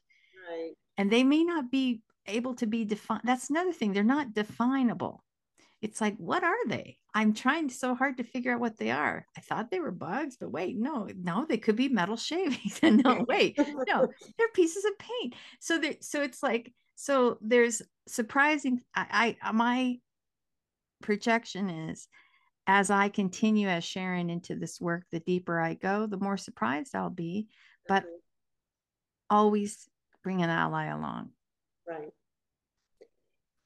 Right. 0.51 0.73
And 0.97 1.13
they 1.13 1.23
may 1.23 1.45
not 1.45 1.71
be 1.71 2.01
able 2.29 2.55
to 2.57 2.67
be 2.67 2.85
defined. 2.85 3.23
That's 3.25 3.51
another 3.51 3.73
thing. 3.73 3.93
They're 3.93 4.05
not 4.05 4.35
definable. 4.35 5.25
It's 5.81 6.01
like, 6.01 6.17
what 6.17 6.43
are 6.43 6.67
they? 6.67 6.99
I'm 7.15 7.35
trying 7.35 7.69
so 7.69 7.95
hard 7.95 8.17
to 8.17 8.25
figure 8.25 8.53
out 8.53 8.61
what 8.61 8.79
they 8.79 8.91
are. 8.91 9.25
I 9.37 9.41
thought 9.41 9.71
they 9.71 9.79
were 9.79 9.93
bugs, 9.93 10.37
but 10.39 10.51
wait, 10.51 10.77
no, 10.77 11.09
no, 11.17 11.47
they 11.49 11.59
could 11.59 11.77
be 11.77 11.89
metal 11.89 12.17
shavings. 12.19 12.81
no, 12.83 13.25
wait, 13.29 13.59
no, 13.59 14.09
they're 14.39 14.49
pieces 14.55 14.85
of 14.85 14.99
paint. 14.99 15.35
So 15.61 15.79
there, 15.79 15.95
so 16.01 16.23
it's 16.23 16.43
like, 16.43 16.73
so 16.97 17.39
there's 17.41 17.81
surprising 18.09 18.81
I, 18.95 19.37
I 19.43 19.53
my 19.53 19.99
projection 21.01 21.71
is 21.71 22.09
as 22.67 22.91
I 22.91 23.09
continue 23.09 23.69
as 23.69 23.85
Sharyn 23.85 24.31
into 24.31 24.57
this 24.57 24.81
work, 24.81 25.05
the 25.13 25.21
deeper 25.21 25.61
I 25.61 25.75
go, 25.75 26.07
the 26.07 26.19
more 26.19 26.37
surprised 26.37 26.95
I'll 26.95 27.09
be. 27.09 27.47
But 27.87 28.03
mm-hmm. 28.03 28.15
always 29.31 29.89
bring 30.23 30.43
an 30.43 30.51
ally 30.51 30.87
along. 30.87 31.31
Right. 31.89 32.11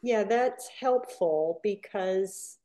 Yeah, 0.03 0.25
that's 0.25 0.69
helpful 0.69 1.61
because 1.63 2.59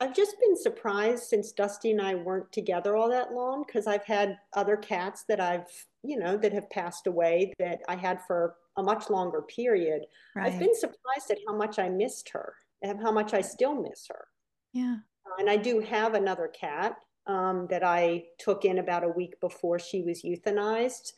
I've 0.00 0.14
just 0.14 0.36
been 0.40 0.56
surprised 0.56 1.24
since 1.24 1.52
Dusty 1.52 1.92
and 1.92 2.02
I 2.02 2.16
weren't 2.16 2.52
together 2.52 2.96
all 2.96 3.08
that 3.10 3.32
long 3.32 3.64
because 3.66 3.86
I've 3.86 4.04
had 4.04 4.38
other 4.52 4.76
cats 4.76 5.24
that 5.28 5.40
I've, 5.40 5.68
you 6.02 6.18
know, 6.18 6.36
that 6.36 6.52
have 6.52 6.68
passed 6.68 7.06
away 7.06 7.52
that 7.58 7.80
I 7.88 7.96
had 7.96 8.20
for 8.26 8.56
a 8.76 8.82
much 8.82 9.08
longer 9.08 9.42
period. 9.42 10.02
Right. 10.34 10.52
I've 10.52 10.58
been 10.58 10.74
surprised 10.74 11.30
at 11.30 11.38
how 11.46 11.56
much 11.56 11.78
I 11.78 11.88
missed 11.88 12.28
her 12.30 12.54
and 12.82 13.00
how 13.00 13.10
much 13.10 13.32
I 13.32 13.40
still 13.40 13.80
miss 13.80 14.06
her. 14.08 14.26
Yeah. 14.74 14.96
Uh, 15.24 15.36
and 15.38 15.48
I 15.48 15.56
do 15.56 15.80
have 15.80 16.14
another 16.14 16.48
cat 16.48 16.96
um, 17.26 17.66
that 17.70 17.82
I 17.82 18.24
took 18.38 18.64
in 18.64 18.78
about 18.78 19.04
a 19.04 19.08
week 19.08 19.40
before 19.40 19.78
she 19.78 20.02
was 20.02 20.22
euthanized. 20.22 21.12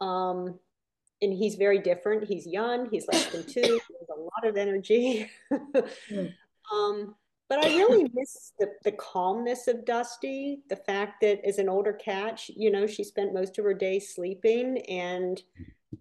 Um, 0.00 0.58
and 1.22 1.32
he's 1.32 1.54
very 1.56 1.78
different. 1.78 2.24
He's 2.24 2.46
young, 2.46 2.88
he's 2.90 3.06
less 3.08 3.26
than 3.30 3.44
two, 3.44 3.60
he 3.60 3.70
has 3.70 4.08
a 4.16 4.20
lot 4.20 4.46
of 4.46 4.56
energy. 4.56 5.30
mm. 5.52 6.32
um, 6.72 7.14
but 7.48 7.64
I 7.64 7.68
really 7.76 8.10
miss 8.12 8.52
the, 8.58 8.72
the 8.82 8.92
calmness 8.92 9.68
of 9.68 9.84
Dusty. 9.84 10.62
The 10.68 10.76
fact 10.76 11.20
that 11.20 11.46
as 11.46 11.58
an 11.58 11.68
older 11.68 11.92
cat, 11.92 12.40
she, 12.40 12.54
you 12.56 12.72
know, 12.72 12.88
she 12.88 13.04
spent 13.04 13.32
most 13.32 13.56
of 13.58 13.64
her 13.64 13.74
day 13.74 14.00
sleeping 14.00 14.78
and 14.88 15.40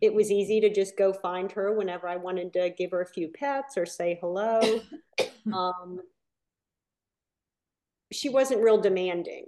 it 0.01 0.13
was 0.13 0.31
easy 0.31 0.59
to 0.61 0.73
just 0.73 0.97
go 0.97 1.13
find 1.13 1.51
her 1.51 1.73
whenever 1.73 2.07
I 2.07 2.15
wanted 2.15 2.51
to 2.53 2.71
give 2.71 2.91
her 2.91 3.01
a 3.01 3.07
few 3.07 3.27
pets 3.27 3.77
or 3.77 3.85
say 3.85 4.17
hello. 4.21 4.81
um, 5.53 5.99
she 8.11 8.29
wasn't 8.29 8.61
real 8.63 8.81
demanding. 8.81 9.45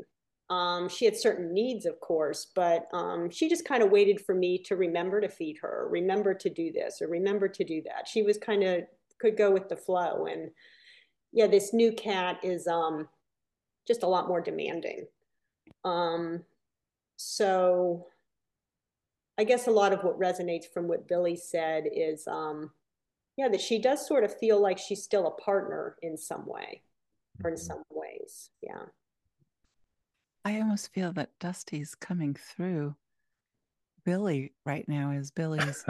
Um, 0.50 0.88
she 0.88 1.06
had 1.06 1.18
certain 1.18 1.54
needs, 1.54 1.86
of 1.86 2.00
course, 2.00 2.48
but 2.56 2.88
um, 2.94 3.30
she 3.30 3.50
just 3.50 3.66
kind 3.66 3.84
of 3.84 3.92
waited 3.92 4.22
for 4.22 4.34
me 4.34 4.58
to 4.60 4.78
remember 4.78 5.20
to 5.20 5.28
feed 5.28 5.58
her, 5.62 5.88
remember 5.92 6.34
to 6.34 6.50
do 6.50 6.72
this, 6.72 7.02
or 7.02 7.08
remember 7.08 7.50
to 7.50 7.64
do 7.66 7.82
that. 7.84 8.08
She 8.08 8.24
was 8.24 8.38
kind 8.38 8.64
of 8.64 8.84
could 9.20 9.38
go 9.38 9.52
with 9.52 9.68
the 9.68 9.76
flow. 9.76 10.26
And 10.26 10.52
yeah, 11.34 11.48
this 11.48 11.74
new 11.74 11.92
cat 11.92 12.40
is 12.44 12.68
um, 12.68 13.08
just 13.88 14.04
a 14.04 14.08
lot 14.08 14.28
more 14.28 14.42
demanding. 14.42 15.08
Um, 15.84 16.44
so 17.18 18.08
I 19.38 19.44
guess 19.44 19.68
a 19.68 19.72
lot 19.72 19.94
of 19.94 20.04
what 20.04 20.20
resonates 20.20 20.66
from 20.72 20.88
what 20.88 21.08
Billie 21.08 21.36
said 21.36 21.86
is, 21.92 22.28
um, 22.28 22.72
yeah, 23.38 23.50
that 23.50 23.62
she 23.62 23.80
does 23.80 24.08
sort 24.08 24.24
of 24.24 24.38
feel 24.38 24.62
like 24.62 24.80
she's 24.80 25.04
still 25.04 25.28
a 25.28 25.42
partner 25.42 25.96
in 26.02 26.18
some 26.18 26.46
way, 26.48 26.82
or 27.44 27.50
in 27.50 27.56
mm-hmm. 27.56 27.66
some 27.66 27.84
ways. 27.92 28.50
Yeah. 28.62 28.86
I 30.48 30.62
almost 30.62 30.94
feel 30.94 31.12
that 31.12 31.32
Dusty's 31.42 31.94
coming 31.94 32.34
through 32.34 32.96
Billie 34.06 34.54
right 34.66 34.88
now 34.88 35.12
as 35.12 35.30
Billie's 35.30 35.84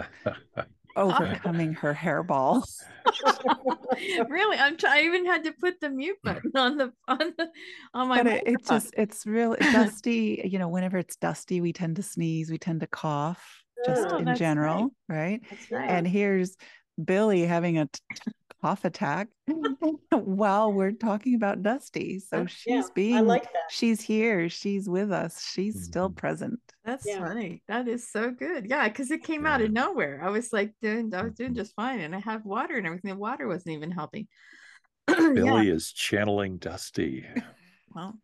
overcoming 0.96 1.74
her 1.74 1.94
hairball. 1.94 2.64
really, 4.28 4.58
I'm 4.58 4.76
trying. 4.76 4.94
I 4.94 5.06
even 5.06 5.28
had 5.28 5.44
to 5.44 5.52
put 5.52 5.80
the 5.80 5.92
mute 5.92 6.18
button 6.24 6.54
on 6.56 6.76
the 6.76 6.92
on 7.08 7.20
the 7.38 7.52
on 7.94 8.08
my. 8.08 8.24
But 8.24 8.34
it, 8.34 8.44
it 8.48 8.66
just 8.68 8.96
it's 8.98 9.28
real 9.28 9.56
dusty. 9.60 10.42
You 10.44 10.58
know, 10.58 10.70
whenever 10.70 10.98
it's 10.98 11.18
dusty, 11.18 11.62
we 11.62 11.72
tend 11.72 11.98
to 11.98 12.02
sneeze, 12.02 12.50
we 12.50 12.58
tend 12.58 12.80
to 12.80 12.88
cough, 12.88 13.64
just 13.86 14.08
oh, 14.10 14.18
in 14.18 14.36
general, 14.36 14.90
right? 15.08 15.40
right? 15.70 15.88
And 15.88 16.08
here's 16.08 16.56
Billie 17.04 17.46
having 17.46 17.78
a 17.78 17.86
t- 17.88 18.32
cough 18.62 18.86
attack 18.86 19.28
while 20.12 20.74
we're 20.74 20.92
talking 20.92 21.36
about 21.36 21.62
Dusty. 21.62 22.20
So 22.20 22.46
she's 22.46 22.66
yeah, 22.68 22.82
being, 22.96 23.28
like 23.28 23.48
she's 23.70 24.02
here, 24.02 24.50
she's 24.50 24.90
with 24.90 25.12
us, 25.12 25.46
she's 25.54 25.76
mm-hmm. 25.76 25.84
still 25.84 26.10
present. 26.10 26.60
That's 26.84 27.06
yeah. 27.06 27.20
funny. 27.20 27.62
That 27.68 27.88
is 27.88 28.10
so 28.10 28.32
good. 28.32 28.68
Yeah, 28.70 28.88
because 28.88 29.12
it 29.12 29.24
came 29.24 29.44
yeah. 29.44 29.54
out 29.54 29.62
of 29.62 29.72
nowhere. 29.72 30.22
I 30.24 30.30
was 30.30 30.52
like 30.52 30.74
doing, 30.82 31.14
I 31.14 31.24
was 31.24 31.34
doing 31.34 31.52
mm-hmm. 31.52 31.58
just 31.58 31.76
fine, 31.76 32.02
and 32.02 32.16
I 32.16 32.20
have 32.20 32.46
water 32.46 32.78
and 32.78 32.86
everything. 32.86 33.12
The 33.12 33.18
water 33.18 33.48
wasn't 33.48 33.76
even 33.76 33.92
helping. 33.92 34.28
Billie 35.08 35.70
is 35.70 35.92
channeling 35.92 36.58
Dusty. 36.58 37.26
well, 37.96 38.18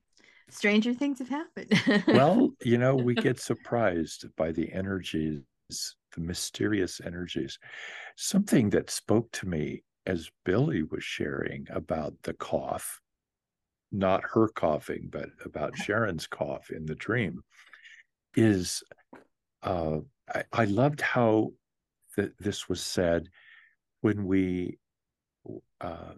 stranger 0.50 0.94
things 0.94 1.20
have 1.20 1.30
happened. 1.30 2.04
well, 2.08 2.50
you 2.64 2.78
know, 2.78 2.96
we 2.96 3.16
get 3.16 3.40
surprised 3.40 4.26
by 4.36 4.52
the 4.52 4.72
energies, 4.72 5.42
the 6.16 6.22
mysterious 6.22 7.02
energies. 7.04 7.58
Something 8.16 8.70
that 8.72 8.90
spoke 8.90 9.32
to 9.34 9.48
me 9.48 9.84
as 10.06 10.30
Billie 10.46 10.84
was 10.84 11.04
sharing 11.04 11.68
about 11.70 12.14
the 12.24 12.34
cough, 12.34 13.02
not 13.92 14.24
her 14.34 14.48
coughing, 14.50 15.08
but 15.12 15.30
about 15.46 15.74
Sharyn's 15.78 16.28
cough 16.28 16.70
in 16.70 16.86
the 16.86 16.96
dream, 16.96 17.44
is 18.36 18.84
uh, 19.62 20.00
I, 20.34 20.44
I, 20.52 20.66
loved 20.66 21.02
how 21.02 21.54
th- 22.16 22.34
this 22.40 22.68
was 22.68 22.82
said 22.82 23.30
when 24.02 24.26
we 24.26 24.78
uh, 25.80 26.14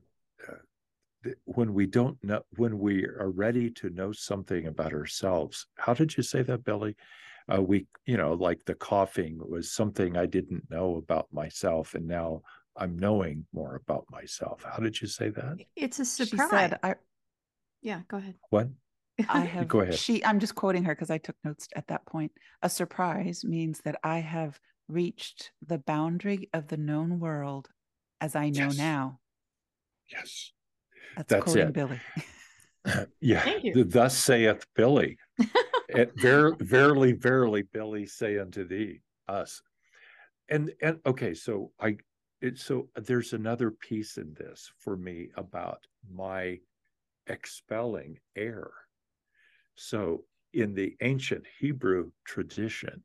uh, 0.47 1.29
when 1.45 1.73
we 1.73 1.85
don't 1.85 2.17
know 2.23 2.41
when 2.55 2.79
we 2.79 3.05
are 3.05 3.29
ready 3.29 3.69
to 3.69 3.89
know 3.89 4.11
something 4.11 4.67
about 4.67 4.93
ourselves. 4.93 5.67
How 5.75 5.93
did 5.93 6.15
you 6.17 6.23
say 6.23 6.41
that, 6.43 6.63
Billie? 6.63 6.95
Uh, 7.53 7.61
we, 7.61 7.85
you 8.05 8.17
know, 8.17 8.33
like 8.33 8.65
the 8.65 8.75
coughing 8.75 9.39
was 9.39 9.71
something 9.71 10.17
I 10.17 10.25
didn't 10.25 10.69
know 10.69 10.97
about 10.97 11.27
myself, 11.31 11.93
and 11.93 12.07
now 12.07 12.41
I'm 12.75 12.97
knowing 12.97 13.45
more 13.53 13.75
about 13.75 14.05
myself. 14.09 14.63
How 14.63 14.77
did 14.77 14.99
you 14.99 15.07
say 15.07 15.29
that? 15.29 15.57
It's 15.75 15.99
a 15.99 16.05
surprise. 16.05 16.49
She 16.49 16.55
said, 16.57 16.79
I, 16.81 16.95
yeah, 17.81 18.01
go 18.07 18.17
ahead. 18.17 18.35
What? 18.49 18.69
I 19.29 19.39
have 19.45 19.67
go 19.67 19.81
ahead. 19.81 19.95
She 19.95 20.23
I'm 20.25 20.39
just 20.39 20.55
quoting 20.55 20.83
her 20.85 20.95
because 20.95 21.09
I 21.09 21.17
took 21.17 21.35
notes 21.43 21.67
at 21.75 21.87
that 21.87 22.05
point. 22.05 22.31
A 22.61 22.69
surprise 22.69 23.45
means 23.45 23.79
that 23.81 23.99
I 24.03 24.19
have 24.19 24.59
reached 24.87 25.51
the 25.65 25.77
boundary 25.77 26.49
of 26.53 26.67
the 26.67 26.77
known 26.77 27.19
world 27.19 27.69
as 28.21 28.35
I 28.35 28.49
know 28.49 28.65
yes. 28.65 28.77
now. 28.77 29.19
Yes. 30.11 30.51
That's, 31.15 31.29
That's 31.29 31.43
quoting 31.43 31.67
it. 31.67 31.73
Billie. 31.73 32.01
yeah. 33.21 33.59
Thus 33.75 34.17
saith 34.17 34.65
Billie. 34.75 35.17
it, 35.89 36.11
ver- 36.15 36.55
verily, 36.55 37.13
verily, 37.13 37.63
Billie 37.63 38.05
say 38.05 38.37
unto 38.37 38.67
thee, 38.67 39.01
us. 39.27 39.61
And 40.49 40.71
and 40.81 40.99
okay, 41.05 41.33
so 41.33 41.71
I 41.79 41.97
it, 42.41 42.59
so 42.59 42.89
there's 42.95 43.33
another 43.33 43.71
piece 43.71 44.17
in 44.17 44.33
this 44.33 44.71
for 44.77 44.95
me 44.95 45.29
about 45.35 45.79
my 46.11 46.59
expelling 47.27 48.19
air. 48.35 48.69
So 49.75 50.25
in 50.53 50.73
the 50.73 50.95
ancient 51.01 51.45
Hebrew 51.59 52.11
tradition 52.25 53.03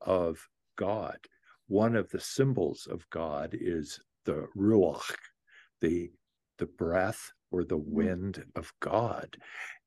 of 0.00 0.46
God, 0.76 1.18
one 1.66 1.96
of 1.96 2.10
the 2.10 2.20
symbols 2.20 2.86
of 2.90 3.08
God 3.10 3.56
is 3.58 3.98
the 4.24 4.46
ruach, 4.56 5.14
the 5.80 6.10
the 6.58 6.66
breath 6.66 7.32
or 7.50 7.64
the 7.64 7.76
hmm. 7.76 7.94
wind 7.94 8.44
of 8.56 8.72
God. 8.80 9.36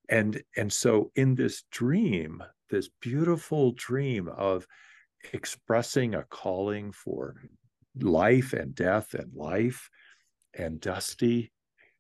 And 0.10 0.42
and 0.56 0.72
so 0.72 1.12
in 1.16 1.36
this 1.36 1.64
dream, 1.72 2.44
this 2.70 2.90
beautiful 3.02 3.74
dream 3.74 4.28
of 4.30 4.68
expressing 5.34 6.16
a 6.16 6.24
calling 6.24 6.92
for 6.92 7.36
life 8.00 8.54
and 8.54 8.76
death 8.76 9.14
and 9.14 9.34
life 9.34 9.90
and 10.54 10.80
dusty 10.80 11.52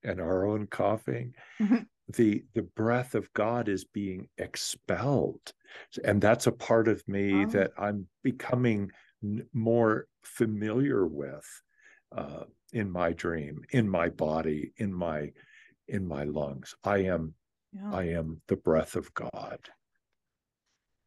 and 0.03 0.19
our 0.19 0.45
own 0.45 0.67
coughing 0.67 1.33
mm-hmm. 1.59 1.77
the 2.09 2.43
the 2.53 2.61
breath 2.61 3.15
of 3.15 3.31
god 3.33 3.67
is 3.67 3.83
being 3.83 4.27
expelled 4.37 5.51
and 6.03 6.21
that's 6.21 6.47
a 6.47 6.51
part 6.51 6.87
of 6.87 7.05
me 7.07 7.43
oh. 7.43 7.45
that 7.47 7.71
i'm 7.77 8.07
becoming 8.23 8.91
more 9.53 10.07
familiar 10.23 11.07
with 11.07 11.45
uh, 12.15 12.43
in 12.71 12.89
my 12.89 13.11
dream 13.13 13.61
in 13.71 13.89
my 13.89 14.07
body 14.09 14.71
in 14.77 14.93
my 14.93 15.31
in 15.87 16.07
my 16.07 16.23
lungs 16.23 16.75
i 16.83 16.99
am 16.99 17.33
yeah. 17.73 17.91
i 17.93 18.03
am 18.03 18.41
the 18.47 18.55
breath 18.55 18.95
of 18.95 19.13
god 19.13 19.59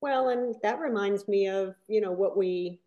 well 0.01 0.29
and 0.29 0.55
that 0.63 0.79
reminds 0.79 1.29
me 1.29 1.47
of 1.49 1.75
you 1.89 2.01
know 2.01 2.13
what 2.13 2.37
we 2.37 2.81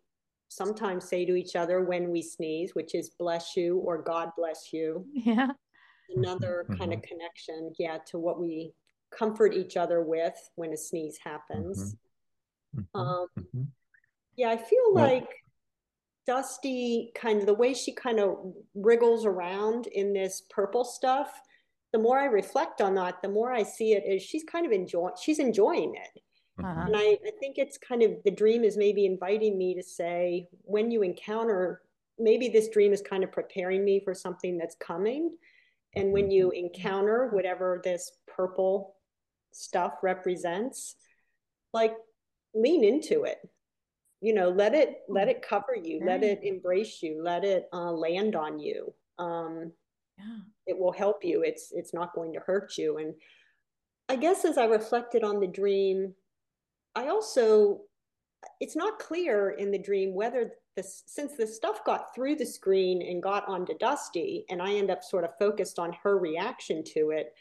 sometimes 0.54 1.08
say 1.08 1.24
to 1.24 1.34
each 1.34 1.56
other 1.56 1.82
when 1.84 2.10
we 2.10 2.22
sneeze, 2.22 2.74
which 2.74 2.94
is 2.94 3.10
bless 3.10 3.56
you 3.56 3.78
or 3.78 4.02
God 4.02 4.30
bless 4.36 4.72
you. 4.72 5.04
Yeah. 5.12 5.48
Another 6.16 6.64
mm-hmm. 6.64 6.78
kind 6.78 6.92
of 6.92 7.02
connection, 7.02 7.72
yeah, 7.78 7.98
to 8.08 8.18
what 8.18 8.38
we 8.38 8.74
comfort 9.10 9.54
each 9.54 9.76
other 9.76 10.02
with 10.02 10.34
when 10.54 10.72
a 10.72 10.76
sneeze 10.76 11.18
happens. 11.22 11.96
Mm-hmm. 12.76 12.80
mm-hmm. 12.80 13.00
Um, 13.00 13.26
mm-hmm. 13.38 13.62
yeah, 14.36 14.50
I 14.50 14.56
feel 14.58 14.92
well, 14.92 15.04
like 15.04 15.28
Dusty, 16.26 17.10
kind 17.14 17.40
of 17.40 17.46
the 17.46 17.54
way 17.54 17.72
she 17.72 17.92
kind 17.92 18.20
of 18.20 18.52
wriggles 18.74 19.24
around 19.24 19.86
in 19.86 20.12
this 20.12 20.42
purple 20.50 20.84
stuff. 20.84 21.40
The 21.94 21.98
more 21.98 22.18
I 22.18 22.26
reflect 22.26 22.82
on 22.82 22.94
that, 22.96 23.22
the 23.22 23.28
more 23.28 23.50
I 23.52 23.62
see 23.62 23.94
it 23.94 24.04
is 24.06 24.20
she's 24.20 24.44
kind 24.44 24.66
of 24.66 24.72
enjoying. 24.72 25.14
She's 25.18 25.38
enjoying 25.38 25.94
it 25.94 26.22
uh-huh. 26.62 26.84
And 26.86 26.96
I, 26.96 27.18
I 27.26 27.30
think 27.40 27.58
it's 27.58 27.78
kind 27.78 28.02
of 28.02 28.12
the 28.24 28.30
dream 28.30 28.62
is 28.62 28.76
maybe 28.76 29.06
inviting 29.06 29.58
me 29.58 29.74
to 29.74 29.82
say, 29.82 30.48
when 30.62 30.90
you 30.90 31.02
encounter, 31.02 31.82
maybe 32.18 32.48
this 32.48 32.68
dream 32.68 32.92
is 32.92 33.02
kind 33.02 33.24
of 33.24 33.32
preparing 33.32 33.84
me 33.84 34.00
for 34.04 34.14
something 34.14 34.56
that's 34.56 34.76
coming. 34.76 35.36
And 35.96 36.12
when 36.12 36.30
you 36.30 36.48
mm-hmm. 36.48 36.66
encounter 36.66 37.30
whatever 37.32 37.80
this 37.82 38.12
purple 38.28 38.94
stuff 39.52 39.94
represents, 40.02 40.94
like 41.72 41.94
lean 42.54 42.84
into 42.84 43.24
it. 43.24 43.38
You 44.20 44.32
know, 44.32 44.48
let 44.48 44.74
it 44.74 45.00
let 45.08 45.28
it 45.28 45.46
cover 45.46 45.76
you, 45.76 46.00
let 46.02 46.22
it 46.22 46.40
embrace 46.42 47.02
you, 47.02 47.22
let 47.22 47.44
it 47.44 47.68
uh, 47.74 47.92
land 47.92 48.36
on 48.36 48.58
you. 48.58 48.94
Um, 49.18 49.72
yeah. 50.18 50.38
It 50.66 50.78
will 50.78 50.92
help 50.92 51.24
you. 51.24 51.42
It's 51.42 51.72
it's 51.72 51.92
not 51.92 52.14
going 52.14 52.32
to 52.34 52.40
hurt 52.40 52.78
you. 52.78 52.98
And 52.98 53.14
I 54.08 54.16
guess 54.16 54.44
as 54.44 54.58
I 54.58 54.64
reflected 54.64 55.24
on 55.24 55.40
the 55.40 55.46
dream, 55.46 56.14
I 56.94 57.08
also, 57.08 57.80
it's 58.60 58.76
not 58.76 58.98
clear 58.98 59.50
in 59.50 59.70
the 59.70 59.78
dream 59.78 60.14
whether 60.14 60.52
this, 60.76 61.02
since 61.06 61.36
the 61.36 61.46
stuff 61.46 61.84
got 61.84 62.14
through 62.14 62.36
the 62.36 62.46
screen 62.46 63.02
and 63.02 63.22
got 63.22 63.48
onto 63.48 63.76
Dusty, 63.78 64.44
and 64.50 64.60
I 64.60 64.72
end 64.74 64.90
up 64.90 65.02
sort 65.02 65.24
of 65.24 65.38
focused 65.38 65.78
on 65.78 65.96
her 66.02 66.18
reaction 66.18 66.82
to 66.94 67.10
it. 67.10 67.32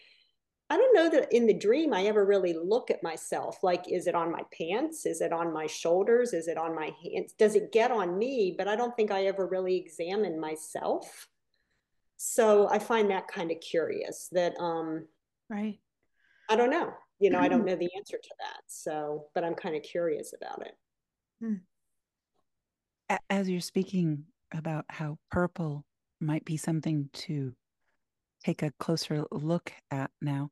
I 0.69 0.77
don't 0.77 0.95
know 0.95 1.09
that 1.09 1.33
in 1.33 1.45
the 1.45 1.53
dream 1.53 1.93
I 1.93 2.05
ever 2.05 2.25
really 2.25 2.53
look 2.53 2.89
at 2.89 3.03
myself. 3.03 3.57
Like, 3.63 3.91
is 3.91 4.07
it 4.07 4.15
on 4.15 4.31
my 4.31 4.41
pants? 4.57 5.05
Is 5.05 5.21
it 5.21 5.33
on 5.33 5.53
my 5.53 5.67
shoulders? 5.67 6.33
Is 6.33 6.47
it 6.47 6.57
on 6.57 6.73
my 6.73 6.91
hands? 7.03 7.33
Does 7.37 7.55
it 7.55 7.71
get 7.71 7.91
on 7.91 8.17
me? 8.17 8.55
But 8.57 8.67
I 8.67 8.75
don't 8.75 8.95
think 8.95 9.11
I 9.11 9.25
ever 9.25 9.45
really 9.45 9.75
examine 9.75 10.39
myself. 10.39 11.27
So 12.17 12.69
I 12.69 12.79
find 12.79 13.09
that 13.09 13.27
kind 13.27 13.51
of 13.51 13.59
curious 13.59 14.29
that, 14.31 14.53
um, 14.59 15.07
right. 15.49 15.79
I 16.49 16.55
don't 16.55 16.69
know, 16.69 16.93
you 17.19 17.29
know, 17.29 17.39
I 17.39 17.47
don't 17.47 17.65
know 17.65 17.75
the 17.75 17.89
answer 17.97 18.17
to 18.17 18.35
that. 18.39 18.61
So, 18.67 19.25
but 19.33 19.43
I'm 19.43 19.55
kind 19.55 19.75
of 19.75 19.83
curious 19.83 20.33
about 20.33 20.65
it. 20.65 20.77
Hmm. 21.41 23.15
As 23.29 23.49
you're 23.49 23.61
speaking 23.61 24.25
about 24.53 24.85
how 24.89 25.17
purple 25.29 25.85
might 26.19 26.45
be 26.45 26.57
something 26.57 27.09
to 27.13 27.53
take 28.43 28.63
a 28.63 28.73
closer 28.79 29.25
look 29.31 29.71
at 29.91 30.11
now, 30.21 30.49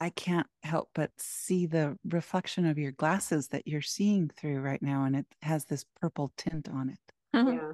I 0.00 0.10
can't 0.10 0.46
help 0.62 0.90
but 0.94 1.10
see 1.18 1.66
the 1.66 1.96
reflection 2.04 2.66
of 2.66 2.78
your 2.78 2.92
glasses 2.92 3.48
that 3.48 3.66
you're 3.66 3.80
seeing 3.80 4.30
through 4.36 4.60
right 4.60 4.82
now, 4.82 5.04
and 5.04 5.16
it 5.16 5.26
has 5.42 5.64
this 5.64 5.86
purple 6.00 6.32
tint 6.36 6.68
on 6.68 6.90
it. 6.90 6.98
Yeah. 7.34 7.72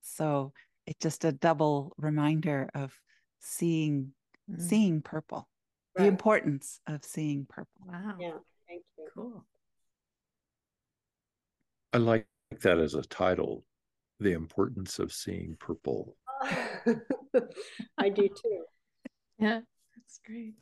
So 0.00 0.52
it's 0.88 1.02
just 1.02 1.24
a 1.26 1.32
double 1.32 1.92
reminder 1.98 2.70
of 2.74 2.90
seeing 3.40 4.12
mm. 4.50 4.60
seeing 4.60 5.02
purple, 5.02 5.46
right. 5.96 6.04
the 6.04 6.08
importance 6.08 6.80
of 6.86 7.04
seeing 7.04 7.46
purple. 7.46 7.82
Wow. 7.86 8.14
Yeah. 8.18 8.30
Thank 8.66 8.84
you. 8.96 9.08
Cool. 9.14 9.44
I 11.92 11.98
like 11.98 12.26
that 12.62 12.78
as 12.78 12.94
a 12.94 13.02
title, 13.02 13.64
the 14.18 14.32
importance 14.32 14.98
of 14.98 15.12
seeing 15.12 15.56
purple. 15.60 16.16
I 17.98 18.08
do 18.08 18.28
too. 18.28 18.64
Yeah, 19.38 19.60
that's 19.94 20.20
great. 20.24 20.54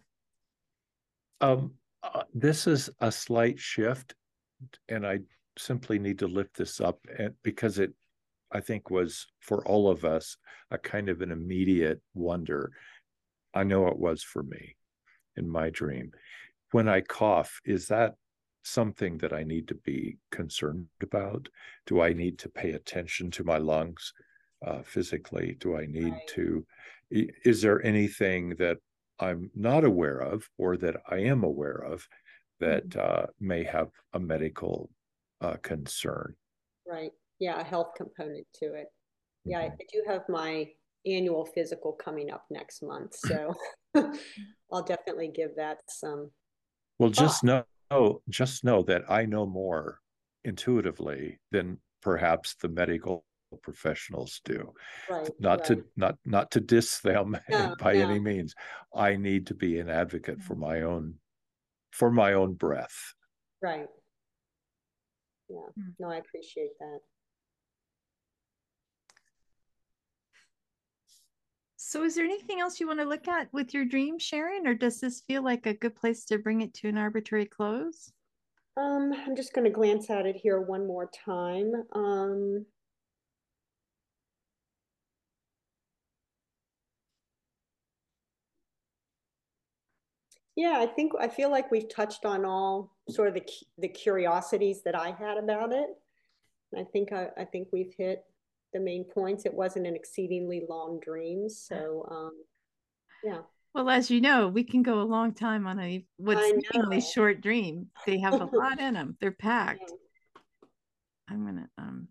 Um, 1.40 1.74
uh, 2.02 2.22
this 2.34 2.66
is 2.66 2.90
a 3.00 3.12
slight 3.12 3.60
shift, 3.60 4.14
and 4.88 5.06
I 5.06 5.20
simply 5.56 6.00
need 6.00 6.18
to 6.18 6.26
lift 6.26 6.56
this 6.56 6.80
up 6.80 6.98
and 7.16 7.32
because 7.42 7.78
it, 7.78 7.92
I 8.52 8.60
think, 8.60 8.90
was 8.90 9.26
for 9.40 9.66
all 9.66 9.90
of 9.90 10.04
us 10.04 10.36
a 10.70 10.78
kind 10.78 11.08
of 11.08 11.20
an 11.20 11.30
immediate 11.30 12.00
wonder. 12.14 12.72
I 13.54 13.64
know 13.64 13.88
it 13.88 13.98
was 13.98 14.22
for 14.22 14.42
me 14.42 14.76
in 15.36 15.48
my 15.48 15.70
dream. 15.70 16.12
When 16.72 16.88
I 16.88 17.00
cough, 17.00 17.60
is 17.64 17.88
that 17.88 18.14
something 18.62 19.18
that 19.18 19.32
I 19.32 19.44
need 19.44 19.68
to 19.68 19.74
be 19.74 20.18
concerned 20.30 20.86
about? 21.02 21.48
Do 21.86 22.00
I 22.00 22.12
need 22.12 22.38
to 22.40 22.48
pay 22.48 22.72
attention 22.72 23.30
to 23.32 23.44
my 23.44 23.58
lungs 23.58 24.12
uh, 24.66 24.82
physically? 24.82 25.56
Do 25.60 25.76
I 25.76 25.86
need 25.86 26.12
right. 26.12 26.28
to? 26.34 26.66
Is 27.10 27.62
there 27.62 27.84
anything 27.84 28.50
that 28.58 28.78
I'm 29.18 29.50
not 29.54 29.84
aware 29.84 30.18
of 30.18 30.48
or 30.58 30.76
that 30.78 30.96
I 31.08 31.18
am 31.18 31.44
aware 31.44 31.76
of 31.76 32.06
that 32.60 32.88
mm-hmm. 32.88 33.00
uh, 33.00 33.26
may 33.40 33.64
have 33.64 33.88
a 34.12 34.20
medical 34.20 34.90
uh, 35.40 35.56
concern. 35.62 36.34
Right. 36.88 37.12
Yeah, 37.38 37.60
a 37.60 37.64
health 37.64 37.92
component 37.96 38.46
to 38.60 38.74
it. 38.74 38.86
Yeah, 39.44 39.62
mm-hmm. 39.62 39.74
I 39.74 39.84
do 39.92 40.02
have 40.06 40.22
my 40.28 40.66
annual 41.06 41.44
physical 41.44 41.92
coming 41.92 42.30
up 42.30 42.44
next 42.50 42.82
month, 42.82 43.14
so 43.14 43.54
I'll 44.72 44.82
definitely 44.82 45.28
give 45.34 45.54
that 45.56 45.78
some. 45.88 46.30
Well, 46.98 47.10
just 47.10 47.44
know, 47.44 47.64
just 48.28 48.64
know 48.64 48.82
that 48.84 49.02
I 49.08 49.26
know 49.26 49.46
more 49.46 50.00
intuitively 50.44 51.38
than 51.52 51.78
perhaps 52.02 52.54
the 52.62 52.68
medical 52.68 53.24
professionals 53.62 54.40
do 54.44 54.72
right, 55.10 55.30
not 55.38 55.60
right. 55.60 55.66
to 55.66 55.84
not 55.96 56.16
not 56.24 56.50
to 56.50 56.60
diss 56.60 57.00
them 57.00 57.36
no, 57.48 57.74
by 57.78 57.94
no. 57.94 58.00
any 58.00 58.18
means 58.18 58.54
i 58.94 59.16
need 59.16 59.46
to 59.46 59.54
be 59.54 59.78
an 59.78 59.88
advocate 59.88 60.40
for 60.42 60.54
my 60.54 60.82
own 60.82 61.14
for 61.92 62.10
my 62.10 62.32
own 62.32 62.54
breath 62.54 63.14
right 63.62 63.86
yeah 65.48 65.60
hmm. 65.74 65.90
no 65.98 66.10
i 66.10 66.16
appreciate 66.16 66.72
that 66.80 66.98
so 71.88 72.02
is 72.02 72.16
there 72.16 72.24
anything 72.24 72.60
else 72.60 72.80
you 72.80 72.86
want 72.86 72.98
to 72.98 73.06
look 73.06 73.28
at 73.28 73.52
with 73.52 73.72
your 73.72 73.84
dream 73.84 74.18
sharyn 74.18 74.66
or 74.66 74.74
does 74.74 75.00
this 75.00 75.20
feel 75.20 75.42
like 75.42 75.66
a 75.66 75.74
good 75.74 75.94
place 75.94 76.24
to 76.24 76.38
bring 76.38 76.60
it 76.60 76.74
to 76.74 76.88
an 76.88 76.98
arbitrary 76.98 77.46
close 77.46 78.12
um, 78.78 79.14
I'm 79.26 79.34
just 79.34 79.54
going 79.54 79.64
to 79.64 79.70
glance 79.70 80.10
at 80.10 80.26
it 80.26 80.36
here 80.36 80.60
one 80.60 80.86
more 80.86 81.10
time. 81.24 81.72
Um, 81.92 82.66
Yeah, 90.56 90.78
I 90.78 90.86
think 90.86 91.12
I 91.20 91.28
feel 91.28 91.50
like 91.50 91.70
we've 91.70 91.88
touched 91.88 92.24
on 92.24 92.46
all 92.46 92.96
sort 93.10 93.28
of 93.28 93.34
the 93.34 93.44
the 93.76 93.88
curiosities 93.88 94.82
that 94.84 94.94
I 94.94 95.10
had 95.10 95.36
about 95.36 95.72
it. 95.72 95.90
I 96.76 96.82
think 96.84 97.12
I, 97.12 97.28
I 97.36 97.44
think 97.44 97.68
we've 97.72 97.92
hit 97.96 98.24
the 98.72 98.80
main 98.80 99.04
points. 99.04 99.46
It 99.46 99.54
wasn't 99.54 99.86
an 99.86 99.96
exceedingly 99.96 100.64
long 100.68 101.00
dream, 101.00 101.48
so 101.48 102.06
um, 102.10 102.32
yeah. 103.24 103.38
Well, 103.74 103.90
as 103.90 104.10
you 104.10 104.20
know, 104.20 104.48
we 104.48 104.64
can 104.64 104.82
go 104.82 105.00
a 105.00 105.04
long 105.04 105.34
time 105.34 105.66
on 105.66 105.78
a 105.78 106.04
what's 106.16 106.48
seemingly 106.70 107.00
short 107.00 107.40
dream. 107.40 107.88
They 108.06 108.18
have 108.20 108.40
a 108.40 108.44
lot 108.56 108.80
in 108.80 108.94
them. 108.94 109.16
They're 109.20 109.30
packed. 109.30 109.92
I'm 111.28 111.44
gonna 111.44 111.68
um 111.76 112.08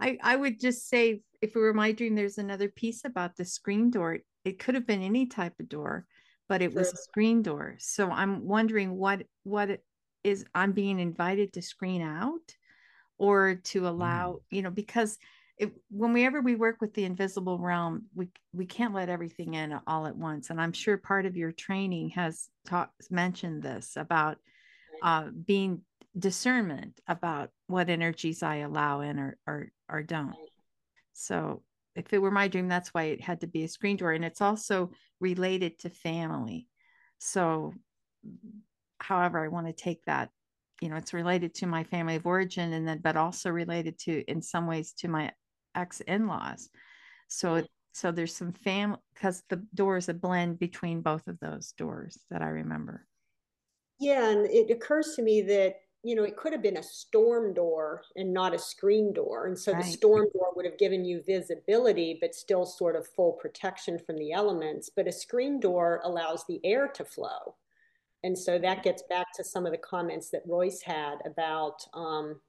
I 0.00 0.18
I 0.22 0.36
would 0.36 0.60
just 0.60 0.88
say 0.88 1.22
if 1.40 1.54
it 1.54 1.58
were 1.58 1.74
my 1.74 1.92
dream, 1.92 2.14
there's 2.14 2.38
another 2.38 2.68
piece 2.68 3.04
about 3.04 3.36
the 3.36 3.44
screen 3.44 3.90
door. 3.90 4.18
It 4.44 4.58
could 4.58 4.74
have 4.74 4.86
been 4.86 5.02
any 5.02 5.26
type 5.26 5.58
of 5.60 5.68
door 5.68 6.06
but 6.48 6.62
it 6.62 6.74
was 6.74 6.92
a 6.92 6.96
screen 6.96 7.42
door. 7.42 7.76
So 7.78 8.10
I'm 8.10 8.46
wondering 8.46 8.96
what 8.96 9.22
what 9.44 9.80
is 10.24 10.44
I'm 10.54 10.72
being 10.72 10.98
invited 10.98 11.52
to 11.52 11.62
screen 11.62 12.02
out 12.02 12.54
or 13.18 13.56
to 13.64 13.86
allow, 13.86 14.32
mm. 14.32 14.40
you 14.50 14.62
know, 14.62 14.70
because 14.70 15.18
it, 15.58 15.72
whenever 15.90 16.40
we 16.40 16.54
work 16.54 16.80
with 16.80 16.94
the 16.94 17.04
invisible 17.04 17.58
realm, 17.58 18.06
we 18.14 18.30
we 18.52 18.66
can't 18.66 18.94
let 18.94 19.08
everything 19.08 19.54
in 19.54 19.78
all 19.86 20.06
at 20.06 20.16
once. 20.16 20.50
And 20.50 20.60
I'm 20.60 20.72
sure 20.72 20.96
part 20.96 21.26
of 21.26 21.36
your 21.36 21.52
training 21.52 22.10
has 22.10 22.48
taught 22.66 22.90
mentioned 23.10 23.62
this 23.62 23.94
about 23.96 24.38
uh, 25.02 25.28
being 25.46 25.82
discernment 26.18 27.00
about 27.06 27.50
what 27.66 27.90
energies 27.90 28.42
I 28.42 28.56
allow 28.56 29.00
in 29.00 29.18
or 29.18 29.36
or 29.46 29.72
or 29.88 30.02
don't. 30.02 30.36
So 31.12 31.62
if 31.96 32.12
it 32.12 32.18
were 32.18 32.30
my 32.30 32.46
dream, 32.46 32.68
that's 32.68 32.94
why 32.94 33.04
it 33.04 33.20
had 33.20 33.40
to 33.40 33.48
be 33.48 33.64
a 33.64 33.68
screen 33.68 33.96
door. 33.96 34.12
And 34.12 34.24
it's 34.24 34.40
also 34.40 34.92
related 35.20 35.80
to 35.80 35.90
family. 35.90 36.68
So, 37.18 37.74
however, 39.00 39.44
I 39.44 39.48
want 39.48 39.66
to 39.66 39.72
take 39.72 40.04
that, 40.04 40.30
you 40.80 40.88
know, 40.88 40.96
it's 40.96 41.12
related 41.12 41.54
to 41.56 41.66
my 41.66 41.82
family 41.82 42.14
of 42.14 42.26
origin 42.26 42.72
and 42.72 42.86
then, 42.86 43.00
but 43.02 43.16
also 43.16 43.50
related 43.50 43.98
to, 44.00 44.22
in 44.30 44.40
some 44.40 44.68
ways, 44.68 44.92
to 44.98 45.08
my 45.08 45.32
ex 45.74 46.00
in 46.00 46.26
laws. 46.26 46.70
So, 47.28 47.64
so 47.92 48.10
there's 48.10 48.34
some 48.34 48.52
family 48.52 48.98
because 49.14 49.42
the 49.48 49.64
door 49.74 49.96
is 49.96 50.08
a 50.08 50.14
blend 50.14 50.58
between 50.58 51.00
both 51.00 51.26
of 51.26 51.38
those 51.40 51.72
doors 51.72 52.18
that 52.30 52.42
I 52.42 52.48
remember. 52.48 53.06
Yeah. 54.00 54.30
And 54.30 54.46
it 54.46 54.70
occurs 54.70 55.14
to 55.16 55.22
me 55.22 55.42
that 55.42 55.76
you 56.04 56.14
know, 56.14 56.22
it 56.22 56.36
could 56.36 56.52
have 56.52 56.62
been 56.62 56.76
a 56.76 56.82
storm 56.82 57.52
door 57.52 58.02
and 58.16 58.32
not 58.32 58.54
a 58.54 58.58
screen 58.58 59.12
door. 59.12 59.46
And 59.46 59.58
so 59.58 59.72
right. 59.72 59.84
the 59.84 59.90
storm 59.90 60.28
door 60.32 60.52
would 60.54 60.64
have 60.64 60.78
given 60.78 61.04
you 61.04 61.22
visibility, 61.26 62.18
but 62.20 62.34
still 62.34 62.64
sort 62.64 62.94
of 62.94 63.06
full 63.06 63.32
protection 63.32 63.98
from 63.98 64.16
the 64.16 64.32
elements. 64.32 64.90
But 64.94 65.08
a 65.08 65.12
screen 65.12 65.58
door 65.58 66.00
allows 66.04 66.44
the 66.46 66.60
air 66.64 66.88
to 66.88 67.04
flow. 67.04 67.56
And 68.22 68.36
so 68.38 68.58
that 68.58 68.82
gets 68.82 69.02
back 69.02 69.26
to 69.36 69.44
some 69.44 69.66
of 69.66 69.72
the 69.72 69.78
comments 69.78 70.30
that 70.30 70.42
Royce 70.46 70.82
had 70.82 71.16
about 71.24 71.84
um, 71.94 72.40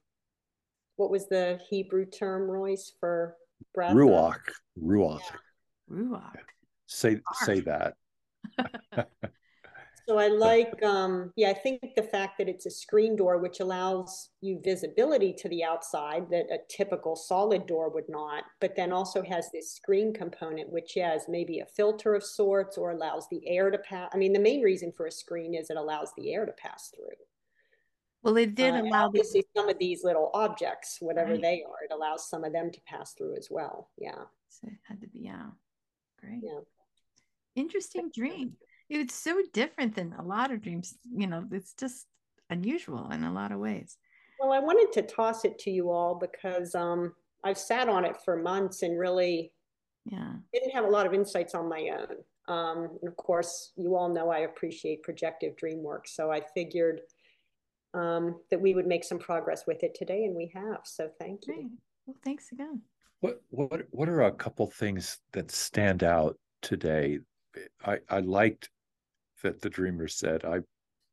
what 1.00 1.10
was 1.10 1.28
the 1.28 1.58
Hebrew 1.70 2.04
term, 2.04 2.42
Royce, 2.42 2.92
for 3.00 3.34
breath? 3.74 3.94
Ruach. 3.94 4.40
Ruach. 4.78 5.20
Yeah. 5.90 5.96
Ruach. 5.96 6.36
Say, 6.86 7.20
say 7.44 7.60
that. 7.60 7.94
So 10.08 10.18
I 10.18 10.26
like, 10.26 10.82
um, 10.82 11.32
yeah, 11.36 11.50
I 11.50 11.54
think 11.54 11.82
the 11.94 12.02
fact 12.02 12.38
that 12.38 12.48
it's 12.48 12.66
a 12.66 12.70
screen 12.70 13.14
door, 13.14 13.38
which 13.38 13.60
allows 13.60 14.30
you 14.40 14.60
visibility 14.64 15.32
to 15.34 15.48
the 15.48 15.62
outside 15.62 16.28
that 16.30 16.46
a 16.50 16.58
typical 16.68 17.14
solid 17.14 17.64
door 17.68 17.90
would 17.90 18.08
not, 18.08 18.42
but 18.60 18.74
then 18.74 18.90
also 18.90 19.22
has 19.22 19.52
this 19.52 19.72
screen 19.72 20.12
component, 20.12 20.68
which 20.72 20.94
has 20.94 21.26
maybe 21.28 21.60
a 21.60 21.66
filter 21.76 22.16
of 22.16 22.24
sorts 22.24 22.76
or 22.76 22.90
allows 22.90 23.28
the 23.30 23.46
air 23.46 23.70
to 23.70 23.78
pass. 23.78 24.10
I 24.12 24.16
mean, 24.16 24.32
the 24.32 24.40
main 24.40 24.62
reason 24.62 24.90
for 24.96 25.06
a 25.06 25.12
screen 25.12 25.54
is 25.54 25.70
it 25.70 25.76
allows 25.76 26.10
the 26.16 26.34
air 26.34 26.44
to 26.44 26.52
pass 26.60 26.90
through. 26.92 27.14
Well, 28.22 28.36
it 28.36 28.54
did 28.54 28.74
uh, 28.74 28.82
allow 28.82 29.06
obviously 29.06 29.40
the- 29.40 29.60
some 29.60 29.68
of 29.68 29.78
these 29.78 30.04
little 30.04 30.30
objects, 30.34 30.98
whatever 31.00 31.32
right. 31.32 31.42
they 31.42 31.64
are, 31.66 31.84
it 31.84 31.92
allows 31.92 32.28
some 32.28 32.44
of 32.44 32.52
them 32.52 32.70
to 32.70 32.80
pass 32.86 33.14
through 33.14 33.36
as 33.36 33.48
well. 33.50 33.90
Yeah. 33.96 34.24
So 34.50 34.68
it 34.68 34.78
had 34.86 35.00
to 35.00 35.08
be, 35.08 35.20
yeah. 35.20 35.46
Great. 36.20 36.40
Yeah. 36.42 36.60
Interesting 37.56 38.10
dream 38.14 38.56
it's 38.90 39.14
so 39.14 39.40
different 39.52 39.94
than 39.94 40.14
a 40.18 40.22
lot 40.22 40.50
of 40.50 40.60
dreams 40.60 40.98
you 41.14 41.26
know 41.26 41.46
it's 41.52 41.72
just 41.74 42.06
unusual 42.50 43.08
in 43.12 43.22
a 43.24 43.32
lot 43.32 43.52
of 43.52 43.60
ways 43.60 43.96
well 44.40 44.52
i 44.52 44.58
wanted 44.58 44.92
to 44.92 45.02
toss 45.02 45.44
it 45.44 45.58
to 45.58 45.70
you 45.70 45.90
all 45.90 46.16
because 46.16 46.74
um 46.74 47.12
i've 47.44 47.56
sat 47.56 47.88
on 47.88 48.04
it 48.04 48.16
for 48.24 48.36
months 48.36 48.82
and 48.82 48.98
really 48.98 49.52
yeah 50.04 50.32
didn't 50.52 50.72
have 50.72 50.84
a 50.84 50.90
lot 50.90 51.06
of 51.06 51.14
insights 51.14 51.54
on 51.54 51.68
my 51.68 51.90
own 51.96 52.16
um 52.54 52.88
and 53.00 53.08
of 53.08 53.16
course 53.16 53.72
you 53.76 53.94
all 53.96 54.08
know 54.08 54.28
i 54.30 54.40
appreciate 54.40 55.02
projective 55.04 55.56
dream 55.56 55.82
work 55.82 56.08
so 56.08 56.32
i 56.32 56.40
figured 56.54 57.00
um 57.94 58.40
that 58.50 58.60
we 58.60 58.74
would 58.74 58.86
make 58.86 59.04
some 59.04 59.18
progress 59.18 59.66
with 59.66 59.82
it 59.82 59.94
today 59.94 60.24
and 60.24 60.36
we 60.36 60.50
have 60.54 60.80
so 60.84 61.10
thank 61.18 61.46
you 61.46 61.70
well 62.06 62.16
thanks 62.24 62.52
again 62.52 62.80
What 63.20 63.42
what 63.50 63.82
what 63.90 64.08
are 64.08 64.22
a 64.22 64.32
couple 64.32 64.66
things 64.66 65.18
that 65.32 65.50
stand 65.50 66.02
out 66.02 66.38
today? 66.62 67.18
I 67.84 67.98
I 68.08 68.20
liked 68.20 68.70
that 69.42 69.60
the 69.60 69.68
dreamer 69.70 70.08
said 70.08 70.44
I've 70.44 70.64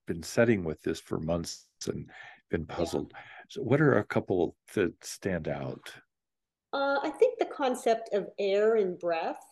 been 0.05 0.23
setting 0.23 0.63
with 0.63 0.81
this 0.81 0.99
for 1.01 1.19
months 1.19 1.67
and 1.87 2.09
been 2.49 2.65
puzzled. 2.65 3.11
Yeah. 3.13 3.21
So 3.49 3.61
what 3.61 3.81
are 3.81 3.97
a 3.97 4.05
couple 4.05 4.55
that 4.73 4.93
stand 5.03 5.47
out? 5.47 5.93
Uh, 6.73 6.99
I 7.03 7.09
think 7.09 7.39
the 7.39 7.45
concept 7.45 8.13
of 8.13 8.27
air 8.39 8.75
and 8.75 8.97
breath 8.99 9.43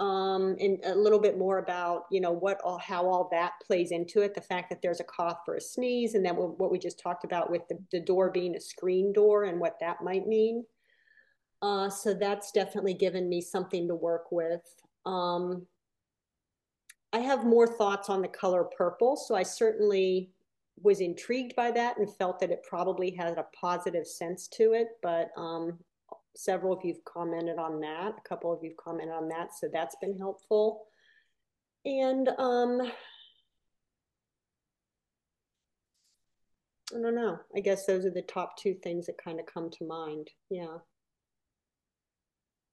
um, 0.00 0.56
and 0.60 0.78
a 0.84 0.94
little 0.94 1.18
bit 1.18 1.36
more 1.36 1.58
about 1.58 2.04
you 2.10 2.20
know 2.20 2.32
what 2.32 2.60
all 2.62 2.78
how 2.78 3.06
all 3.06 3.28
that 3.32 3.52
plays 3.66 3.90
into 3.90 4.22
it. 4.22 4.34
The 4.34 4.40
fact 4.40 4.70
that 4.70 4.80
there's 4.82 5.00
a 5.00 5.04
cough 5.04 5.40
for 5.44 5.56
a 5.56 5.60
sneeze 5.60 6.14
and 6.14 6.24
then 6.24 6.34
what 6.34 6.70
we 6.70 6.78
just 6.78 7.00
talked 7.00 7.24
about 7.24 7.50
with 7.50 7.62
the, 7.68 7.78
the 7.92 8.00
door 8.00 8.30
being 8.30 8.54
a 8.56 8.60
screen 8.60 9.12
door 9.12 9.44
and 9.44 9.60
what 9.60 9.78
that 9.80 10.02
might 10.02 10.26
mean. 10.26 10.64
Uh, 11.60 11.90
so 11.90 12.14
that's 12.14 12.52
definitely 12.52 12.94
given 12.94 13.28
me 13.28 13.40
something 13.40 13.88
to 13.88 13.94
work 13.94 14.30
with. 14.30 14.62
Um, 15.04 15.66
i 17.12 17.18
have 17.18 17.44
more 17.44 17.66
thoughts 17.66 18.08
on 18.08 18.22
the 18.22 18.28
color 18.28 18.64
purple 18.64 19.16
so 19.16 19.34
i 19.34 19.42
certainly 19.42 20.30
was 20.82 21.00
intrigued 21.00 21.56
by 21.56 21.70
that 21.70 21.98
and 21.98 22.14
felt 22.16 22.38
that 22.38 22.50
it 22.50 22.64
probably 22.68 23.10
had 23.10 23.36
a 23.38 23.46
positive 23.58 24.06
sense 24.06 24.46
to 24.48 24.72
it 24.74 24.88
but 25.02 25.30
um, 25.36 25.78
several 26.38 26.72
of 26.72 26.84
you've 26.84 27.04
commented 27.04 27.58
on 27.58 27.80
that. 27.80 28.14
A 28.16 28.28
couple 28.28 28.52
of 28.52 28.60
you've 28.62 28.76
commented 28.76 29.12
on 29.12 29.28
that, 29.28 29.48
so 29.58 29.68
that's 29.72 29.96
been 30.00 30.16
helpful. 30.16 30.84
And 31.84 32.28
um, 32.38 32.80
I 36.96 37.00
don't 37.00 37.16
know. 37.16 37.40
I 37.56 37.60
guess 37.60 37.86
those 37.86 38.06
are 38.06 38.10
the 38.10 38.22
top 38.22 38.56
two 38.56 38.74
things 38.74 39.06
that 39.06 39.18
kind 39.22 39.40
of 39.40 39.46
come 39.46 39.68
to 39.70 39.84
mind. 39.84 40.28
Yeah. 40.48 40.78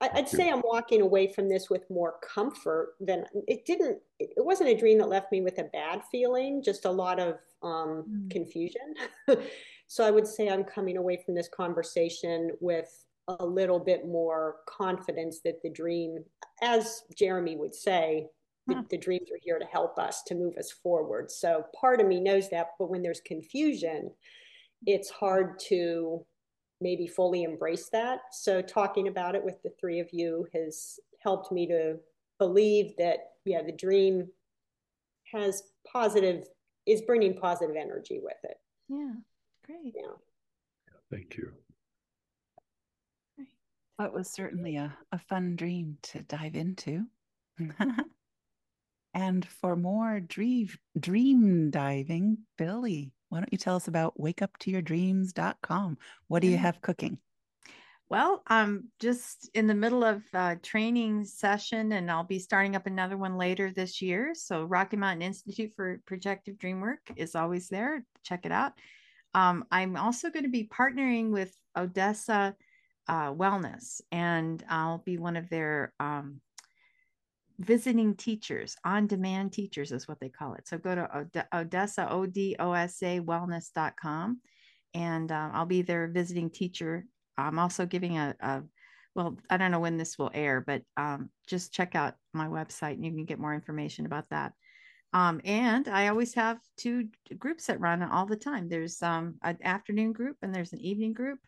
I'd 0.01 0.29
say 0.29 0.49
I'm 0.49 0.61
walking 0.63 1.01
away 1.01 1.33
from 1.33 1.49
this 1.49 1.69
with 1.69 1.89
more 1.89 2.15
comfort 2.21 2.95
than 2.99 3.25
it 3.47 3.65
didn't. 3.65 3.97
It 4.19 4.33
wasn't 4.37 4.69
a 4.69 4.77
dream 4.77 4.99
that 4.99 5.09
left 5.09 5.31
me 5.31 5.41
with 5.41 5.57
a 5.57 5.63
bad 5.63 6.01
feeling, 6.11 6.61
just 6.61 6.85
a 6.85 6.91
lot 6.91 7.19
of 7.19 7.39
um, 7.63 8.05
mm. 8.07 8.29
confusion. 8.29 8.93
so 9.87 10.05
I 10.05 10.11
would 10.11 10.27
say 10.27 10.49
I'm 10.49 10.65
coming 10.65 10.97
away 10.97 11.19
from 11.25 11.33
this 11.33 11.47
conversation 11.47 12.51
with 12.59 13.05
a 13.27 13.45
little 13.45 13.79
bit 13.79 14.07
more 14.07 14.57
confidence 14.67 15.39
that 15.43 15.61
the 15.63 15.69
dream, 15.69 16.23
as 16.61 17.03
Jeremy 17.17 17.55
would 17.55 17.73
say, 17.73 18.27
the, 18.67 18.75
hmm. 18.75 18.81
the, 18.89 18.97
dreams 18.97 19.29
are 19.31 19.39
here 19.41 19.59
to 19.59 19.65
help 19.65 19.97
us 19.99 20.23
to 20.23 20.35
move 20.35 20.57
us 20.57 20.71
forward. 20.71 21.29
So 21.31 21.65
part 21.79 22.01
of 22.01 22.07
me 22.07 22.19
knows 22.19 22.49
that, 22.49 22.69
but 22.79 22.89
when 22.89 23.01
there's 23.01 23.21
confusion, 23.21 24.11
it's 24.85 25.09
hard 25.09 25.59
to 25.67 26.25
maybe 26.81 27.07
fully 27.07 27.43
embrace 27.43 27.89
that. 27.91 28.19
So 28.31 28.61
talking 28.61 29.07
about 29.07 29.35
it 29.35 29.43
with 29.43 29.61
the 29.63 29.71
three 29.79 29.99
of 29.99 30.09
you 30.11 30.47
has 30.53 30.99
helped 31.21 31.51
me 31.51 31.67
to 31.67 31.97
believe 32.37 32.95
that, 32.97 33.17
yeah, 33.45 33.61
the 33.63 33.71
dream 33.71 34.27
has 35.31 35.63
positive, 35.91 36.45
is 36.85 37.01
bringing 37.01 37.35
positive 37.35 37.75
energy 37.75 38.19
with 38.21 38.37
it. 38.43 38.57
Yeah, 38.89 39.13
great. 39.65 39.93
Yeah. 39.95 40.11
Thank 41.11 41.37
you. 41.37 41.51
That 43.97 44.13
was 44.13 44.29
certainly 44.29 44.75
a, 44.75 44.95
a 45.11 45.19
fun 45.19 45.55
dream 45.55 45.97
to 46.03 46.21
dive 46.23 46.55
into. 46.55 47.05
and 49.13 49.45
for 49.47 49.75
more 49.75 50.19
dream, 50.19 50.69
dream 50.99 51.71
diving, 51.71 52.39
Billie, 52.57 53.13
why 53.29 53.39
don't 53.39 53.51
you 53.51 53.57
tell 53.57 53.77
us 53.77 53.87
about 53.87 54.17
wakeuptoyourdreams.com? 54.19 55.97
What 56.27 56.41
do 56.41 56.47
you 56.47 56.57
have 56.57 56.81
cooking? 56.81 57.19
Well, 58.07 58.43
I'm 58.45 58.89
just 58.99 59.49
in 59.55 59.65
the 59.65 59.73
middle 59.73 60.03
of 60.03 60.21
a 60.33 60.57
training 60.57 61.25
session, 61.25 61.93
and 61.93 62.11
I'll 62.11 62.23
be 62.23 62.37
starting 62.37 62.75
up 62.75 62.85
another 62.85 63.17
one 63.17 63.35
later 63.35 63.71
this 63.71 63.99
year. 63.99 64.33
So, 64.35 64.63
Rocky 64.65 64.95
Mountain 64.95 65.23
Institute 65.23 65.73
for 65.75 65.99
Projective 66.05 66.59
Dream 66.59 66.81
Work 66.81 66.99
is 67.15 67.33
always 67.33 67.67
there. 67.67 68.05
Check 68.23 68.45
it 68.45 68.51
out. 68.51 68.73
Um, 69.33 69.65
I'm 69.71 69.97
also 69.97 70.29
going 70.29 70.43
to 70.43 70.51
be 70.51 70.69
partnering 70.71 71.31
with 71.31 71.57
Odessa 71.75 72.55
uh, 73.07 73.33
Wellness, 73.33 74.01
and 74.11 74.63
I'll 74.69 74.99
be 74.99 75.17
one 75.17 75.35
of 75.35 75.49
their 75.49 75.93
um, 75.99 76.41
visiting 77.59 78.15
teachers, 78.15 78.75
on 78.83 79.07
demand 79.07 79.53
teachers 79.53 79.91
is 79.91 80.07
what 80.07 80.19
they 80.19 80.29
call 80.29 80.53
it. 80.55 80.67
So 80.67 80.77
go 80.77 80.95
to 80.95 81.47
Odessa, 81.53 82.11
O 82.11 82.25
D 82.25 82.55
O 82.59 82.73
S 82.73 83.01
A 83.01 83.19
wellness.com, 83.19 84.41
and 84.93 85.31
um, 85.31 85.51
I'll 85.53 85.65
be 85.65 85.81
their 85.81 86.07
visiting 86.07 86.49
teacher. 86.49 87.05
I'm 87.37 87.59
also 87.59 87.85
giving 87.85 88.17
a, 88.17 88.35
a, 88.39 88.63
well, 89.13 89.37
I 89.49 89.57
don't 89.57 89.71
know 89.71 89.79
when 89.79 89.97
this 89.97 90.17
will 90.17 90.31
air, 90.33 90.63
but 90.65 90.81
um, 90.97 91.29
just 91.47 91.73
check 91.73 91.95
out 91.95 92.15
my 92.33 92.47
website 92.47 92.93
and 92.93 93.05
you 93.05 93.11
can 93.11 93.25
get 93.25 93.39
more 93.39 93.53
information 93.53 94.05
about 94.05 94.29
that. 94.29 94.53
Um, 95.13 95.39
and 95.45 95.87
I 95.87 96.09
always 96.09 96.33
have 96.33 96.59
two 96.75 97.07
groups 97.37 97.67
that 97.67 97.79
run 97.79 98.03
all 98.03 98.25
the 98.25 98.35
time. 98.35 98.67
There's 98.67 99.01
um, 99.01 99.35
an 99.43 99.57
afternoon 99.63 100.11
group 100.11 100.37
and 100.41 100.53
there's 100.53 100.73
an 100.73 100.81
evening 100.81 101.13
group 101.13 101.39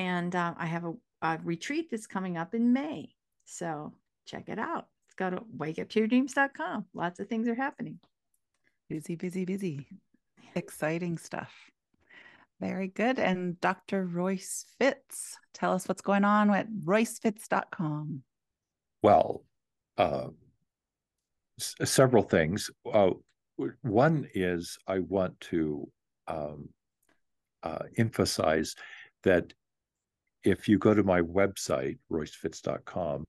and 0.00 0.34
uh, 0.34 0.54
I 0.56 0.64
have 0.64 0.86
a, 0.86 0.94
a, 1.20 1.38
retreat 1.44 1.90
that's 1.90 2.06
coming 2.06 2.38
up 2.38 2.54
in 2.54 2.72
May. 2.72 3.10
So 3.44 3.92
check 4.26 4.48
it 4.48 4.58
out. 4.58 4.86
Go 5.16 5.28
to 5.28 5.42
wakeuptoyourdreams.com. 5.58 6.86
Lots 6.94 7.20
of 7.20 7.28
things 7.28 7.46
are 7.46 7.54
happening. 7.54 7.98
Busy, 8.88 9.14
busy, 9.14 9.44
busy. 9.44 9.86
Exciting 10.54 11.18
stuff. 11.18 11.52
Very 12.60 12.88
good. 12.88 13.18
And 13.18 13.60
Dr. 13.60 14.06
Royce 14.06 14.64
Fitts, 14.78 15.36
tell 15.52 15.74
us 15.74 15.86
what's 15.86 16.00
going 16.00 16.24
on 16.24 16.50
at 16.54 16.66
roycefitts.com. 16.72 18.22
Well, 19.02 19.44
uh, 19.98 20.28
s- 21.60 21.74
several 21.84 22.22
things. 22.22 22.70
Uh, 22.90 23.10
one 23.82 24.26
is 24.34 24.78
I 24.86 25.00
want 25.00 25.38
to 25.40 25.86
um, 26.26 26.70
uh, 27.62 27.80
emphasize 27.98 28.74
that 29.24 29.52
if 30.44 30.68
you 30.68 30.78
go 30.78 30.94
to 30.94 31.02
my 31.02 31.20
website, 31.20 31.98
roycefitts.com, 32.10 33.24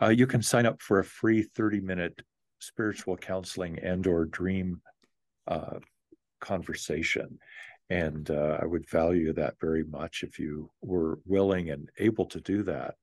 uh, 0.00 0.08
you 0.08 0.26
can 0.26 0.42
sign 0.42 0.66
up 0.66 0.80
for 0.80 0.98
a 0.98 1.04
free 1.04 1.42
30 1.42 1.80
minute 1.80 2.22
spiritual 2.60 3.16
counseling 3.16 3.78
and 3.80 4.06
or 4.06 4.24
dream 4.24 4.80
uh, 5.46 5.78
conversation. 6.40 7.38
And 7.90 8.30
uh, 8.30 8.58
I 8.62 8.64
would 8.64 8.88
value 8.88 9.32
that 9.34 9.54
very 9.60 9.84
much 9.84 10.22
if 10.22 10.38
you 10.38 10.70
were 10.80 11.18
willing 11.26 11.70
and 11.70 11.90
able 11.98 12.24
to 12.26 12.40
do 12.40 12.62
that. 12.62 12.94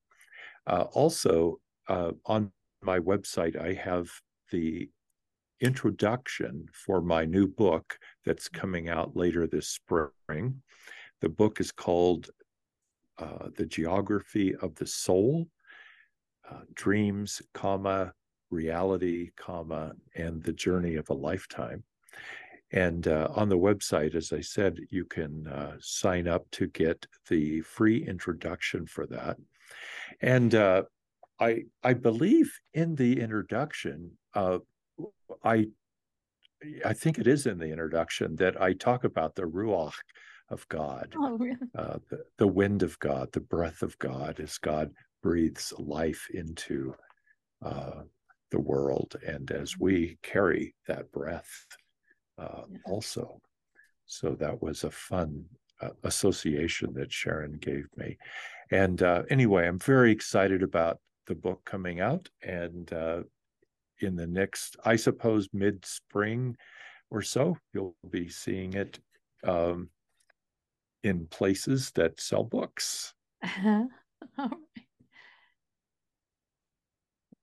Uh, 0.66 0.86
also, 0.92 1.60
uh, 1.88 2.12
on 2.26 2.52
my 2.82 3.00
website, 3.00 3.60
I 3.60 3.74
have 3.74 4.10
the 4.52 4.90
introduction 5.60 6.66
for 6.74 7.02
my 7.02 7.26
new 7.26 7.48
book 7.48 8.00
that's 8.26 8.50
coming 8.50 8.90
out 8.90 9.16
later 9.16 9.46
this 9.46 9.68
spring. 9.68 10.62
The 11.22 11.30
book 11.30 11.60
is 11.60 11.72
called 11.72 12.32
uh, 13.22 13.50
the 13.56 13.66
geography 13.66 14.56
of 14.56 14.76
the 14.76 14.88
soul, 14.88 15.48
uh, 16.50 16.62
dreams, 16.74 17.42
comma, 17.54 18.14
reality, 18.50 19.32
comma, 19.38 19.94
and 20.16 20.44
the 20.44 20.54
journey 20.54 20.96
of 20.96 21.10
a 21.10 21.14
lifetime. 21.14 21.84
And 22.72 23.08
uh, 23.08 23.28
on 23.36 23.50
the 23.50 23.58
website, 23.58 24.16
as 24.16 24.32
I 24.32 24.42
said, 24.42 24.80
you 24.90 25.06
can 25.06 25.48
uh, 25.48 25.76
sign 25.80 26.28
up 26.28 26.50
to 26.52 26.68
get 26.68 27.06
the 27.28 27.62
free 27.62 28.06
introduction 28.06 28.86
for 28.86 29.06
that. 29.08 29.38
And 30.22 30.56
uh, 30.56 30.84
I 31.40 31.66
I 31.84 31.94
believe 31.94 32.52
in 32.74 32.96
the 32.96 33.20
introduction, 33.20 34.12
uh, 34.36 34.60
I 35.44 35.68
I 36.86 36.94
think 36.94 37.18
it 37.18 37.28
is 37.28 37.46
in 37.46 37.58
the 37.58 37.72
introduction 37.72 38.36
that 38.38 38.62
I 38.62 38.74
talk 38.74 39.04
about 39.04 39.36
the 39.36 39.44
ruach 39.44 39.94
of 40.52 40.68
God, 40.70 41.14
oh, 41.18 41.38
really? 41.38 41.56
uh, 41.78 41.98
the, 42.10 42.24
the 42.38 42.48
wind 42.48 42.84
of 42.84 43.00
God, 43.00 43.32
the 43.32 43.40
breath 43.40 43.82
of 43.82 43.98
God, 44.00 44.40
as 44.40 44.58
God 44.58 44.92
breathes 45.24 45.74
life 45.78 46.28
into 46.34 46.94
uh, 47.64 48.02
the 48.52 48.60
world, 48.60 49.16
and 49.26 49.50
as 49.52 49.78
we 49.78 50.18
carry 50.22 50.76
that 50.88 51.12
breath 51.12 51.66
uh, 52.38 52.64
yeah. 52.70 52.78
also. 52.86 53.40
So 54.06 54.36
that 54.36 54.62
was 54.62 54.84
a 54.84 54.92
fun 54.92 55.46
uh, 55.82 55.90
association 56.04 56.94
that 56.94 57.10
Sharyn 57.10 57.60
gave 57.60 57.86
me. 57.96 58.18
And 58.72 59.02
uh, 59.02 59.24
anyway, 59.30 59.68
I'm 59.68 59.80
very 59.80 60.12
excited 60.12 60.64
about 60.64 61.00
the 61.28 61.36
book 61.36 61.62
coming 61.66 62.02
out, 62.02 62.30
and 62.44 62.92
uh, 62.92 63.24
in 64.00 64.16
the 64.16 64.28
next, 64.28 64.76
I 64.84 64.96
suppose, 64.96 65.48
mid 65.54 65.86
spring 65.86 66.58
or 67.10 67.22
so, 67.22 67.58
you'll 67.74 67.96
be 68.10 68.30
seeing 68.30 68.74
it. 68.74 69.00
Um, 69.44 69.90
in 71.04 71.28
places 71.28 71.92
that 71.92 72.20
sell 72.20 72.44
books. 72.44 73.14
Uh-huh. 73.44 73.86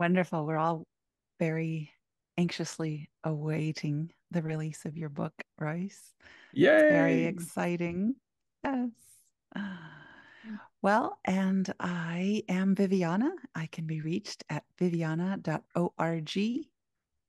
Wonderful. 0.01 0.47
We're 0.47 0.59
all 0.59 0.87
very 1.41 1.91
anxiously 2.37 3.11
awaiting 3.25 4.13
the 4.31 4.43
release 4.43 4.85
of 4.85 4.97
your 4.97 5.09
book, 5.09 5.33
Royce. 5.59 6.15
Yay! 6.53 6.69
It's 6.71 6.83
very 6.83 7.25
exciting. 7.25 8.15
Yes. 8.65 8.91
Mm. 9.57 10.59
Well, 10.83 11.19
and 11.25 11.73
I 11.81 12.45
am 12.49 12.75
Viviana. 12.75 13.33
I 13.55 13.67
can 13.67 13.87
be 13.87 14.01
reached 14.01 14.45
at 14.49 14.65
viviana.org 14.79 16.39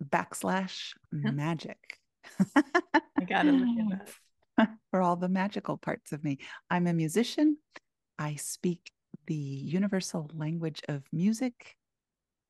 backslash 0.04 0.94
magic. 1.12 2.00
I 2.56 3.24
gotta 3.28 3.52
look 3.52 3.80
at 3.80 4.06
that. 4.06 4.14
For 4.92 5.02
all 5.02 5.16
the 5.16 5.30
magical 5.30 5.78
parts 5.78 6.12
of 6.12 6.24
me. 6.24 6.40
I'm 6.70 6.88
a 6.88 6.94
musician. 6.94 7.58
I 8.18 8.36
speak 8.36 8.92
the 9.28 9.36
universal 9.36 10.30
language 10.34 10.82
of 10.90 11.04
music 11.12 11.76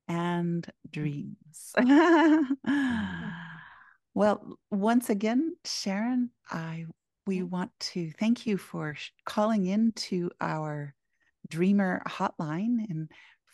and 0.08 0.66
dreams. 0.90 1.72
Mm-hmm. 1.76 3.28
well, 4.14 4.58
once 4.70 5.10
again, 5.10 5.56
Sharyn, 5.64 6.30
I 6.50 6.86
we 7.26 7.38
mm-hmm. 7.38 7.50
want 7.50 7.70
to 7.80 8.10
thank 8.18 8.46
you 8.46 8.56
for 8.56 8.96
calling 9.24 9.66
in 9.66 9.92
to 9.92 10.30
our 10.40 10.94
Dreamer 11.48 12.02
hotline. 12.06 12.88
And 12.88 13.10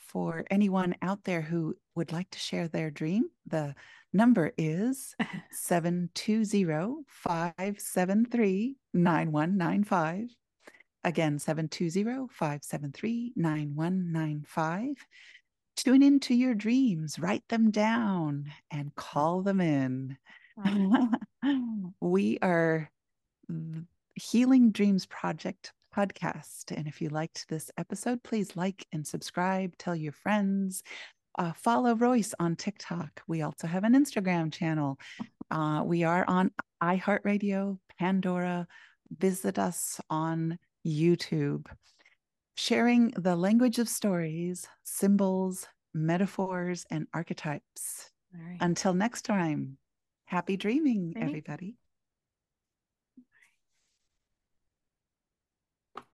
for 0.07 0.45
anyone 0.51 0.95
out 1.03 1.25
there 1.25 1.43
who 1.43 1.77
would 1.95 2.13
like 2.13 2.31
to 2.31 2.39
share 2.39 2.69
their 2.69 2.91
dream, 2.91 3.25
the 3.47 3.75
number 4.13 4.53
is 4.57 5.15
720 5.51 7.05
573 7.07 8.77
9195. 8.95 10.31
Again, 11.05 11.39
720 11.39 12.29
573 12.31 13.33
9195. 13.37 14.97
Tune 15.77 16.03
into 16.03 16.35
your 16.35 16.55
dreams, 16.55 17.19
write 17.19 17.47
them 17.49 17.71
down, 17.71 18.51
and 18.71 18.95
call 18.95 19.43
them 19.43 19.61
in. 19.61 20.17
we 22.01 22.39
are 22.41 22.91
Healing 24.15 24.71
Dreams 24.71 25.05
Project 25.07 25.73
podcast. 25.97 26.77
And 26.77 26.87
if 26.87 27.01
you 27.01 27.09
liked 27.09 27.49
this 27.49 27.71
episode, 27.79 28.23
please 28.23 28.57
like 28.57 28.87
and 28.93 29.07
subscribe, 29.07 29.77
tell 29.79 29.97
your 29.97 30.13
friends, 30.13 30.83
uh, 31.39 31.53
follow 31.53 31.95
Royce 31.95 32.35
on 32.39 32.57
TikTok. 32.57 33.23
We 33.27 33.43
also 33.43 33.67
have 33.67 33.85
an 33.85 33.95
Instagram 33.95 34.53
channel. 34.53 34.99
Uh, 35.51 35.83
we 35.85 36.05
are 36.05 36.25
on 36.29 36.51
iHeartRadio, 36.83 37.79
Pandora. 37.99 38.67
Visit 39.19 39.59
us 39.59 40.01
on 40.11 40.59
YouTube. 40.87 41.67
Sharing 42.57 43.11
the 43.11 43.37
language 43.37 43.79
of 43.79 43.89
stories, 43.89 44.67
symbols, 44.83 45.67
metaphors, 45.95 46.85
and 46.91 47.07
archetypes. 47.13 48.11
Until 48.61 48.95
next 48.95 49.23
time, 49.23 49.79
happy 50.27 50.57
dreaming, 50.57 51.15
everybody. 51.23 51.77